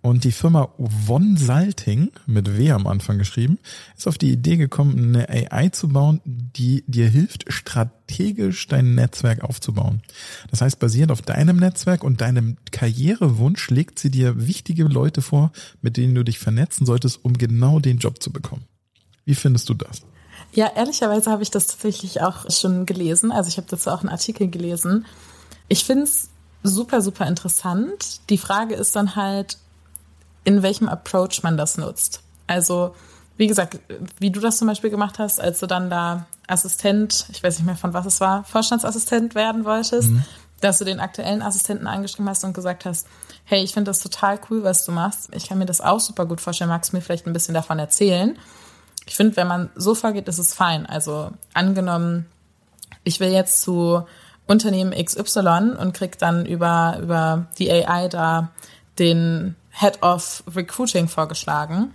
Und 0.00 0.22
die 0.24 0.32
Firma 0.32 0.68
Von 1.06 1.36
Salting, 1.36 2.12
mit 2.26 2.56
W 2.56 2.70
am 2.70 2.86
Anfang 2.86 3.18
geschrieben, 3.18 3.58
ist 3.96 4.06
auf 4.06 4.16
die 4.16 4.30
Idee 4.30 4.56
gekommen, 4.56 5.16
eine 5.16 5.28
AI 5.28 5.70
zu 5.70 5.88
bauen, 5.88 6.20
die 6.24 6.84
dir 6.86 7.08
hilft, 7.08 7.52
strategisch 7.52 8.68
dein 8.68 8.94
Netzwerk 8.94 9.42
aufzubauen. 9.42 10.02
Das 10.50 10.60
heißt, 10.60 10.78
basierend 10.78 11.10
auf 11.10 11.22
deinem 11.22 11.56
Netzwerk 11.56 12.04
und 12.04 12.20
deinem 12.20 12.56
Karrierewunsch 12.70 13.70
legt 13.70 13.98
sie 13.98 14.10
dir 14.10 14.46
wichtige 14.46 14.84
Leute 14.84 15.20
vor, 15.20 15.50
mit 15.82 15.96
denen 15.96 16.14
du 16.14 16.22
dich 16.22 16.38
vernetzen 16.38 16.86
solltest, 16.86 17.24
um 17.24 17.32
genau 17.36 17.80
den 17.80 17.98
Job 17.98 18.22
zu 18.22 18.32
bekommen. 18.32 18.64
Wie 19.24 19.34
findest 19.34 19.68
du 19.68 19.74
das? 19.74 20.02
Ja, 20.52 20.70
ehrlicherweise 20.74 21.30
habe 21.30 21.42
ich 21.42 21.50
das 21.50 21.66
tatsächlich 21.66 22.22
auch 22.22 22.50
schon 22.50 22.86
gelesen. 22.86 23.32
Also 23.32 23.48
ich 23.48 23.56
habe 23.56 23.66
dazu 23.68 23.90
auch 23.90 24.00
einen 24.00 24.08
Artikel 24.08 24.48
gelesen. 24.48 25.06
Ich 25.68 25.84
finde 25.84 26.04
es 26.04 26.30
super, 26.62 27.02
super 27.02 27.26
interessant. 27.26 28.20
Die 28.30 28.38
Frage 28.38 28.74
ist 28.74 28.96
dann 28.96 29.16
halt, 29.16 29.58
in 30.44 30.62
welchem 30.62 30.88
Approach 30.88 31.42
man 31.42 31.56
das 31.56 31.78
nutzt. 31.78 32.22
Also, 32.46 32.94
wie 33.36 33.46
gesagt, 33.46 33.78
wie 34.18 34.30
du 34.30 34.40
das 34.40 34.58
zum 34.58 34.68
Beispiel 34.68 34.90
gemacht 34.90 35.18
hast, 35.18 35.40
als 35.40 35.60
du 35.60 35.66
dann 35.66 35.90
da 35.90 36.26
Assistent, 36.46 37.26
ich 37.30 37.42
weiß 37.42 37.58
nicht 37.58 37.66
mehr 37.66 37.76
von 37.76 37.92
was 37.92 38.06
es 38.06 38.20
war, 38.20 38.44
Vorstandsassistent 38.44 39.34
werden 39.34 39.64
wolltest, 39.64 40.10
mhm. 40.10 40.24
dass 40.60 40.78
du 40.78 40.84
den 40.84 40.98
aktuellen 40.98 41.42
Assistenten 41.42 41.86
angeschrieben 41.86 42.28
hast 42.28 42.42
und 42.44 42.54
gesagt 42.54 42.84
hast, 42.84 43.06
hey, 43.44 43.62
ich 43.62 43.72
finde 43.72 43.90
das 43.90 44.00
total 44.00 44.40
cool, 44.50 44.64
was 44.64 44.84
du 44.84 44.92
machst. 44.92 45.28
Ich 45.34 45.48
kann 45.48 45.58
mir 45.58 45.66
das 45.66 45.80
auch 45.80 46.00
super 46.00 46.26
gut 46.26 46.40
vorstellen. 46.40 46.70
Magst 46.70 46.92
du 46.92 46.96
mir 46.96 47.02
vielleicht 47.02 47.26
ein 47.26 47.32
bisschen 47.32 47.54
davon 47.54 47.78
erzählen? 47.78 48.38
Ich 49.06 49.16
finde, 49.16 49.36
wenn 49.36 49.46
man 49.46 49.70
so 49.74 49.94
vorgeht, 49.94 50.28
ist 50.28 50.38
es 50.38 50.52
fein. 50.52 50.84
Also 50.84 51.30
angenommen, 51.54 52.26
ich 53.04 53.20
will 53.20 53.30
jetzt 53.30 53.62
zu 53.62 54.04
Unternehmen 54.46 54.92
XY 54.92 55.76
und 55.78 55.92
krieg 55.94 56.18
dann 56.18 56.44
über, 56.44 56.98
über 57.00 57.46
die 57.58 57.70
AI 57.70 58.08
da 58.08 58.50
den 58.98 59.54
Head 59.78 60.02
of 60.02 60.42
Recruiting 60.54 61.08
vorgeschlagen. 61.08 61.94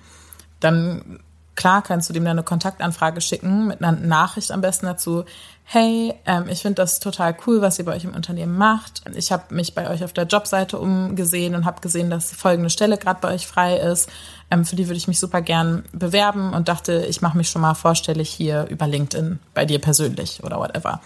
Dann 0.59 1.19
klar 1.55 1.81
kannst 1.81 2.09
du 2.09 2.13
dem 2.13 2.23
dann 2.23 2.31
eine 2.31 2.43
Kontaktanfrage 2.43 3.21
schicken 3.21 3.67
mit 3.67 3.83
einer 3.83 3.97
Nachricht 3.97 4.51
am 4.51 4.61
besten 4.61 4.85
dazu. 4.85 5.25
Hey, 5.65 6.13
ähm, 6.25 6.47
ich 6.49 6.61
finde 6.61 6.75
das 6.75 6.99
total 6.99 7.35
cool, 7.45 7.61
was 7.61 7.79
ihr 7.79 7.85
bei 7.85 7.95
euch 7.95 8.03
im 8.03 8.13
Unternehmen 8.13 8.57
macht. 8.57 9.01
Ich 9.15 9.31
habe 9.31 9.53
mich 9.53 9.73
bei 9.75 9.89
euch 9.89 10.03
auf 10.03 10.13
der 10.13 10.25
Jobseite 10.25 10.77
umgesehen 10.77 11.55
und 11.55 11.65
habe 11.65 11.81
gesehen, 11.81 12.09
dass 12.09 12.33
folgende 12.33 12.69
Stelle 12.69 12.97
gerade 12.97 13.19
bei 13.21 13.33
euch 13.33 13.47
frei 13.47 13.77
ist. 13.77 14.09
Ähm, 14.51 14.65
für 14.65 14.75
die 14.75 14.87
würde 14.87 14.97
ich 14.97 15.07
mich 15.07 15.19
super 15.19 15.41
gern 15.41 15.83
bewerben 15.93 16.53
und 16.53 16.67
dachte, 16.67 17.05
ich 17.07 17.21
mache 17.21 17.37
mich 17.37 17.49
schon 17.49 17.61
mal 17.61 17.75
vorstellig 17.75 18.29
hier 18.29 18.67
über 18.69 18.87
LinkedIn 18.87 19.39
bei 19.53 19.65
dir 19.65 19.79
persönlich 19.79 20.43
oder 20.43 20.57
whatever. 20.57 21.01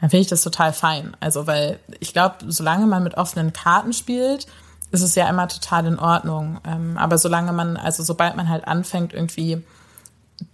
Dann 0.00 0.10
finde 0.10 0.22
ich 0.22 0.28
das 0.28 0.42
total 0.42 0.72
fein. 0.72 1.16
Also, 1.20 1.46
weil 1.46 1.78
ich 2.00 2.12
glaube, 2.12 2.36
solange 2.46 2.86
man 2.86 3.02
mit 3.02 3.16
offenen 3.16 3.52
Karten 3.52 3.92
spielt, 3.92 4.46
ist 4.94 5.02
es 5.02 5.14
ja 5.14 5.28
immer 5.28 5.48
total 5.48 5.86
in 5.86 5.98
Ordnung. 5.98 6.60
Ähm, 6.64 6.96
aber 6.96 7.18
solange 7.18 7.52
man, 7.52 7.76
also 7.76 8.02
sobald 8.02 8.36
man 8.36 8.48
halt 8.48 8.66
anfängt, 8.66 9.12
irgendwie 9.12 9.62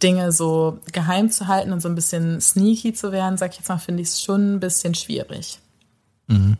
Dinge 0.02 0.32
so 0.32 0.78
geheim 0.92 1.30
zu 1.30 1.46
halten 1.46 1.72
und 1.72 1.80
so 1.80 1.88
ein 1.88 1.94
bisschen 1.94 2.40
sneaky 2.40 2.92
zu 2.92 3.12
werden, 3.12 3.38
sag 3.38 3.52
ich 3.52 3.58
jetzt 3.58 3.68
mal, 3.68 3.78
finde 3.78 4.02
ich 4.02 4.08
es 4.08 4.22
schon 4.22 4.54
ein 4.56 4.60
bisschen 4.60 4.94
schwierig. 4.94 5.58
Mhm. 6.26 6.56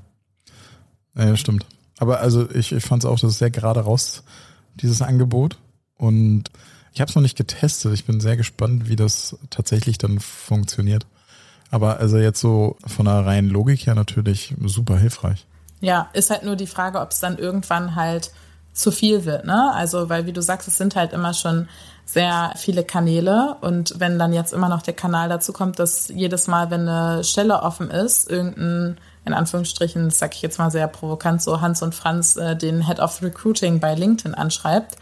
Ja, 1.17 1.37
stimmt. 1.37 1.67
Aber 1.99 2.21
also 2.21 2.49
ich, 2.51 2.73
ich 2.73 2.85
fand 2.85 3.03
es 3.05 3.11
auch, 3.11 3.19
das 3.19 3.33
ist 3.33 3.39
sehr 3.39 3.51
gerade 3.51 3.81
raus, 3.81 4.23
dieses 4.77 5.03
Angebot. 5.03 5.59
Und 5.97 6.51
ich 6.93 7.01
habe 7.01 7.09
es 7.09 7.15
noch 7.15 7.23
nicht 7.23 7.37
getestet. 7.37 7.93
Ich 7.95 8.05
bin 8.05 8.21
sehr 8.21 8.37
gespannt, 8.37 8.89
wie 8.89 8.97
das 8.97 9.37
tatsächlich 9.51 9.99
dann 9.99 10.21
funktioniert. 10.21 11.07
Aber 11.71 11.99
also 11.99 12.19
jetzt 12.19 12.41
so 12.41 12.77
von 12.87 13.07
der 13.07 13.27
reinen 13.27 13.49
Logik 13.49 13.87
her 13.87 13.95
natürlich 13.95 14.55
super 14.65 14.99
hilfreich. 14.99 15.47
Ja, 15.81 16.09
ist 16.13 16.31
halt 16.31 16.43
nur 16.43 16.57
die 16.57 16.67
Frage, 16.67 17.01
ob 17.01 17.11
es 17.11 17.21
dann 17.21 17.39
irgendwann 17.39 17.95
halt 17.95 18.31
zu 18.73 18.91
viel 18.91 19.25
wird, 19.25 19.45
ne? 19.45 19.73
Also, 19.75 20.09
weil 20.09 20.27
wie 20.27 20.33
du 20.33 20.43
sagst, 20.43 20.69
es 20.69 20.77
sind 20.77 20.95
halt 20.95 21.13
immer 21.13 21.35
schon 21.35 21.69
sehr 22.05 22.53
viele 22.57 22.83
Kanäle 22.83 23.57
und 23.61 23.95
wenn 23.99 24.19
dann 24.19 24.33
jetzt 24.33 24.53
immer 24.53 24.69
noch 24.69 24.83
der 24.83 24.95
Kanal 24.95 25.29
dazu 25.29 25.53
kommt, 25.53 25.79
dass 25.79 26.09
jedes 26.09 26.49
Mal, 26.49 26.71
wenn 26.71 26.89
eine 26.89 27.23
Stelle 27.23 27.63
offen 27.63 27.91
ist, 27.91 28.29
irgendein, 28.29 28.99
in 29.25 29.33
Anführungsstrichen, 29.33 30.07
das 30.07 30.19
sag 30.19 30.35
ich 30.35 30.43
jetzt 30.43 30.59
mal 30.59 30.71
sehr 30.71 30.89
provokant, 30.89 31.41
so 31.41 31.61
Hans 31.61 31.83
und 31.83 31.95
Franz 31.95 32.37
äh, 32.37 32.57
den 32.57 32.87
Head 32.87 32.99
of 32.99 33.23
Recruiting 33.23 33.79
bei 33.79 33.95
LinkedIn 33.95 34.35
anschreibt, 34.35 34.97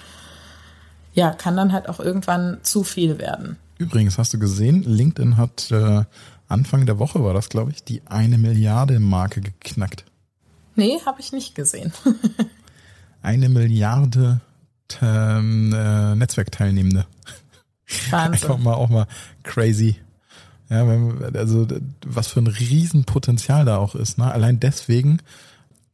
ja, 1.15 1.31
kann 1.31 1.57
dann 1.57 1.73
halt 1.73 1.89
auch 1.89 1.99
irgendwann 1.99 2.59
zu 2.63 2.85
viel 2.85 3.19
werden. 3.19 3.57
Übrigens, 3.79 4.19
hast 4.19 4.35
du 4.35 4.39
gesehen, 4.39 4.83
LinkedIn 4.83 5.37
hat 5.37 5.71
äh, 5.71 6.05
Anfang 6.49 6.85
der 6.85 6.99
Woche 6.99 7.23
war 7.25 7.33
das, 7.33 7.49
glaube 7.49 7.71
ich, 7.71 7.85
die 7.85 8.03
eine 8.07 8.39
Milliarde 8.39 9.01
Marke 9.01 9.41
geknackt. 9.41 10.05
Nee, 10.79 11.01
habe 11.05 11.21
ich 11.21 11.33
nicht 11.33 11.57
gesehen. 11.57 11.93
Eine 13.23 13.49
Milliarde 13.49 14.41
ähm, 15.03 15.73
äh, 15.75 16.15
Netzwerkteilnehmende. 16.15 17.05
Wahnsinn. 18.11 18.33
Einfach 18.33 18.59
mal 18.59 18.75
auch 18.75 18.89
mal 18.89 19.09
crazy. 19.43 19.97
Ja, 20.71 20.87
also 21.35 21.67
was 22.07 22.29
für 22.29 22.39
ein 22.39 22.47
Riesenpotenzial 22.47 23.65
da 23.65 23.79
auch 23.79 23.97
ist. 23.97 24.19
Ne? 24.19 24.31
Allein 24.31 24.61
deswegen 24.61 25.21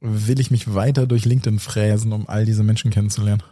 will 0.00 0.38
ich 0.38 0.50
mich 0.50 0.74
weiter 0.74 1.06
durch 1.06 1.24
LinkedIn 1.24 1.60
fräsen, 1.60 2.12
um 2.12 2.28
all 2.28 2.44
diese 2.44 2.62
Menschen 2.62 2.90
kennenzulernen. 2.90 3.42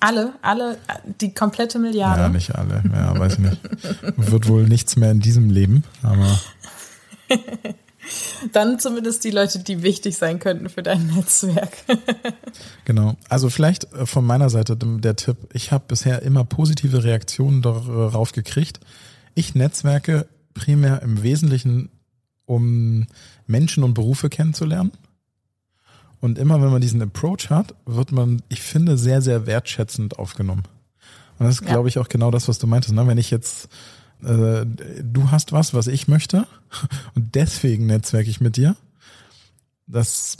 Alle, 0.00 0.34
alle, 0.42 0.76
die 1.22 1.32
komplette 1.32 1.78
Milliarde. 1.78 2.20
Ja, 2.20 2.28
nicht 2.28 2.54
alle. 2.54 2.82
Ja, 2.92 3.18
weiß 3.18 3.34
ich 3.34 3.38
nicht. 3.38 3.60
Wird 4.16 4.46
wohl 4.46 4.68
nichts 4.68 4.96
mehr 4.96 5.10
in 5.10 5.20
diesem 5.20 5.48
Leben, 5.48 5.84
aber. 6.02 6.38
Dann 8.52 8.78
zumindest 8.78 9.24
die 9.24 9.30
Leute, 9.30 9.58
die 9.60 9.82
wichtig 9.82 10.16
sein 10.16 10.38
könnten 10.38 10.68
für 10.68 10.82
dein 10.82 11.06
Netzwerk. 11.08 11.72
genau. 12.84 13.16
Also 13.28 13.50
vielleicht 13.50 13.92
äh, 13.92 14.06
von 14.06 14.24
meiner 14.24 14.50
Seite 14.50 14.76
der 14.76 15.16
Tipp, 15.16 15.36
ich 15.52 15.72
habe 15.72 15.84
bisher 15.88 16.22
immer 16.22 16.44
positive 16.44 17.04
Reaktionen 17.04 17.62
darauf 17.62 18.32
gekriegt. 18.32 18.80
Ich 19.34 19.54
netzwerke 19.54 20.26
primär 20.54 21.02
im 21.02 21.22
Wesentlichen, 21.22 21.90
um 22.46 23.06
Menschen 23.46 23.84
und 23.84 23.94
Berufe 23.94 24.28
kennenzulernen. 24.28 24.92
Und 26.20 26.38
immer 26.38 26.60
wenn 26.60 26.70
man 26.70 26.82
diesen 26.82 27.00
Approach 27.00 27.48
hat, 27.48 27.74
wird 27.86 28.12
man, 28.12 28.42
ich 28.48 28.60
finde, 28.60 28.98
sehr, 28.98 29.22
sehr 29.22 29.46
wertschätzend 29.46 30.18
aufgenommen. 30.18 30.64
Und 31.38 31.46
das 31.46 31.56
ist, 31.56 31.62
ja. 31.62 31.72
glaube 31.72 31.88
ich, 31.88 31.98
auch 31.98 32.08
genau 32.08 32.30
das, 32.30 32.48
was 32.48 32.58
du 32.58 32.66
meintest. 32.66 32.94
Ne? 32.94 33.06
Wenn 33.06 33.16
ich 33.16 33.30
jetzt 33.30 33.68
äh, 34.24 34.66
du 35.02 35.30
hast 35.30 35.52
was, 35.52 35.74
was 35.74 35.86
ich 35.86 36.08
möchte 36.08 36.46
und 37.14 37.34
deswegen 37.34 37.86
netzwerke 37.86 38.30
ich 38.30 38.40
mit 38.40 38.56
dir. 38.56 38.76
Das 39.86 40.36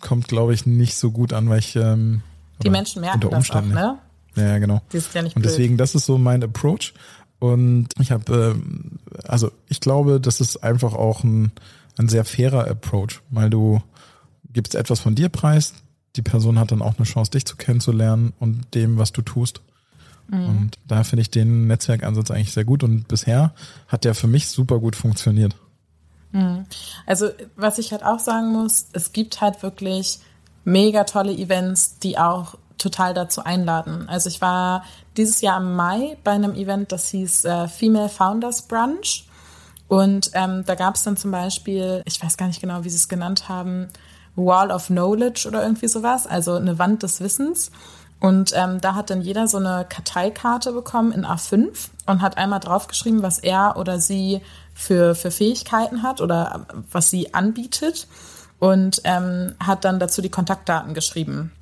kommt, 0.00 0.28
glaube 0.28 0.54
ich, 0.54 0.66
nicht 0.66 0.96
so 0.96 1.10
gut 1.10 1.32
an, 1.32 1.48
weil 1.48 1.58
ich 1.58 1.74
ähm, 1.76 2.22
die 2.62 2.70
Menschen 2.70 3.00
merken 3.00 3.24
unter 3.24 3.36
Umständen, 3.36 3.70
das 3.72 3.84
auch, 3.84 3.96
ne? 4.36 4.48
Ja, 4.48 4.58
genau. 4.58 4.82
Die 4.92 4.96
ist 4.96 5.14
ja 5.14 5.22
und 5.22 5.44
deswegen, 5.44 5.76
das 5.76 5.94
ist 5.94 6.06
so 6.06 6.18
mein 6.18 6.42
Approach. 6.42 6.92
Und 7.38 7.88
ich 7.98 8.10
habe, 8.10 8.56
äh, 8.56 9.28
also 9.28 9.50
ich 9.68 9.80
glaube, 9.80 10.20
das 10.20 10.40
ist 10.40 10.62
einfach 10.62 10.94
auch 10.94 11.24
ein, 11.24 11.52
ein 11.96 12.08
sehr 12.08 12.24
fairer 12.24 12.68
Approach, 12.68 13.20
weil 13.30 13.50
du 13.50 13.82
gibst 14.52 14.74
etwas 14.74 15.00
von 15.00 15.14
dir 15.14 15.28
preis, 15.28 15.74
die 16.16 16.22
Person 16.22 16.58
hat 16.58 16.70
dann 16.70 16.82
auch 16.82 16.96
eine 16.96 17.06
Chance, 17.06 17.32
dich 17.32 17.44
zu 17.44 17.56
kennenzulernen 17.56 18.32
und 18.38 18.74
dem, 18.74 18.98
was 18.98 19.12
du 19.12 19.22
tust. 19.22 19.60
Mhm. 20.28 20.48
Und 20.48 20.78
da 20.86 21.04
finde 21.04 21.22
ich 21.22 21.30
den 21.30 21.66
Netzwerkansatz 21.66 22.30
eigentlich 22.30 22.52
sehr 22.52 22.64
gut 22.64 22.82
und 22.82 23.08
bisher 23.08 23.54
hat 23.88 24.04
der 24.04 24.14
für 24.14 24.26
mich 24.26 24.48
super 24.48 24.78
gut 24.78 24.96
funktioniert. 24.96 25.56
Mhm. 26.32 26.64
Also 27.06 27.30
was 27.56 27.78
ich 27.78 27.92
halt 27.92 28.04
auch 28.04 28.18
sagen 28.18 28.52
muss, 28.52 28.86
es 28.92 29.12
gibt 29.12 29.40
halt 29.40 29.62
wirklich 29.62 30.18
mega 30.64 31.04
tolle 31.04 31.32
Events, 31.32 31.98
die 31.98 32.18
auch 32.18 32.56
total 32.78 33.14
dazu 33.14 33.42
einladen. 33.44 34.08
Also 34.08 34.28
ich 34.28 34.40
war 34.40 34.84
dieses 35.16 35.40
Jahr 35.40 35.60
im 35.60 35.76
Mai 35.76 36.16
bei 36.24 36.32
einem 36.32 36.54
Event, 36.54 36.92
das 36.92 37.08
hieß 37.08 37.44
äh, 37.44 37.68
Female 37.68 38.08
Founders 38.08 38.62
Brunch. 38.62 39.26
Und 39.86 40.30
ähm, 40.34 40.64
da 40.66 40.74
gab 40.74 40.96
es 40.96 41.04
dann 41.04 41.16
zum 41.16 41.30
Beispiel, 41.30 42.02
ich 42.04 42.22
weiß 42.22 42.36
gar 42.36 42.46
nicht 42.46 42.60
genau, 42.60 42.84
wie 42.84 42.90
sie 42.90 42.96
es 42.96 43.08
genannt 43.08 43.48
haben, 43.48 43.88
Wall 44.34 44.70
of 44.70 44.86
Knowledge 44.86 45.46
oder 45.46 45.62
irgendwie 45.62 45.88
sowas, 45.88 46.26
also 46.26 46.54
eine 46.54 46.78
Wand 46.78 47.02
des 47.02 47.20
Wissens. 47.20 47.70
Und 48.20 48.52
ähm, 48.54 48.80
da 48.80 48.94
hat 48.94 49.10
dann 49.10 49.20
jeder 49.20 49.48
so 49.48 49.58
eine 49.58 49.84
Karteikarte 49.88 50.72
bekommen 50.72 51.12
in 51.12 51.26
A5 51.26 51.90
und 52.06 52.22
hat 52.22 52.38
einmal 52.38 52.60
draufgeschrieben, 52.60 53.22
was 53.22 53.38
er 53.38 53.76
oder 53.76 54.00
sie 54.00 54.40
für, 54.74 55.14
für 55.14 55.30
Fähigkeiten 55.30 56.02
hat 56.02 56.20
oder 56.20 56.66
was 56.90 57.10
sie 57.10 57.34
anbietet 57.34 58.06
und 58.58 59.02
ähm, 59.04 59.54
hat 59.60 59.84
dann 59.84 59.98
dazu 59.98 60.22
die 60.22 60.30
Kontaktdaten 60.30 60.94
geschrieben. 60.94 61.52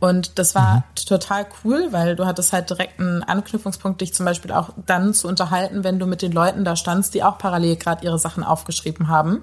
Und 0.00 0.38
das 0.38 0.54
war 0.54 0.76
mhm. 0.76 0.82
total 1.06 1.46
cool, 1.64 1.88
weil 1.90 2.16
du 2.16 2.24
hattest 2.26 2.52
halt 2.52 2.70
direkt 2.70 2.98
einen 3.00 3.22
Anknüpfungspunkt, 3.22 4.00
dich 4.00 4.14
zum 4.14 4.24
Beispiel 4.24 4.52
auch 4.52 4.70
dann 4.86 5.12
zu 5.12 5.28
unterhalten, 5.28 5.84
wenn 5.84 5.98
du 5.98 6.06
mit 6.06 6.22
den 6.22 6.32
Leuten 6.32 6.64
da 6.64 6.76
standst, 6.76 7.14
die 7.14 7.22
auch 7.22 7.38
parallel 7.38 7.76
gerade 7.76 8.04
ihre 8.04 8.18
Sachen 8.18 8.44
aufgeschrieben 8.44 9.08
haben. 9.08 9.42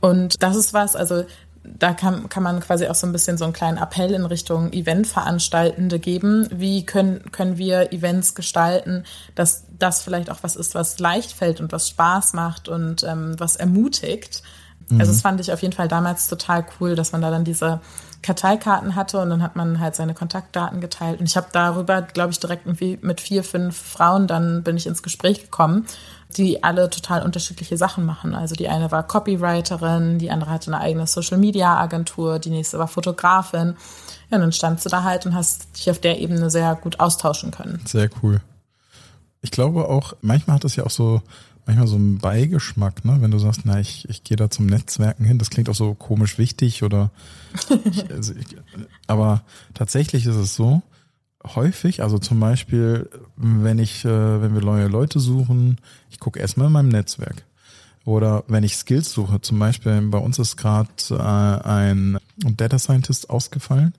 Und 0.00 0.42
das 0.42 0.56
ist 0.56 0.74
was, 0.74 0.96
also 0.96 1.24
da 1.62 1.92
kann, 1.92 2.28
kann 2.28 2.42
man 2.42 2.60
quasi 2.60 2.86
auch 2.86 2.94
so 2.94 3.06
ein 3.06 3.12
bisschen 3.12 3.36
so 3.36 3.44
einen 3.44 3.52
kleinen 3.52 3.76
Appell 3.76 4.12
in 4.12 4.24
Richtung 4.24 4.72
Eventveranstaltende 4.72 5.98
geben. 5.98 6.48
Wie 6.50 6.86
können, 6.86 7.30
können 7.32 7.58
wir 7.58 7.92
Events 7.92 8.34
gestalten, 8.34 9.04
dass 9.34 9.64
das 9.78 10.02
vielleicht 10.02 10.30
auch 10.30 10.38
was 10.42 10.56
ist, 10.56 10.74
was 10.74 10.98
leicht 10.98 11.32
fällt 11.32 11.60
und 11.60 11.70
was 11.72 11.88
Spaß 11.88 12.32
macht 12.32 12.68
und 12.68 13.04
ähm, 13.04 13.34
was 13.38 13.56
ermutigt. 13.56 14.42
Mhm. 14.88 15.00
Also 15.00 15.12
das 15.12 15.20
fand 15.20 15.40
ich 15.40 15.52
auf 15.52 15.60
jeden 15.60 15.74
Fall 15.74 15.88
damals 15.88 16.28
total 16.28 16.64
cool, 16.80 16.94
dass 16.94 17.12
man 17.12 17.20
da 17.20 17.30
dann 17.30 17.44
diese 17.44 17.80
Karteikarten 18.22 18.96
hatte 18.96 19.18
und 19.18 19.30
dann 19.30 19.42
hat 19.42 19.56
man 19.56 19.80
halt 19.80 19.94
seine 19.96 20.14
Kontaktdaten 20.14 20.80
geteilt. 20.80 21.20
Und 21.20 21.26
ich 21.26 21.36
habe 21.36 21.48
darüber, 21.52 22.02
glaube 22.02 22.32
ich, 22.32 22.40
direkt 22.40 22.66
irgendwie 22.66 22.98
mit 23.02 23.20
vier, 23.20 23.44
fünf 23.44 23.76
Frauen, 23.76 24.26
dann 24.26 24.62
bin 24.62 24.76
ich 24.76 24.86
ins 24.86 25.02
Gespräch 25.02 25.42
gekommen 25.42 25.86
die 26.36 26.62
alle 26.62 26.90
total 26.90 27.22
unterschiedliche 27.22 27.76
Sachen 27.76 28.04
machen. 28.04 28.34
Also 28.34 28.54
die 28.54 28.68
eine 28.68 28.90
war 28.90 29.02
Copywriterin, 29.02 30.18
die 30.18 30.30
andere 30.30 30.50
hatte 30.50 30.72
eine 30.72 30.80
eigene 30.80 31.06
Social-Media-Agentur, 31.06 32.38
die 32.38 32.50
nächste 32.50 32.78
war 32.78 32.88
Fotografin. 32.88 33.76
Ja, 34.30 34.36
und 34.36 34.42
dann 34.42 34.52
standst 34.52 34.84
du 34.84 34.88
da 34.88 35.02
halt 35.02 35.26
und 35.26 35.34
hast 35.34 35.76
dich 35.76 35.90
auf 35.90 35.98
der 35.98 36.20
Ebene 36.20 36.50
sehr 36.50 36.74
gut 36.76 37.00
austauschen 37.00 37.50
können. 37.50 37.80
Sehr 37.84 38.08
cool. 38.22 38.40
Ich 39.42 39.50
glaube 39.50 39.88
auch, 39.88 40.14
manchmal 40.20 40.56
hat 40.56 40.64
es 40.64 40.76
ja 40.76 40.84
auch 40.84 40.90
so, 40.90 41.22
manchmal 41.66 41.86
so 41.86 41.96
einen 41.96 42.18
Beigeschmack, 42.18 43.04
ne? 43.04 43.16
Wenn 43.20 43.30
du 43.30 43.38
sagst, 43.38 43.62
na, 43.64 43.80
ich, 43.80 44.08
ich 44.08 44.22
gehe 44.22 44.36
da 44.36 44.50
zum 44.50 44.66
Netzwerken 44.66 45.24
hin, 45.24 45.38
das 45.38 45.50
klingt 45.50 45.68
auch 45.68 45.74
so 45.74 45.94
komisch 45.94 46.38
wichtig 46.38 46.82
oder 46.82 47.10
ich, 47.84 48.10
also 48.10 48.34
ich, 48.34 48.56
aber 49.06 49.42
tatsächlich 49.74 50.26
ist 50.26 50.36
es 50.36 50.54
so, 50.54 50.82
häufig. 51.44 52.02
Also 52.02 52.18
zum 52.18 52.40
Beispiel, 52.40 53.08
wenn 53.36 53.78
ich, 53.78 54.04
äh, 54.04 54.42
wenn 54.42 54.54
wir 54.54 54.62
neue 54.62 54.88
Leute 54.88 55.20
suchen, 55.20 55.78
ich 56.10 56.20
gucke 56.20 56.38
erstmal 56.38 56.66
in 56.66 56.72
meinem 56.72 56.88
Netzwerk. 56.88 57.44
Oder 58.04 58.44
wenn 58.48 58.64
ich 58.64 58.76
Skills 58.76 59.12
suche, 59.12 59.40
zum 59.40 59.58
Beispiel 59.58 60.00
bei 60.02 60.18
uns 60.18 60.38
ist 60.38 60.56
gerade 60.56 60.88
äh, 61.10 61.14
ein 61.68 62.18
Data 62.38 62.78
Scientist 62.78 63.28
ausgefallen, 63.28 63.94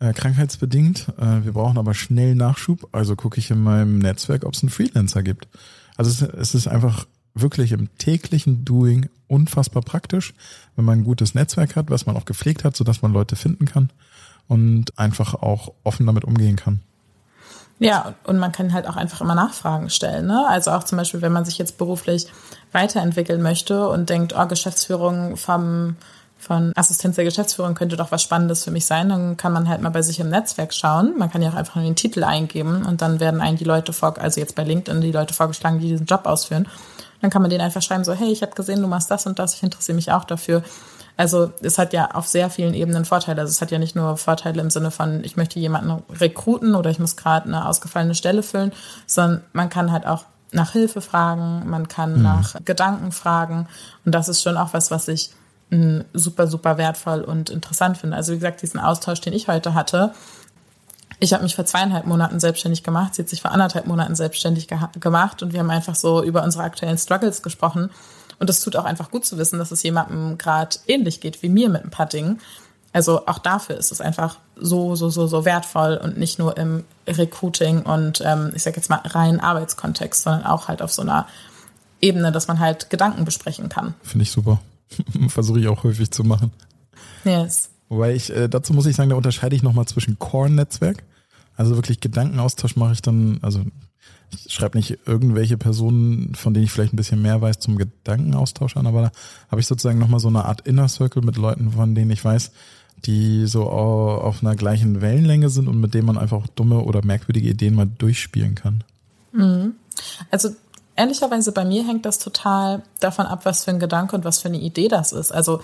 äh, 0.00 0.12
krankheitsbedingt. 0.12 1.12
Wir 1.18 1.52
brauchen 1.52 1.76
aber 1.76 1.92
schnell 1.92 2.34
Nachschub, 2.34 2.88
also 2.92 3.14
gucke 3.14 3.38
ich 3.38 3.50
in 3.50 3.62
meinem 3.62 3.98
Netzwerk, 3.98 4.44
ob 4.44 4.54
es 4.54 4.62
einen 4.62 4.70
Freelancer 4.70 5.22
gibt. 5.22 5.48
Also 5.96 6.26
es 6.26 6.54
ist 6.54 6.68
einfach 6.68 7.06
wirklich 7.34 7.72
im 7.72 7.88
täglichen 7.98 8.64
Doing 8.64 9.08
unfassbar 9.26 9.82
praktisch, 9.82 10.34
wenn 10.76 10.84
man 10.84 11.00
ein 11.00 11.04
gutes 11.04 11.34
Netzwerk 11.34 11.76
hat, 11.76 11.90
was 11.90 12.06
man 12.06 12.16
auch 12.16 12.24
gepflegt 12.24 12.64
hat, 12.64 12.76
sodass 12.76 13.02
man 13.02 13.12
Leute 13.12 13.36
finden 13.36 13.66
kann 13.66 13.90
und 14.48 14.98
einfach 14.98 15.34
auch 15.34 15.72
offen 15.84 16.06
damit 16.06 16.24
umgehen 16.24 16.56
kann. 16.56 16.80
Ja, 17.80 18.14
und 18.24 18.38
man 18.38 18.50
kann 18.50 18.72
halt 18.72 18.88
auch 18.88 18.96
einfach 18.96 19.20
immer 19.20 19.36
Nachfragen 19.36 19.88
stellen. 19.88 20.26
Ne? 20.26 20.44
Also 20.48 20.72
auch 20.72 20.82
zum 20.82 20.98
Beispiel, 20.98 21.22
wenn 21.22 21.32
man 21.32 21.44
sich 21.44 21.58
jetzt 21.58 21.78
beruflich 21.78 22.26
weiterentwickeln 22.72 23.40
möchte 23.40 23.88
und 23.88 24.10
denkt, 24.10 24.34
oh, 24.36 24.46
Geschäftsführung 24.46 25.36
vom, 25.36 25.94
von 26.38 26.72
Assistenz 26.74 27.14
der 27.14 27.24
Geschäftsführung 27.24 27.74
könnte 27.74 27.96
doch 27.96 28.10
was 28.10 28.22
Spannendes 28.22 28.64
für 28.64 28.72
mich 28.72 28.84
sein, 28.84 29.08
dann 29.10 29.36
kann 29.36 29.52
man 29.52 29.68
halt 29.68 29.80
mal 29.80 29.90
bei 29.90 30.02
sich 30.02 30.18
im 30.18 30.28
Netzwerk 30.28 30.74
schauen. 30.74 31.14
Man 31.18 31.30
kann 31.30 31.40
ja 31.40 31.50
auch 31.50 31.54
einfach 31.54 31.76
nur 31.76 31.84
den 31.84 31.94
Titel 31.94 32.24
eingeben 32.24 32.84
und 32.84 33.00
dann 33.00 33.20
werden 33.20 33.40
einen 33.40 33.58
die 33.58 33.64
Leute 33.64 33.92
vor, 33.92 34.18
also 34.18 34.40
jetzt 34.40 34.56
bei 34.56 34.64
LinkedIn 34.64 35.00
die 35.00 35.12
Leute 35.12 35.32
vorgeschlagen, 35.32 35.78
die 35.78 35.88
diesen 35.88 36.06
Job 36.06 36.26
ausführen. 36.26 36.66
Dann 37.20 37.30
kann 37.30 37.42
man 37.42 37.50
denen 37.50 37.62
einfach 37.62 37.82
schreiben, 37.82 38.04
so, 38.04 38.12
hey, 38.12 38.30
ich 38.30 38.42
habe 38.42 38.54
gesehen, 38.54 38.80
du 38.80 38.88
machst 38.88 39.10
das 39.10 39.26
und 39.26 39.38
das, 39.38 39.54
ich 39.54 39.62
interessiere 39.62 39.96
mich 39.96 40.10
auch 40.10 40.24
dafür. 40.24 40.62
Also 41.18 41.52
es 41.62 41.78
hat 41.78 41.92
ja 41.92 42.12
auf 42.12 42.28
sehr 42.28 42.48
vielen 42.48 42.74
Ebenen 42.74 43.04
Vorteile. 43.04 43.40
Also 43.40 43.50
es 43.50 43.60
hat 43.60 43.72
ja 43.72 43.78
nicht 43.80 43.96
nur 43.96 44.16
Vorteile 44.16 44.60
im 44.60 44.70
Sinne 44.70 44.92
von, 44.92 45.24
ich 45.24 45.36
möchte 45.36 45.58
jemanden 45.58 46.04
rekruten 46.14 46.76
oder 46.76 46.90
ich 46.90 47.00
muss 47.00 47.16
gerade 47.16 47.46
eine 47.46 47.66
ausgefallene 47.66 48.14
Stelle 48.14 48.44
füllen, 48.44 48.72
sondern 49.04 49.42
man 49.52 49.68
kann 49.68 49.90
halt 49.90 50.06
auch 50.06 50.24
nach 50.52 50.70
Hilfe 50.70 51.00
fragen, 51.00 51.68
man 51.68 51.88
kann 51.88 52.18
mhm. 52.18 52.22
nach 52.22 52.54
Gedanken 52.64 53.10
fragen. 53.10 53.66
Und 54.04 54.14
das 54.14 54.28
ist 54.28 54.42
schon 54.42 54.56
auch 54.56 54.72
was, 54.74 54.92
was 54.92 55.08
ich 55.08 55.32
mh, 55.70 56.04
super, 56.14 56.46
super 56.46 56.78
wertvoll 56.78 57.22
und 57.22 57.50
interessant 57.50 57.98
finde. 57.98 58.16
Also 58.16 58.32
wie 58.32 58.36
gesagt, 58.36 58.62
diesen 58.62 58.78
Austausch, 58.78 59.20
den 59.20 59.32
ich 59.32 59.48
heute 59.48 59.74
hatte, 59.74 60.14
ich 61.18 61.32
habe 61.32 61.42
mich 61.42 61.56
vor 61.56 61.66
zweieinhalb 61.66 62.06
Monaten 62.06 62.38
selbstständig 62.38 62.84
gemacht, 62.84 63.16
sie 63.16 63.22
hat 63.22 63.28
sich 63.28 63.42
vor 63.42 63.50
anderthalb 63.50 63.88
Monaten 63.88 64.14
selbstständig 64.14 64.68
gemacht 64.68 65.42
und 65.42 65.52
wir 65.52 65.58
haben 65.58 65.70
einfach 65.70 65.96
so 65.96 66.22
über 66.22 66.44
unsere 66.44 66.62
aktuellen 66.62 66.96
Struggles 66.96 67.42
gesprochen. 67.42 67.90
Und 68.38 68.48
es 68.50 68.60
tut 68.60 68.76
auch 68.76 68.84
einfach 68.84 69.10
gut 69.10 69.24
zu 69.24 69.38
wissen, 69.38 69.58
dass 69.58 69.70
es 69.70 69.82
jemandem 69.82 70.38
gerade 70.38 70.76
ähnlich 70.86 71.20
geht 71.20 71.42
wie 71.42 71.48
mir 71.48 71.68
mit 71.68 71.84
ein 71.84 71.90
paar 71.90 72.06
Dingen. 72.06 72.40
Also 72.92 73.26
auch 73.26 73.38
dafür 73.38 73.76
ist 73.76 73.92
es 73.92 74.00
einfach 74.00 74.38
so, 74.56 74.94
so, 74.94 75.10
so, 75.10 75.26
so 75.26 75.44
wertvoll 75.44 76.00
und 76.02 76.16
nicht 76.16 76.38
nur 76.38 76.56
im 76.56 76.84
Recruiting 77.06 77.82
und 77.82 78.22
ähm, 78.24 78.50
ich 78.54 78.62
sage 78.62 78.76
jetzt 78.76 78.88
mal 78.88 79.00
rein 79.04 79.40
Arbeitskontext, 79.40 80.22
sondern 80.22 80.44
auch 80.44 80.68
halt 80.68 80.80
auf 80.80 80.92
so 80.92 81.02
einer 81.02 81.26
Ebene, 82.00 82.32
dass 82.32 82.48
man 82.48 82.60
halt 82.60 82.90
Gedanken 82.90 83.24
besprechen 83.24 83.68
kann. 83.68 83.94
Finde 84.02 84.22
ich 84.22 84.30
super. 84.30 84.60
Versuche 85.28 85.60
ich 85.60 85.68
auch 85.68 85.84
häufig 85.84 86.10
zu 86.10 86.24
machen. 86.24 86.52
Yes. 87.24 87.70
Wobei 87.88 88.14
ich, 88.14 88.34
äh, 88.34 88.48
dazu 88.48 88.72
muss 88.72 88.86
ich 88.86 88.96
sagen, 88.96 89.10
da 89.10 89.16
unterscheide 89.16 89.54
ich 89.54 89.62
nochmal 89.62 89.86
zwischen 89.86 90.18
Core-Netzwerk. 90.18 91.02
Also 91.58 91.74
wirklich 91.74 92.00
Gedankenaustausch 92.00 92.76
mache 92.76 92.92
ich 92.92 93.02
dann, 93.02 93.40
also 93.42 93.60
ich 94.46 94.54
schreibe 94.54 94.78
nicht 94.78 94.98
irgendwelche 95.06 95.58
Personen, 95.58 96.34
von 96.36 96.54
denen 96.54 96.64
ich 96.64 96.70
vielleicht 96.70 96.92
ein 96.92 96.96
bisschen 96.96 97.20
mehr 97.20 97.42
weiß, 97.42 97.58
zum 97.58 97.76
Gedankenaustausch 97.76 98.76
an, 98.76 98.86
aber 98.86 99.02
da 99.02 99.10
habe 99.50 99.60
ich 99.60 99.66
sozusagen 99.66 99.98
nochmal 99.98 100.20
so 100.20 100.28
eine 100.28 100.44
Art 100.44 100.60
Inner 100.62 100.88
Circle 100.88 101.22
mit 101.22 101.36
Leuten, 101.36 101.72
von 101.72 101.96
denen 101.96 102.12
ich 102.12 102.24
weiß, 102.24 102.52
die 103.06 103.46
so 103.46 103.68
auf 103.68 104.40
einer 104.40 104.54
gleichen 104.54 105.00
Wellenlänge 105.00 105.50
sind 105.50 105.66
und 105.66 105.80
mit 105.80 105.94
denen 105.94 106.06
man 106.06 106.16
einfach 106.16 106.46
dumme 106.46 106.78
oder 106.78 107.04
merkwürdige 107.04 107.48
Ideen 107.48 107.74
mal 107.74 107.88
durchspielen 107.98 108.54
kann. 108.54 108.84
Mhm. 109.32 109.74
Also 110.30 110.50
ehrlicherweise 110.94 111.50
bei 111.50 111.64
mir 111.64 111.84
hängt 111.84 112.06
das 112.06 112.20
total 112.20 112.82
davon 113.00 113.26
ab, 113.26 113.40
was 113.44 113.64
für 113.64 113.72
ein 113.72 113.80
Gedanke 113.80 114.14
und 114.14 114.24
was 114.24 114.38
für 114.38 114.48
eine 114.48 114.60
Idee 114.60 114.86
das 114.86 115.10
ist. 115.10 115.32
Also 115.32 115.60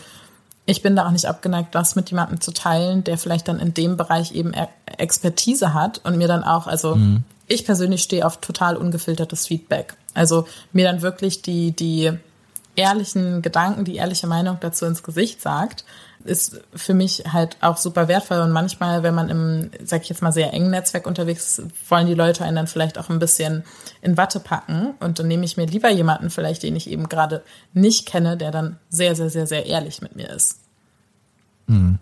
ich 0.66 0.82
bin 0.82 0.96
da 0.96 1.06
auch 1.06 1.10
nicht 1.10 1.26
abgeneigt, 1.26 1.74
das 1.74 1.94
mit 1.94 2.10
jemandem 2.10 2.40
zu 2.40 2.52
teilen, 2.52 3.04
der 3.04 3.18
vielleicht 3.18 3.48
dann 3.48 3.60
in 3.60 3.74
dem 3.74 3.96
Bereich 3.96 4.32
eben 4.32 4.52
Expertise 4.96 5.74
hat 5.74 6.00
und 6.04 6.16
mir 6.16 6.28
dann 6.28 6.42
auch, 6.44 6.66
also 6.66 6.96
mhm 6.96 7.24
ich 7.46 7.64
persönlich 7.64 8.02
stehe 8.02 8.26
auf 8.26 8.38
total 8.38 8.76
ungefiltertes 8.76 9.46
Feedback. 9.46 9.94
Also 10.14 10.46
mir 10.72 10.84
dann 10.84 11.02
wirklich 11.02 11.42
die, 11.42 11.72
die 11.72 12.12
ehrlichen 12.76 13.42
Gedanken, 13.42 13.84
die 13.84 13.96
ehrliche 13.96 14.26
Meinung 14.26 14.58
dazu 14.60 14.86
ins 14.86 15.02
Gesicht 15.02 15.40
sagt, 15.40 15.84
ist 16.24 16.60
für 16.74 16.94
mich 16.94 17.24
halt 17.32 17.56
auch 17.60 17.76
super 17.76 18.08
wertvoll. 18.08 18.40
Und 18.40 18.50
manchmal, 18.50 19.02
wenn 19.02 19.14
man 19.14 19.28
im, 19.28 19.70
sag 19.84 20.02
ich 20.02 20.08
jetzt 20.08 20.22
mal, 20.22 20.32
sehr 20.32 20.52
engen 20.52 20.70
Netzwerk 20.70 21.06
unterwegs 21.06 21.58
ist, 21.58 21.90
wollen 21.90 22.06
die 22.06 22.14
Leute 22.14 22.44
einen 22.44 22.56
dann 22.56 22.66
vielleicht 22.66 22.98
auch 22.98 23.10
ein 23.10 23.18
bisschen 23.18 23.64
in 24.02 24.16
Watte 24.16 24.40
packen. 24.40 24.94
Und 25.00 25.18
dann 25.18 25.28
nehme 25.28 25.44
ich 25.44 25.56
mir 25.56 25.66
lieber 25.66 25.90
jemanden 25.90 26.30
vielleicht, 26.30 26.62
den 26.62 26.76
ich 26.76 26.90
eben 26.90 27.08
gerade 27.08 27.42
nicht 27.72 28.06
kenne, 28.06 28.36
der 28.36 28.50
dann 28.50 28.78
sehr, 28.88 29.14
sehr, 29.14 29.30
sehr, 29.30 29.46
sehr 29.46 29.66
ehrlich 29.66 30.02
mit 30.02 30.16
mir 30.16 30.30
ist. 30.30 30.60
Mhm. 31.66 31.98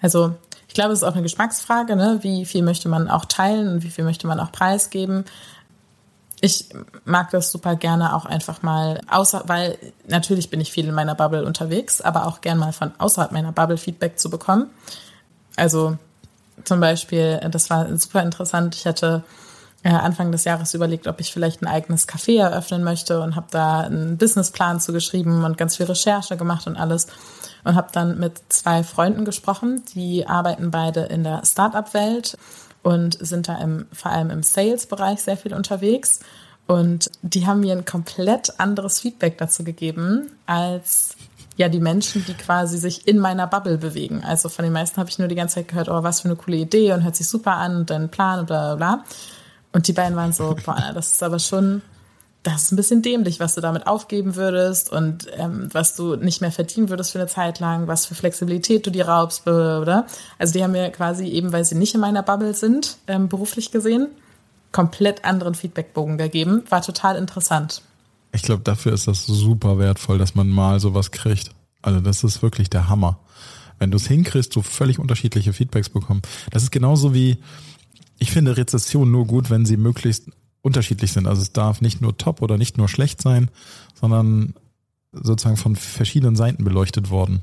Also 0.00 0.34
glaube, 0.76 0.92
es 0.92 1.00
ist 1.00 1.08
auch 1.08 1.14
eine 1.14 1.22
Geschmacksfrage, 1.22 1.96
ne? 1.96 2.18
wie 2.20 2.44
viel 2.44 2.62
möchte 2.62 2.88
man 2.88 3.08
auch 3.08 3.24
teilen 3.24 3.68
und 3.68 3.82
wie 3.82 3.90
viel 3.90 4.04
möchte 4.04 4.26
man 4.26 4.38
auch 4.38 4.52
preisgeben. 4.52 5.24
Ich 6.46 6.68
mag 7.04 7.30
das 7.32 7.50
super 7.50 7.74
gerne 7.74 8.14
auch 8.14 8.24
einfach 8.24 8.62
mal 8.62 9.00
außer, 9.10 9.42
weil 9.48 9.76
natürlich 10.06 10.48
bin 10.48 10.60
ich 10.60 10.70
viel 10.70 10.86
in 10.86 10.94
meiner 10.94 11.16
Bubble 11.16 11.44
unterwegs, 11.44 12.00
aber 12.00 12.24
auch 12.24 12.40
gern 12.40 12.56
mal 12.56 12.72
von 12.72 12.92
außerhalb 12.98 13.32
meiner 13.32 13.50
Bubble 13.50 13.76
Feedback 13.76 14.16
zu 14.20 14.30
bekommen. 14.30 14.70
Also 15.56 15.98
zum 16.62 16.78
Beispiel, 16.78 17.40
das 17.50 17.68
war 17.68 17.98
super 17.98 18.22
interessant. 18.22 18.76
Ich 18.76 18.86
hatte 18.86 19.24
äh, 19.82 19.88
Anfang 19.88 20.30
des 20.30 20.44
Jahres 20.44 20.72
überlegt, 20.72 21.08
ob 21.08 21.18
ich 21.18 21.32
vielleicht 21.32 21.62
ein 21.62 21.66
eigenes 21.66 22.06
Café 22.06 22.38
eröffnen 22.38 22.84
möchte 22.84 23.20
und 23.20 23.34
habe 23.34 23.48
da 23.50 23.80
einen 23.80 24.16
Businessplan 24.16 24.78
zugeschrieben 24.78 25.42
und 25.42 25.58
ganz 25.58 25.76
viel 25.76 25.86
Recherche 25.86 26.36
gemacht 26.36 26.68
und 26.68 26.76
alles 26.76 27.08
und 27.64 27.74
habe 27.74 27.88
dann 27.90 28.20
mit 28.20 28.40
zwei 28.50 28.84
Freunden 28.84 29.24
gesprochen, 29.24 29.82
die 29.96 30.28
arbeiten 30.28 30.70
beide 30.70 31.00
in 31.00 31.24
der 31.24 31.44
Startup-Welt 31.44 32.38
und 32.86 33.18
sind 33.20 33.48
da 33.48 33.58
im, 33.58 33.86
vor 33.92 34.12
allem 34.12 34.30
im 34.30 34.44
Sales-Bereich 34.44 35.20
sehr 35.20 35.36
viel 35.36 35.52
unterwegs. 35.52 36.20
Und 36.68 37.10
die 37.20 37.44
haben 37.44 37.58
mir 37.58 37.72
ein 37.72 37.84
komplett 37.84 38.60
anderes 38.60 39.00
Feedback 39.00 39.38
dazu 39.38 39.64
gegeben 39.64 40.30
als 40.46 41.16
ja 41.56 41.68
die 41.68 41.80
Menschen, 41.80 42.24
die 42.28 42.34
quasi 42.34 42.78
sich 42.78 43.08
in 43.08 43.18
meiner 43.18 43.48
Bubble 43.48 43.76
bewegen. 43.76 44.22
Also 44.22 44.48
von 44.48 44.62
den 44.62 44.72
meisten 44.72 44.98
habe 44.98 45.10
ich 45.10 45.18
nur 45.18 45.26
die 45.26 45.34
ganze 45.34 45.56
Zeit 45.56 45.68
gehört, 45.68 45.88
oh, 45.88 46.04
was 46.04 46.20
für 46.20 46.28
eine 46.28 46.36
coole 46.36 46.58
Idee 46.58 46.92
und 46.92 47.02
hört 47.02 47.16
sich 47.16 47.26
super 47.26 47.56
an 47.56 47.74
und 47.74 47.90
dein 47.90 48.08
Plan 48.08 48.38
und 48.38 48.46
bla 48.46 48.76
bla 48.76 48.96
bla. 48.96 49.04
Und 49.72 49.88
die 49.88 49.92
beiden 49.92 50.14
waren 50.14 50.32
so, 50.32 50.54
boah, 50.64 50.92
das 50.94 51.14
ist 51.14 51.24
aber 51.24 51.40
schon 51.40 51.82
das 52.46 52.62
ist 52.62 52.72
ein 52.72 52.76
bisschen 52.76 53.02
dämlich, 53.02 53.40
was 53.40 53.56
du 53.56 53.60
damit 53.60 53.88
aufgeben 53.88 54.36
würdest 54.36 54.92
und 54.92 55.26
ähm, 55.36 55.68
was 55.72 55.96
du 55.96 56.14
nicht 56.14 56.40
mehr 56.40 56.52
verdienen 56.52 56.90
würdest 56.90 57.10
für 57.10 57.18
eine 57.18 57.26
Zeit 57.26 57.58
lang, 57.58 57.88
was 57.88 58.06
für 58.06 58.14
Flexibilität 58.14 58.86
du 58.86 58.90
dir 58.90 59.08
raubst, 59.08 59.48
oder? 59.48 60.06
Also 60.38 60.52
die 60.52 60.62
haben 60.62 60.70
mir 60.70 60.90
quasi 60.90 61.26
eben, 61.26 61.52
weil 61.52 61.64
sie 61.64 61.74
nicht 61.74 61.94
in 61.94 62.00
meiner 62.00 62.22
Bubble 62.22 62.54
sind, 62.54 62.98
ähm, 63.08 63.28
beruflich 63.28 63.72
gesehen, 63.72 64.08
komplett 64.70 65.24
anderen 65.24 65.56
Feedbackbogen 65.56 66.18
gegeben. 66.18 66.62
War 66.68 66.82
total 66.82 67.16
interessant. 67.16 67.82
Ich 68.30 68.42
glaube, 68.42 68.62
dafür 68.62 68.92
ist 68.92 69.08
das 69.08 69.26
super 69.26 69.80
wertvoll, 69.80 70.18
dass 70.18 70.36
man 70.36 70.48
mal 70.48 70.78
sowas 70.78 71.10
kriegt. 71.10 71.50
Also 71.82 71.98
das 71.98 72.22
ist 72.22 72.42
wirklich 72.42 72.70
der 72.70 72.88
Hammer. 72.88 73.18
Wenn 73.80 73.90
du 73.90 73.96
es 73.96 74.06
hinkriegst, 74.06 74.52
so 74.52 74.62
völlig 74.62 75.00
unterschiedliche 75.00 75.52
Feedbacks 75.52 75.88
bekommen. 75.88 76.22
Das 76.52 76.62
ist 76.62 76.70
genauso 76.70 77.12
wie, 77.12 77.38
ich 78.18 78.30
finde 78.30 78.56
Rezession 78.56 79.10
nur 79.10 79.26
gut, 79.26 79.50
wenn 79.50 79.66
sie 79.66 79.76
möglichst 79.76 80.30
unterschiedlich 80.66 81.12
sind. 81.12 81.26
Also 81.26 81.42
es 81.42 81.52
darf 81.52 81.80
nicht 81.80 82.00
nur 82.00 82.18
top 82.18 82.42
oder 82.42 82.58
nicht 82.58 82.76
nur 82.76 82.88
schlecht 82.88 83.22
sein, 83.22 83.48
sondern 83.98 84.54
sozusagen 85.12 85.56
von 85.56 85.76
verschiedenen 85.76 86.36
Seiten 86.36 86.64
beleuchtet 86.64 87.08
worden. 87.08 87.42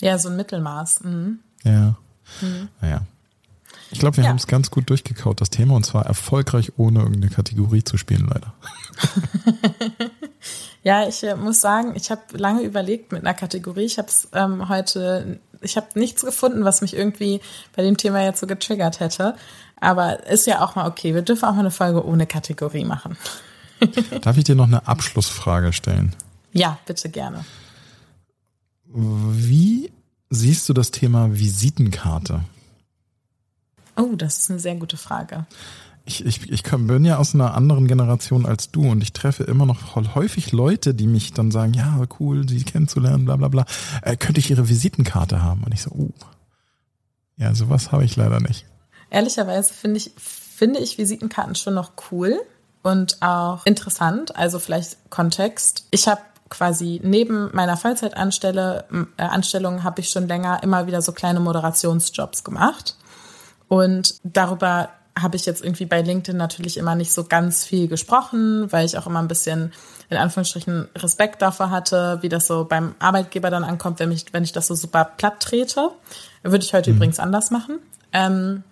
Ja, 0.00 0.18
so 0.18 0.28
ein 0.28 0.36
Mittelmaß. 0.36 1.04
Mhm. 1.04 1.38
Ja. 1.64 1.96
Mhm. 2.40 2.68
Naja. 2.80 3.02
Ich 3.92 3.98
glaube, 3.98 4.18
wir 4.18 4.24
ja. 4.24 4.30
haben 4.30 4.36
es 4.36 4.46
ganz 4.46 4.70
gut 4.70 4.88
durchgekaut, 4.88 5.40
das 5.40 5.50
Thema, 5.50 5.74
und 5.74 5.84
zwar 5.84 6.06
erfolgreich, 6.06 6.72
ohne 6.76 7.00
irgendeine 7.00 7.28
Kategorie 7.28 7.82
zu 7.82 7.96
spielen, 7.96 8.28
leider. 8.28 8.52
ja, 10.82 11.08
ich 11.08 11.22
äh, 11.24 11.34
muss 11.34 11.60
sagen, 11.60 11.94
ich 11.96 12.10
habe 12.10 12.22
lange 12.32 12.62
überlegt 12.62 13.10
mit 13.12 13.22
einer 13.22 13.34
Kategorie. 13.34 13.84
Ich 13.84 13.98
habe 13.98 14.08
es 14.08 14.28
ähm, 14.32 14.68
heute, 14.68 15.40
ich 15.60 15.76
habe 15.76 15.86
nichts 15.94 16.24
gefunden, 16.24 16.64
was 16.64 16.82
mich 16.82 16.94
irgendwie 16.94 17.40
bei 17.74 17.82
dem 17.82 17.96
Thema 17.96 18.22
jetzt 18.22 18.40
so 18.40 18.46
getriggert 18.46 19.00
hätte. 19.00 19.34
Aber 19.80 20.26
ist 20.26 20.46
ja 20.46 20.62
auch 20.62 20.76
mal 20.76 20.86
okay. 20.86 21.14
Wir 21.14 21.22
dürfen 21.22 21.46
auch 21.46 21.54
mal 21.54 21.60
eine 21.60 21.70
Folge 21.70 22.04
ohne 22.04 22.26
Kategorie 22.26 22.84
machen. 22.84 23.16
Darf 24.22 24.36
ich 24.36 24.44
dir 24.44 24.54
noch 24.54 24.66
eine 24.66 24.86
Abschlussfrage 24.86 25.72
stellen? 25.72 26.14
Ja, 26.52 26.78
bitte 26.86 27.08
gerne. 27.08 27.44
Wie 28.84 29.90
siehst 30.28 30.68
du 30.68 30.72
das 30.72 30.90
Thema 30.90 31.32
Visitenkarte? 31.32 32.44
Oh, 33.96 34.14
das 34.16 34.38
ist 34.38 34.50
eine 34.50 34.60
sehr 34.60 34.76
gute 34.76 34.96
Frage. 34.96 35.46
Ich, 36.04 36.24
ich, 36.24 36.50
ich 36.50 36.62
bin 36.62 37.04
ja 37.04 37.18
aus 37.18 37.34
einer 37.34 37.54
anderen 37.54 37.86
Generation 37.86 38.46
als 38.46 38.70
du 38.70 38.90
und 38.90 39.02
ich 39.02 39.12
treffe 39.12 39.44
immer 39.44 39.66
noch 39.66 39.94
häufig 40.14 40.50
Leute, 40.50 40.94
die 40.94 41.06
mich 41.06 41.32
dann 41.32 41.50
sagen, 41.50 41.74
ja, 41.74 42.02
cool, 42.18 42.48
sie 42.48 42.64
kennenzulernen, 42.64 43.26
bla 43.26 43.36
bla 43.36 43.48
bla. 43.48 43.66
Äh, 44.02 44.16
könnte 44.16 44.40
ich 44.40 44.50
ihre 44.50 44.68
Visitenkarte 44.68 45.42
haben? 45.42 45.62
Und 45.62 45.72
ich 45.72 45.82
so, 45.82 45.90
oh. 45.90 46.10
Ja, 47.36 47.54
sowas 47.54 47.92
habe 47.92 48.04
ich 48.04 48.16
leider 48.16 48.40
nicht. 48.40 48.66
Ehrlicherweise 49.10 49.74
finde 49.74 49.98
ich, 49.98 50.12
finde 50.16 50.80
ich 50.80 50.98
Visitenkarten 50.98 51.54
schon 51.54 51.74
noch 51.74 51.92
cool 52.10 52.40
und 52.82 53.20
auch 53.20 53.66
interessant. 53.66 54.36
Also 54.36 54.58
vielleicht 54.58 55.10
Kontext. 55.10 55.86
Ich 55.90 56.08
habe 56.08 56.20
quasi 56.48 57.00
neben 57.02 57.50
meiner 57.54 57.76
Vollzeitanstellung 57.76 59.06
äh, 59.16 59.22
Anstellung 59.22 59.84
habe 59.84 60.00
ich 60.00 60.10
schon 60.10 60.28
länger 60.28 60.62
immer 60.62 60.86
wieder 60.86 61.02
so 61.02 61.12
kleine 61.12 61.40
Moderationsjobs 61.40 62.44
gemacht. 62.44 62.96
Und 63.68 64.16
darüber 64.24 64.90
habe 65.18 65.36
ich 65.36 65.46
jetzt 65.46 65.62
irgendwie 65.62 65.86
bei 65.86 66.02
LinkedIn 66.02 66.36
natürlich 66.36 66.76
immer 66.76 66.94
nicht 66.94 67.12
so 67.12 67.24
ganz 67.24 67.64
viel 67.64 67.88
gesprochen, 67.88 68.70
weil 68.72 68.86
ich 68.86 68.98
auch 68.98 69.06
immer 69.06 69.20
ein 69.20 69.28
bisschen 69.28 69.72
in 70.08 70.16
Anführungsstrichen 70.16 70.88
Respekt 70.96 71.40
davor 71.40 71.70
hatte, 71.70 72.18
wie 72.22 72.28
das 72.28 72.46
so 72.46 72.64
beim 72.64 72.94
Arbeitgeber 72.98 73.50
dann 73.50 73.62
ankommt, 73.62 74.00
wenn 74.00 74.10
ich, 74.10 74.26
wenn 74.32 74.42
ich 74.42 74.52
das 74.52 74.66
so 74.66 74.74
super 74.74 75.04
platt 75.04 75.40
trete. 75.40 75.90
Würde 76.42 76.64
ich 76.64 76.74
heute 76.74 76.90
mhm. 76.90 76.96
übrigens 76.96 77.20
anders 77.20 77.50
machen. 77.50 77.78
Ähm, 78.12 78.64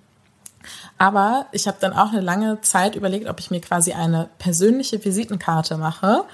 aber 0.99 1.47
ich 1.53 1.67
habe 1.67 1.79
dann 1.81 1.93
auch 1.93 2.13
eine 2.13 2.21
lange 2.21 2.61
Zeit 2.61 2.95
überlegt, 2.95 3.29
ob 3.29 3.41
ich 3.41 3.51
mir 3.51 3.61
quasi 3.61 3.93
eine 3.93 4.29
persönliche 4.39 5.05
Visitenkarte 5.05 5.77
mache, 5.77 6.25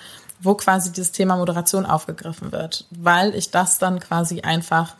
wo 0.40 0.54
quasi 0.54 0.92
dieses 0.92 1.12
Thema 1.12 1.36
Moderation 1.36 1.86
aufgegriffen 1.86 2.52
wird, 2.52 2.86
weil 2.90 3.34
ich 3.34 3.50
das 3.50 3.78
dann 3.78 4.00
quasi 4.00 4.40
einfach 4.40 4.94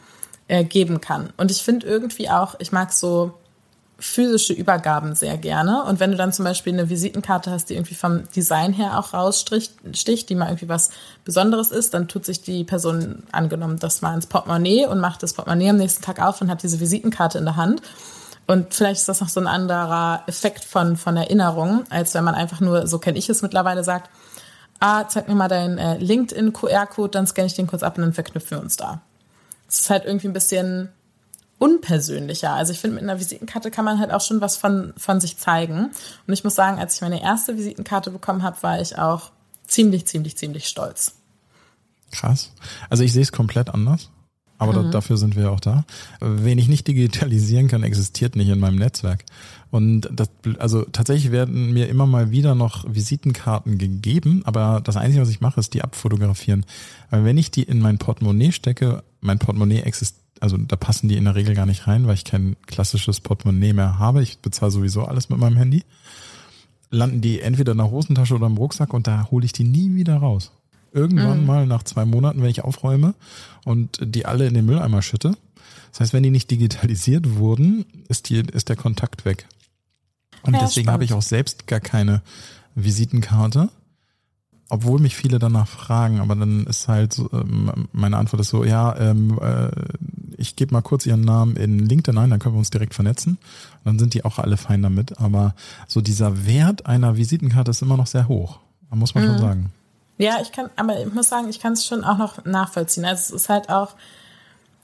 äh, 0.49 0.65
geben 0.65 1.01
kann. 1.01 1.33
Und 1.37 1.51
ich 1.51 1.63
finde 1.63 1.87
irgendwie 1.87 2.31
auch, 2.31 2.55
ich 2.59 2.73
mag 2.73 2.93
so 2.93 3.35
physische 3.99 4.53
Übergaben 4.53 5.15
sehr 5.15 5.39
gerne. 5.39 5.85
Und 5.85 6.01
wenn 6.01 6.11
du 6.11 6.17
dann 6.17 6.33
zum 6.33 6.45
Beispiel 6.45 6.73
eine 6.73 6.91
Visitenkarte 6.91 7.51
hast, 7.51 7.71
die 7.71 7.75
irgendwie 7.75 7.95
vom 7.95 8.29
Design 8.31 8.73
her 8.73 8.99
auch 8.99 9.15
raussticht, 9.15 10.29
die 10.29 10.35
mal 10.35 10.49
irgendwie 10.49 10.69
was 10.69 10.91
Besonderes 11.25 11.71
ist, 11.71 11.95
dann 11.95 12.09
tut 12.09 12.27
sich 12.27 12.43
die 12.43 12.65
Person 12.65 13.23
angenommen 13.31 13.79
das 13.79 14.03
mal 14.03 14.15
ins 14.15 14.27
Portemonnaie 14.27 14.87
und 14.87 15.01
macht 15.01 15.23
das 15.23 15.33
Portemonnaie 15.33 15.71
am 15.71 15.77
nächsten 15.77 16.03
Tag 16.03 16.21
auf 16.21 16.41
und 16.41 16.51
hat 16.51 16.63
diese 16.63 16.81
Visitenkarte 16.81 17.39
in 17.39 17.45
der 17.45 17.57
Hand. 17.57 17.83
Und 18.47 18.75
vielleicht 18.75 19.01
ist 19.01 19.09
das 19.09 19.21
noch 19.21 19.29
so 19.29 19.41
ein 19.41 19.47
anderer 19.47 20.23
Effekt 20.27 20.65
von, 20.65 20.97
von 20.97 21.17
Erinnerung, 21.17 21.85
als 21.91 22.15
wenn 22.15 22.25
man 22.25 22.35
einfach 22.35 22.61
nur, 22.61 22.87
so 22.87 22.99
kenne 22.99 23.19
ich 23.19 23.29
es 23.29 23.43
mittlerweile, 23.43 23.85
sagt, 23.85 24.11
ah, 24.81 25.09
zeig 25.09 25.29
mir 25.29 25.35
mal 25.35 25.49
deinen 25.49 25.79
äh, 25.79 25.97
LinkedIn-QR-Code, 25.99 27.11
dann 27.11 27.27
scanne 27.27 27.47
ich 27.47 27.55
den 27.55 27.67
kurz 27.67 27.83
ab 27.83 27.97
und 27.97 28.03
dann 28.03 28.13
verknüpfen 28.13 28.59
wir 28.59 28.61
uns 28.63 28.77
da. 28.77 29.01
Es 29.69 29.81
ist 29.81 29.91
halt 29.91 30.05
irgendwie 30.05 30.29
ein 30.29 30.35
bisschen 30.35 30.91
unpersönlicher. 31.59 32.51
Also 32.51 32.73
ich 32.73 32.81
finde, 32.81 32.97
mit 32.97 33.05
einer 33.05 33.19
Visitenkarte 33.19 33.71
kann 33.71 33.85
man 33.85 33.99
halt 33.99 34.11
auch 34.11 34.21
schon 34.21 34.41
was 34.41 34.57
von, 34.57 34.93
von 34.97 35.21
sich 35.21 35.39
zeigen. 35.39 35.91
Und 36.27 36.33
ich 36.33 36.45
muss 36.45 36.55
sagen, 36.55 36.79
als 36.79 36.97
ich 36.97 37.01
meine 37.01 37.23
erste 37.23 37.57
Visitenkarte 37.57 38.11
bekommen 38.11 38.43
habe, 38.43 38.63
war 38.63 38.81
ich 38.81 38.99
auch 38.99 39.31
ziemlich, 39.67 40.07
ziemlich, 40.07 40.37
ziemlich 40.37 40.67
stolz. 40.67 41.15
Krass. 42.11 42.53
Also 42.91 43.03
ich 43.03 43.13
sehe 43.13 43.23
es 43.23 43.33
komplett 43.33 43.71
anders. 43.71 44.11
Aber 44.59 44.83
mhm. 44.83 44.91
dafür 44.93 45.17
sind 45.17 45.37
wir 45.37 45.51
auch 45.51 45.61
da. 45.61 45.85
Wen 46.21 46.59
ich 46.59 46.69
nicht 46.69 46.87
digitalisieren 46.87 47.69
kann, 47.69 47.83
existiert 47.83 48.37
nicht 48.37 48.49
in 48.49 48.61
meinem 48.61 48.77
Netzwerk. 48.77 49.25
Und 49.71 50.09
das, 50.13 50.31
also 50.59 50.83
tatsächlich 50.93 51.33
werden 51.33 51.73
mir 51.73 51.89
immer 51.89 52.07
mal 52.07 52.31
wieder 52.31 52.55
noch 52.55 52.85
Visitenkarten 52.87 53.79
gegeben, 53.79 54.43
aber 54.45 54.81
das 54.83 54.97
Einzige, 54.97 55.23
was 55.23 55.31
ich 55.31 55.41
mache, 55.41 55.59
ist 55.59 55.75
die 55.75 55.83
abfotografieren. 55.83 56.65
Weil 57.11 57.25
wenn 57.25 57.37
ich 57.37 57.51
die 57.51 57.65
in 57.65 57.81
mein 57.81 57.99
Portemonnaie 57.99 58.53
stecke, 58.53 59.03
mein 59.21 59.39
Portemonnaie 59.39 59.81
existiert 59.81 60.25
also 60.41 60.59
da 60.59 60.77
passen 60.77 61.09
die 61.09 61.17
in 61.17 61.25
der 61.25 61.37
Regel 61.37 61.55
gar 61.55 61.65
nicht 61.65 61.87
rein, 61.87 62.07
weil 62.07 62.15
ich 62.15 62.25
kein 62.25 62.57
klassisches 62.67 63.21
Portemonnaie 63.21 63.73
mehr 63.73 63.99
habe. 63.99 64.23
Ich 64.23 64.41
bezahle 64.41 64.73
sowieso 64.73 65.05
alles 65.05 65.31
mit 65.31 65.39
meinem 65.39 65.57
Handy. 65.57 65.85
Landen 66.91 67.21
die 67.21 67.41
entweder 67.41 67.73
in 67.73 67.79
der 67.79 67.91
Hosentasche 67.91 68.35
oder 68.35 68.47
im 68.47 68.59
Rucksack 68.59 68.93
und 68.93 69.07
da 69.07 69.31
hole 69.31 69.47
ich 69.47 69.53
die 69.53 69.65
nie 69.65 69.95
wieder 69.95 70.17
raus. 70.17 70.53
Irgendwann 70.95 71.41
mhm. 71.41 71.47
mal 71.47 71.67
nach 71.67 71.83
zwei 71.83 72.05
Monaten, 72.05 72.41
wenn 72.41 72.51
ich 72.51 72.65
aufräume 72.65 73.15
und 73.65 73.99
die 74.01 74.27
alle 74.27 74.47
in 74.47 74.55
den 74.55 74.65
Mülleimer 74.65 75.03
schütte. 75.03 75.37
Das 75.91 76.01
heißt, 76.01 76.13
wenn 76.13 76.23
die 76.23 76.31
nicht 76.31 76.51
digitalisiert 76.51 77.37
wurden, 77.37 77.85
ist, 78.09 78.29
die, 78.29 78.41
ist 78.41 78.69
der 78.69 78.77
Kontakt 78.77 79.25
weg. 79.25 79.47
Und 80.43 80.55
ja, 80.55 80.61
deswegen 80.61 80.91
habe 80.91 81.05
ich 81.05 81.13
auch 81.13 81.23
selbst 81.23 81.67
gar 81.67 81.81
keine 81.81 82.23
Visitenkarte 82.75 83.71
obwohl 84.69 84.99
mich 84.99 85.15
viele 85.15 85.39
danach 85.39 85.69
fragen, 85.69 86.21
aber 86.21 86.35
dann 86.35 86.67
ist 86.67 86.89
halt 86.89 87.13
so, 87.13 87.31
ähm, 87.33 87.89
meine 87.93 88.17
Antwort 88.17 88.41
ist 88.41 88.49
so, 88.49 88.65
ja, 88.65 88.97
ähm, 88.97 89.39
äh, 89.41 89.71
ich 90.37 90.57
gebe 90.57 90.73
mal 90.73 90.83
kurz 90.83 91.07
ihren 91.07 91.21
Namen 91.21 91.57
in 91.57 91.79
LinkedIn 91.79 92.19
ein, 92.19 92.31
dann 92.31 92.39
können 92.39 92.55
wir 92.55 92.59
uns 92.59 92.71
direkt 92.71 92.95
vernetzen. 92.95 93.33
Und 93.33 93.85
dann 93.85 93.99
sind 93.99 94.15
die 94.15 94.25
auch 94.25 94.39
alle 94.39 94.57
fein 94.57 94.83
damit. 94.83 95.21
Aber 95.21 95.55
so 95.87 96.01
dieser 96.01 96.47
Wert 96.47 96.87
einer 96.87 97.17
Visitenkarte 97.17 97.71
ist 97.71 97.83
immer 97.83 97.97
noch 97.97 98.07
sehr 98.07 98.27
hoch. 98.27 98.59
Muss 98.91 99.15
man 99.15 99.25
mhm. 99.25 99.29
schon 99.29 99.39
sagen. 99.39 99.73
Ja, 100.19 100.39
ich 100.41 100.53
kann, 100.53 100.71
aber 100.77 101.01
ich 101.01 101.13
muss 101.13 101.29
sagen, 101.29 101.49
ich 101.49 101.61
kann 101.61 101.73
es 101.73 101.87
schon 101.87 102.05
auch 102.05 102.19
noch 102.19 102.45
nachvollziehen. 102.45 103.05
Also 103.05 103.35
es 103.35 103.43
ist 103.43 103.49
halt 103.49 103.69
auch, 103.69 103.95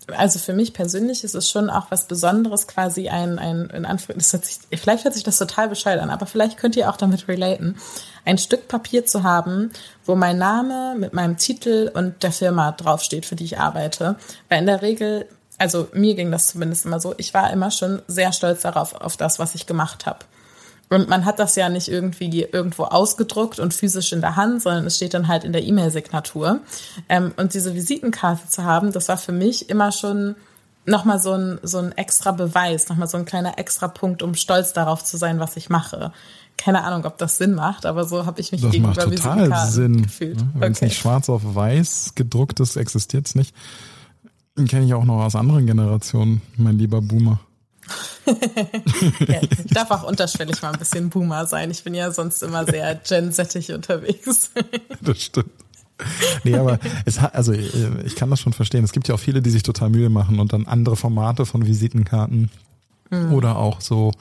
also 0.08 0.38
für 0.38 0.52
mich 0.52 0.72
persönlich 0.72 1.22
ist 1.22 1.34
es 1.34 1.48
schon 1.48 1.70
auch 1.70 1.90
was 1.90 2.06
Besonderes, 2.06 2.66
quasi 2.66 3.08
ein, 3.08 3.38
ein 3.38 3.70
in 3.70 3.86
Anführungszeichen, 3.86 4.64
vielleicht 4.72 5.04
hört 5.04 5.14
sich 5.14 5.22
das 5.22 5.38
total 5.38 5.68
bescheuert 5.68 6.00
an, 6.00 6.10
aber 6.10 6.26
vielleicht 6.26 6.56
könnt 6.56 6.74
ihr 6.74 6.90
auch 6.90 6.96
damit 6.96 7.28
relaten, 7.28 7.76
ein 8.24 8.38
Stück 8.38 8.66
Papier 8.66 9.06
zu 9.06 9.22
haben, 9.22 9.70
wo 10.04 10.16
mein 10.16 10.38
Name 10.38 10.96
mit 10.98 11.12
meinem 11.12 11.36
Titel 11.36 11.90
und 11.94 12.22
der 12.22 12.32
Firma 12.32 12.72
draufsteht, 12.72 13.24
für 13.24 13.36
die 13.36 13.44
ich 13.44 13.58
arbeite. 13.58 14.16
Weil 14.48 14.60
in 14.60 14.66
der 14.66 14.82
Regel, 14.82 15.26
also 15.58 15.88
mir 15.92 16.14
ging 16.14 16.30
das 16.32 16.48
zumindest 16.48 16.86
immer 16.86 17.00
so, 17.00 17.14
ich 17.18 17.32
war 17.34 17.52
immer 17.52 17.70
schon 17.70 18.02
sehr 18.08 18.32
stolz 18.32 18.62
darauf, 18.62 18.94
auf 18.94 19.16
das, 19.16 19.38
was 19.38 19.54
ich 19.54 19.66
gemacht 19.66 20.06
habe. 20.06 20.18
Und 20.92 21.08
man 21.08 21.24
hat 21.24 21.38
das 21.38 21.54
ja 21.54 21.68
nicht 21.68 21.86
irgendwie 21.86 22.42
irgendwo 22.42 22.82
ausgedruckt 22.82 23.60
und 23.60 23.72
physisch 23.72 24.12
in 24.12 24.20
der 24.20 24.34
Hand, 24.34 24.60
sondern 24.62 24.86
es 24.86 24.96
steht 24.96 25.14
dann 25.14 25.28
halt 25.28 25.44
in 25.44 25.52
der 25.52 25.62
E-Mail-Signatur. 25.62 26.60
Ähm, 27.08 27.32
und 27.36 27.54
diese 27.54 27.76
Visitenkarte 27.76 28.48
zu 28.48 28.64
haben, 28.64 28.90
das 28.90 29.08
war 29.08 29.16
für 29.16 29.30
mich 29.30 29.70
immer 29.70 29.92
schon 29.92 30.34
nochmal 30.86 31.20
so 31.20 31.32
ein, 31.32 31.60
so 31.62 31.78
ein 31.78 31.92
extra 31.92 32.32
Beweis, 32.32 32.88
nochmal 32.88 33.06
so 33.06 33.18
ein 33.18 33.24
kleiner 33.24 33.56
extra 33.56 33.86
Punkt, 33.86 34.24
um 34.24 34.34
stolz 34.34 34.72
darauf 34.72 35.04
zu 35.04 35.16
sein, 35.16 35.38
was 35.38 35.56
ich 35.56 35.70
mache. 35.70 36.12
Keine 36.56 36.82
Ahnung, 36.82 37.04
ob 37.06 37.18
das 37.18 37.38
Sinn 37.38 37.54
macht, 37.54 37.86
aber 37.86 38.04
so 38.04 38.26
habe 38.26 38.40
ich 38.40 38.50
mich 38.50 38.60
das 38.60 38.72
gegenüber 38.72 39.06
macht 39.06 39.16
total 39.16 39.66
Sinn. 39.68 40.02
gefühlt. 40.02 40.38
Ne? 40.38 40.50
Wenn 40.54 40.72
es 40.72 40.78
okay. 40.78 40.86
nicht 40.86 40.98
schwarz 40.98 41.28
auf 41.28 41.42
weiß 41.54 42.16
gedruckt 42.16 42.58
ist, 42.58 42.74
existiert 42.74 43.28
es 43.28 43.36
nicht. 43.36 43.54
Den 44.58 44.66
kenne 44.66 44.86
ich 44.86 44.94
auch 44.94 45.04
noch 45.04 45.22
aus 45.22 45.36
anderen 45.36 45.66
Generationen, 45.66 46.42
mein 46.56 46.78
lieber 46.78 47.00
Boomer 47.00 47.38
ja, 48.26 49.40
ich 49.42 49.72
darf 49.72 49.90
auch 49.90 50.04
unterschwellig 50.04 50.60
mal 50.62 50.72
ein 50.72 50.78
bisschen 50.78 51.10
Boomer 51.10 51.46
sein. 51.46 51.70
Ich 51.70 51.84
bin 51.84 51.94
ja 51.94 52.10
sonst 52.10 52.42
immer 52.42 52.64
sehr 52.64 52.94
gen-settig 52.96 53.72
unterwegs. 53.72 54.50
das 55.00 55.22
stimmt. 55.22 55.50
Nee, 56.44 56.56
aber 56.56 56.78
es 57.04 57.20
hat, 57.20 57.34
also 57.34 57.52
ich 57.52 58.16
kann 58.16 58.30
das 58.30 58.40
schon 58.40 58.52
verstehen. 58.52 58.84
Es 58.84 58.92
gibt 58.92 59.08
ja 59.08 59.14
auch 59.14 59.20
viele, 59.20 59.42
die 59.42 59.50
sich 59.50 59.62
total 59.62 59.90
Mühe 59.90 60.08
machen 60.08 60.40
und 60.40 60.52
dann 60.52 60.66
andere 60.66 60.96
Formate 60.96 61.44
von 61.44 61.66
Visitenkarten 61.66 62.50
mhm. 63.10 63.32
oder 63.32 63.56
auch 63.56 63.80
so 63.80 64.12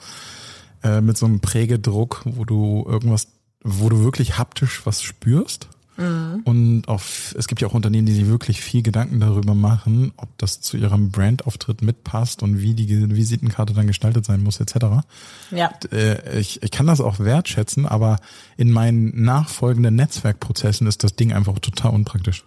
äh, 0.82 1.00
mit 1.00 1.16
so 1.16 1.26
einem 1.26 1.40
Prägedruck, 1.40 2.22
wo 2.24 2.44
du 2.44 2.84
irgendwas, 2.86 3.28
wo 3.62 3.88
du 3.88 4.02
wirklich 4.04 4.38
haptisch 4.38 4.82
was 4.84 5.02
spürst. 5.02 5.68
Mhm. 6.00 6.40
Und 6.44 6.88
auch, 6.88 7.02
es 7.36 7.46
gibt 7.46 7.60
ja 7.60 7.68
auch 7.68 7.74
Unternehmen, 7.74 8.06
die 8.06 8.14
sich 8.14 8.26
wirklich 8.26 8.60
viel 8.60 8.82
Gedanken 8.82 9.20
darüber 9.20 9.54
machen, 9.54 10.12
ob 10.16 10.28
das 10.38 10.60
zu 10.60 10.76
ihrem 10.76 11.10
Brandauftritt 11.10 11.82
mitpasst 11.82 12.42
und 12.42 12.60
wie 12.60 12.74
die 12.74 13.14
Visitenkarte 13.14 13.74
dann 13.74 13.86
gestaltet 13.86 14.24
sein 14.24 14.42
muss, 14.42 14.60
etc. 14.60 15.04
Ja. 15.50 15.70
Äh, 15.92 16.40
ich, 16.40 16.62
ich 16.62 16.70
kann 16.70 16.86
das 16.86 17.00
auch 17.00 17.18
wertschätzen, 17.18 17.86
aber 17.86 18.18
in 18.56 18.70
meinen 18.70 19.22
nachfolgenden 19.22 19.94
Netzwerkprozessen 19.94 20.86
ist 20.86 21.04
das 21.04 21.14
Ding 21.14 21.32
einfach 21.32 21.58
total 21.58 21.92
unpraktisch. 21.92 22.44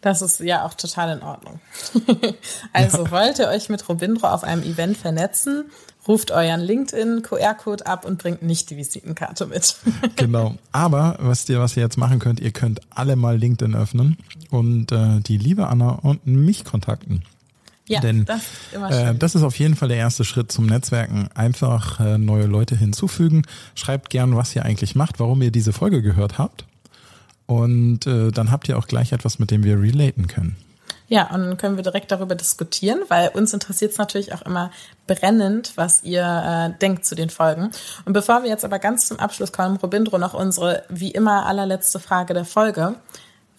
Das 0.00 0.22
ist 0.22 0.40
ja 0.40 0.64
auch 0.64 0.74
total 0.74 1.16
in 1.16 1.22
Ordnung. 1.22 1.60
also 2.72 3.04
ja. 3.04 3.10
wollt 3.10 3.38
ihr 3.38 3.48
euch 3.48 3.68
mit 3.68 3.88
Robindro 3.88 4.28
auf 4.28 4.44
einem 4.44 4.62
Event 4.62 4.96
vernetzen, 4.96 5.70
ruft 6.06 6.30
euren 6.30 6.60
LinkedIn-QR-Code 6.60 7.86
ab 7.86 8.04
und 8.04 8.18
bringt 8.18 8.42
nicht 8.42 8.70
die 8.70 8.76
Visitenkarte 8.76 9.46
mit. 9.46 9.76
genau. 10.16 10.56
Aber 10.72 11.16
was 11.20 11.48
ihr, 11.48 11.60
was 11.60 11.76
ihr 11.76 11.82
jetzt 11.82 11.96
machen 11.96 12.18
könnt, 12.18 12.40
ihr 12.40 12.52
könnt 12.52 12.80
alle 12.90 13.16
mal 13.16 13.36
LinkedIn 13.36 13.74
öffnen 13.74 14.18
und 14.50 14.92
äh, 14.92 15.20
die 15.20 15.38
liebe 15.38 15.66
Anna 15.66 15.90
und 15.90 16.26
mich 16.26 16.64
kontakten. 16.64 17.22
Ja, 17.86 18.00
Denn 18.00 18.24
das 18.24 18.42
ist, 18.42 18.48
immer 18.72 18.90
äh, 18.90 19.14
das 19.14 19.34
ist 19.34 19.42
auf 19.42 19.58
jeden 19.58 19.76
Fall 19.76 19.88
der 19.88 19.98
erste 19.98 20.24
Schritt 20.24 20.50
zum 20.50 20.66
Netzwerken. 20.66 21.28
Einfach 21.34 22.00
äh, 22.00 22.16
neue 22.16 22.46
Leute 22.46 22.76
hinzufügen. 22.76 23.42
Schreibt 23.74 24.08
gern, 24.08 24.36
was 24.36 24.56
ihr 24.56 24.64
eigentlich 24.64 24.94
macht, 24.94 25.20
warum 25.20 25.42
ihr 25.42 25.50
diese 25.50 25.74
Folge 25.74 26.00
gehört 26.00 26.38
habt. 26.38 26.64
Und 27.46 28.06
äh, 28.06 28.30
dann 28.30 28.50
habt 28.50 28.68
ihr 28.70 28.78
auch 28.78 28.86
gleich 28.86 29.12
etwas, 29.12 29.38
mit 29.38 29.50
dem 29.50 29.64
wir 29.64 29.78
relaten 29.78 30.28
können. 30.28 30.56
Ja, 31.06 31.30
und 31.34 31.42
dann 31.42 31.56
können 31.58 31.76
wir 31.76 31.82
direkt 31.82 32.10
darüber 32.10 32.34
diskutieren, 32.34 33.00
weil 33.08 33.28
uns 33.28 33.52
interessiert 33.52 33.92
es 33.92 33.98
natürlich 33.98 34.32
auch 34.32 34.42
immer 34.42 34.70
brennend, 35.06 35.72
was 35.76 36.02
ihr 36.02 36.22
äh, 36.22 36.78
denkt 36.78 37.04
zu 37.04 37.14
den 37.14 37.28
Folgen. 37.28 37.70
Und 38.06 38.14
bevor 38.14 38.42
wir 38.42 38.48
jetzt 38.48 38.64
aber 38.64 38.78
ganz 38.78 39.08
zum 39.08 39.18
Abschluss 39.18 39.52
kommen, 39.52 39.76
Robindro, 39.76 40.16
noch 40.18 40.32
unsere 40.32 40.84
wie 40.88 41.10
immer 41.10 41.44
allerletzte 41.46 42.00
Frage 42.00 42.32
der 42.32 42.46
Folge. 42.46 42.94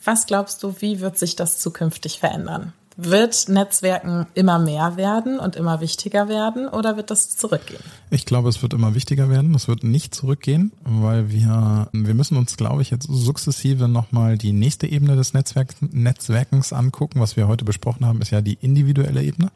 Was 0.04 0.26
glaubst 0.26 0.64
du, 0.64 0.76
wie 0.80 1.02
wird 1.02 1.18
sich 1.18 1.36
das 1.36 1.60
zukünftig 1.60 2.20
verändern? 2.20 2.74
Wird 2.98 3.50
Netzwerken 3.50 4.26
immer 4.36 4.58
mehr 4.58 4.96
werden 4.96 5.38
und 5.38 5.58
immer 5.58 5.82
wichtiger 5.82 6.30
werden 6.30 6.70
oder 6.70 6.96
wird 6.96 7.12
das 7.12 7.36
zurückgehen? 7.36 7.82
Ich 8.10 8.26
glaube, 8.26 8.48
es 8.48 8.62
wird 8.62 8.74
immer 8.74 8.96
wichtiger 8.96 9.30
werden. 9.30 9.54
Es 9.54 9.68
wird 9.68 9.84
nicht 9.84 10.16
zurückgehen, 10.16 10.72
weil 10.84 11.30
wir, 11.30 11.90
wir 11.92 12.14
müssen 12.14 12.38
uns, 12.38 12.56
glaube 12.56 12.82
ich, 12.82 12.92
jetzt 12.92 13.08
sukzessive 13.10 13.90
nochmal 13.90 14.38
die 14.38 14.54
nächste 14.54 14.88
Ebene 14.88 15.18
des 15.18 15.34
Netzwerk, 15.34 15.76
Netzwerkens 15.82 16.72
angucken. 16.72 17.20
Was 17.20 17.36
wir 17.36 17.50
heute 17.50 17.66
besprochen 17.66 18.06
haben, 18.06 18.22
ist 18.22 18.32
ja 18.32 18.40
die 18.42 18.58
individuelle 18.62 19.24
Ebene. 19.24 19.52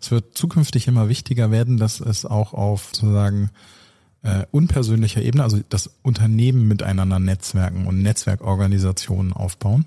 Es 0.00 0.10
wird 0.10 0.36
zukünftig 0.36 0.88
immer 0.88 1.08
wichtiger 1.08 1.50
werden, 1.50 1.78
dass 1.78 2.00
es 2.00 2.26
auch 2.26 2.52
auf 2.52 2.90
sozusagen 2.92 3.50
äh, 4.22 4.44
unpersönlicher 4.50 5.22
Ebene, 5.22 5.42
also 5.42 5.58
das 5.68 5.90
Unternehmen 6.02 6.68
miteinander 6.68 7.18
netzwerken 7.18 7.86
und 7.86 8.02
Netzwerkorganisationen 8.02 9.32
aufbauen. 9.32 9.86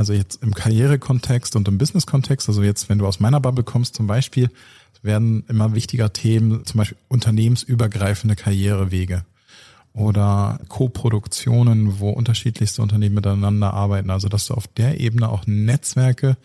Also 0.00 0.14
jetzt 0.14 0.42
im 0.42 0.54
Karrierekontext 0.54 1.56
und 1.56 1.68
im 1.68 1.76
Business-Kontext, 1.76 2.48
also 2.48 2.62
jetzt, 2.62 2.88
wenn 2.88 2.96
du 2.96 3.06
aus 3.06 3.20
meiner 3.20 3.38
Bubble 3.38 3.64
kommst 3.64 3.96
zum 3.96 4.06
Beispiel, 4.06 4.48
werden 5.02 5.44
immer 5.46 5.74
wichtiger 5.74 6.10
Themen, 6.10 6.64
zum 6.64 6.78
Beispiel 6.78 6.96
unternehmensübergreifende 7.08 8.34
Karrierewege 8.34 9.26
oder 9.92 10.58
Co-Produktionen, 10.68 12.00
wo 12.00 12.08
unterschiedlichste 12.08 12.80
Unternehmen 12.80 13.16
miteinander 13.16 13.74
arbeiten. 13.74 14.08
Also 14.08 14.30
dass 14.30 14.46
du 14.46 14.54
auf 14.54 14.68
der 14.68 15.00
Ebene 15.00 15.28
auch 15.28 15.42
Netzwerke 15.46 16.38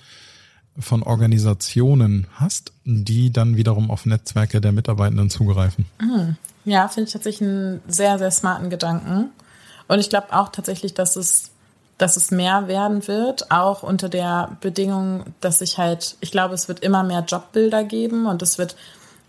von 0.78 1.01
Organisationen 1.01 2.28
hast, 2.34 2.74
die 2.84 3.32
dann 3.32 3.56
wiederum 3.56 3.89
auf 3.89 4.06
Netzwerke 4.06 4.60
der 4.60 4.74
Mitarbeitenden 4.74 5.30
zugreifen. 5.30 5.86
Mhm. 6.01 6.36
Ja, 6.66 6.89
finde 6.89 7.08
ich 7.08 7.14
tatsächlich 7.14 7.47
einen 7.47 7.82
sehr, 7.88 8.20
sehr 8.20 8.32
smarten 8.32 8.70
Gedanken. 8.70 9.30
Und 9.88 9.99
ich 9.99 10.10
glaube 10.10 10.34
auch 10.34 10.49
tatsächlich, 10.49 10.93
dass 10.93 11.16
es 11.16 11.51
dass 11.98 12.18
es 12.18 12.32
mehr 12.32 12.68
werden 12.68 13.08
wird, 13.08 13.52
auch 13.52 13.84
unter 13.84 14.10
der 14.10 14.58
Bedingung, 14.62 15.24
dass 15.39 15.62
ich 15.62 15.78
halt, 15.78 16.18
ich 16.20 16.32
glaube, 16.32 16.54
es 16.54 16.68
wird 16.68 16.82
immer 16.82 17.04
mehr 17.04 17.22
Jobbilder 17.22 17.84
geben 17.84 18.26
und 18.26 18.41
es 18.41 18.58
wird 18.58 18.76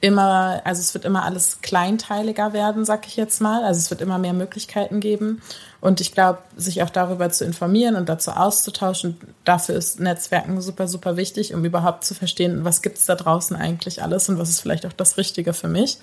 immer, 0.00 0.60
also 0.64 0.80
es 0.80 0.92
wird 0.94 1.04
immer 1.04 1.24
alles 1.24 1.60
kleinteiliger 1.62 2.52
werden, 2.52 2.84
sag 2.84 3.06
ich 3.06 3.16
jetzt 3.16 3.40
mal. 3.40 3.64
Also 3.64 3.78
es 3.78 3.90
wird 3.90 4.00
immer 4.00 4.18
mehr 4.18 4.34
Möglichkeiten 4.34 5.00
geben. 5.00 5.42
Und 5.80 6.00
ich 6.00 6.12
glaube, 6.12 6.38
sich 6.56 6.82
auch 6.82 6.90
darüber 6.90 7.30
zu 7.30 7.44
informieren 7.44 7.96
und 7.96 8.08
dazu 8.08 8.32
auszutauschen, 8.32 9.16
dafür 9.44 9.76
ist 9.76 10.00
Netzwerken 10.00 10.60
super, 10.60 10.88
super 10.88 11.16
wichtig, 11.16 11.54
um 11.54 11.64
überhaupt 11.64 12.04
zu 12.04 12.14
verstehen, 12.14 12.64
was 12.64 12.82
gibt's 12.82 13.06
da 13.06 13.14
draußen 13.14 13.56
eigentlich 13.56 14.02
alles 14.02 14.28
und 14.28 14.38
was 14.38 14.48
ist 14.48 14.60
vielleicht 14.60 14.86
auch 14.86 14.92
das 14.92 15.16
Richtige 15.16 15.52
für 15.52 15.68
mich. 15.68 15.98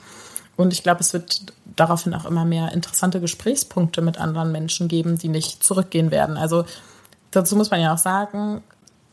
Und 0.56 0.74
ich 0.74 0.84
glaube, 0.84 1.02
es 1.02 1.14
wird 1.14 1.42
daraufhin 1.76 2.14
auch 2.14 2.26
immer 2.26 2.46
mehr 2.46 2.72
interessante 2.74 3.20
Gesprächspunkte 3.20 4.02
mit 4.02 4.20
anderen 4.20 4.52
Menschen 4.52 4.88
geben, 4.88 5.18
die 5.18 5.30
nicht 5.30 5.64
zurückgehen 5.64 6.12
werden. 6.12 6.38
Also 6.38 6.66
dazu 7.32 7.56
muss 7.56 7.72
man 7.72 7.82
ja 7.82 7.94
auch 7.94 7.98
sagen, 7.98 8.62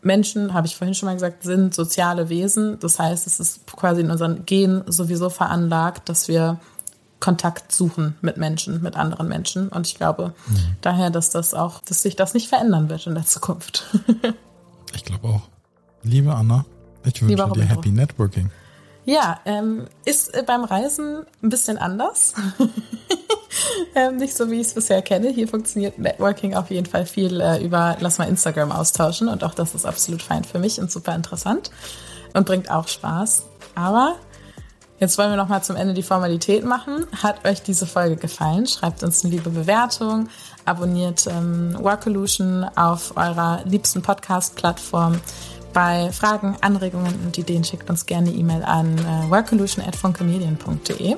Menschen, 0.03 0.55
habe 0.55 0.67
ich 0.67 0.77
vorhin 0.77 0.95
schon 0.95 1.07
mal 1.07 1.15
gesagt, 1.15 1.43
sind 1.43 1.75
soziale 1.75 2.29
Wesen. 2.29 2.79
Das 2.81 2.99
heißt, 2.99 3.27
es 3.27 3.41
ist 3.41 3.67
quasi 3.67 4.01
in 4.01 4.11
unseren 4.11 4.47
Gen 4.47 4.83
sowieso 4.87 5.31
veranlagt, 5.31 6.09
dass 6.09 6.29
wir 6.29 6.59
Kontakt 7.21 7.71
suchen 7.71 8.17
mit 8.23 8.39
Menschen, 8.39 8.83
mit 8.83 8.97
anderen 8.97 9.29
Menschen. 9.29 9.69
Und 9.69 9.87
ich 9.87 9.95
glaube 9.95 10.33
mhm. 10.47 10.77
daher, 10.81 11.11
dass 11.11 11.31
das 11.31 11.53
auch, 11.53 11.81
dass 11.83 12.03
sich 12.03 12.17
das 12.17 12.33
nicht 12.33 12.49
verändern 12.49 12.89
wird 12.89 13.07
in 13.07 13.15
der 13.15 13.27
Zukunft. 13.27 13.85
ich 14.95 15.05
glaube 15.05 15.29
auch. 15.29 15.43
Liebe 16.03 16.35
Anna, 16.35 16.65
ich 17.05 17.21
wünsche 17.21 17.51
dir 17.53 17.65
Happy 17.65 17.91
Networking. 17.91 18.51
Ja, 19.05 19.41
ähm, 19.45 19.87
ist 20.05 20.35
äh, 20.35 20.43
beim 20.47 20.65
Reisen 20.65 21.27
ein 21.43 21.49
bisschen 21.49 21.79
anders. 21.79 22.35
ähm, 23.95 24.17
nicht 24.17 24.37
so, 24.37 24.51
wie 24.51 24.61
ich 24.61 24.69
es 24.69 24.75
bisher 24.75 25.03
kenne. 25.03 25.31
Hier 25.31 25.49
funktioniert 25.49 25.99
Networking 25.99 26.55
auf 26.55 26.71
jeden 26.71 26.87
Fall 26.87 27.07
viel 27.07 27.41
äh, 27.41 27.63
über, 27.63 27.97
lass 28.01 28.19
mal 28.19 28.29
Instagram 28.29 28.73
austauschen. 28.73 29.29
Und 29.29 29.43
auch 29.43 29.55
das 29.55 29.75
ist 29.75 29.87
absolut 29.87 30.23
fein 30.23 30.45
für 30.45 30.59
mich 30.59 30.81
und 30.81 30.91
super 30.91 31.15
interessant 31.15 31.71
und 32.35 32.47
bringt 32.47 32.71
auch 32.71 32.89
Spaß. 32.89 33.45
Aber 33.75 34.17
Jetzt 35.01 35.17
wollen 35.17 35.31
wir 35.31 35.39
noch 35.39 35.49
mal 35.49 35.63
zum 35.63 35.77
Ende 35.77 35.95
die 35.95 36.03
Formalität 36.03 36.63
machen. 36.63 37.07
Hat 37.23 37.49
euch 37.49 37.63
diese 37.63 37.87
Folge 37.87 38.17
gefallen? 38.17 38.67
Schreibt 38.67 39.03
uns 39.03 39.25
eine 39.25 39.33
liebe 39.33 39.49
Bewertung, 39.49 40.29
abonniert 40.67 41.27
ähm, 41.27 41.75
Workolution 41.81 42.65
auf 42.77 43.17
eurer 43.17 43.63
liebsten 43.65 44.03
Podcast-Plattform. 44.03 45.19
Bei 45.73 46.11
Fragen, 46.11 46.57
Anregungen 46.61 47.15
und 47.25 47.39
Ideen 47.39 47.63
schickt 47.65 47.89
uns 47.91 48.07
gerne 48.07 48.31
E-Mail 48.31 48.65
an 48.65 48.99
äh, 48.99 49.31
workolution.funkemedien.de 49.31 51.17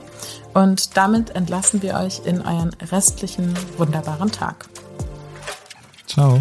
und 0.52 0.96
damit 0.96 1.30
entlassen 1.30 1.80
wir 1.82 1.94
euch 1.94 2.20
in 2.26 2.42
euren 2.42 2.74
restlichen 2.90 3.54
wunderbaren 3.78 4.30
Tag. 4.30 4.66
Ciao. 6.06 6.38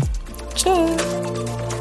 Tschüss. 0.53 1.80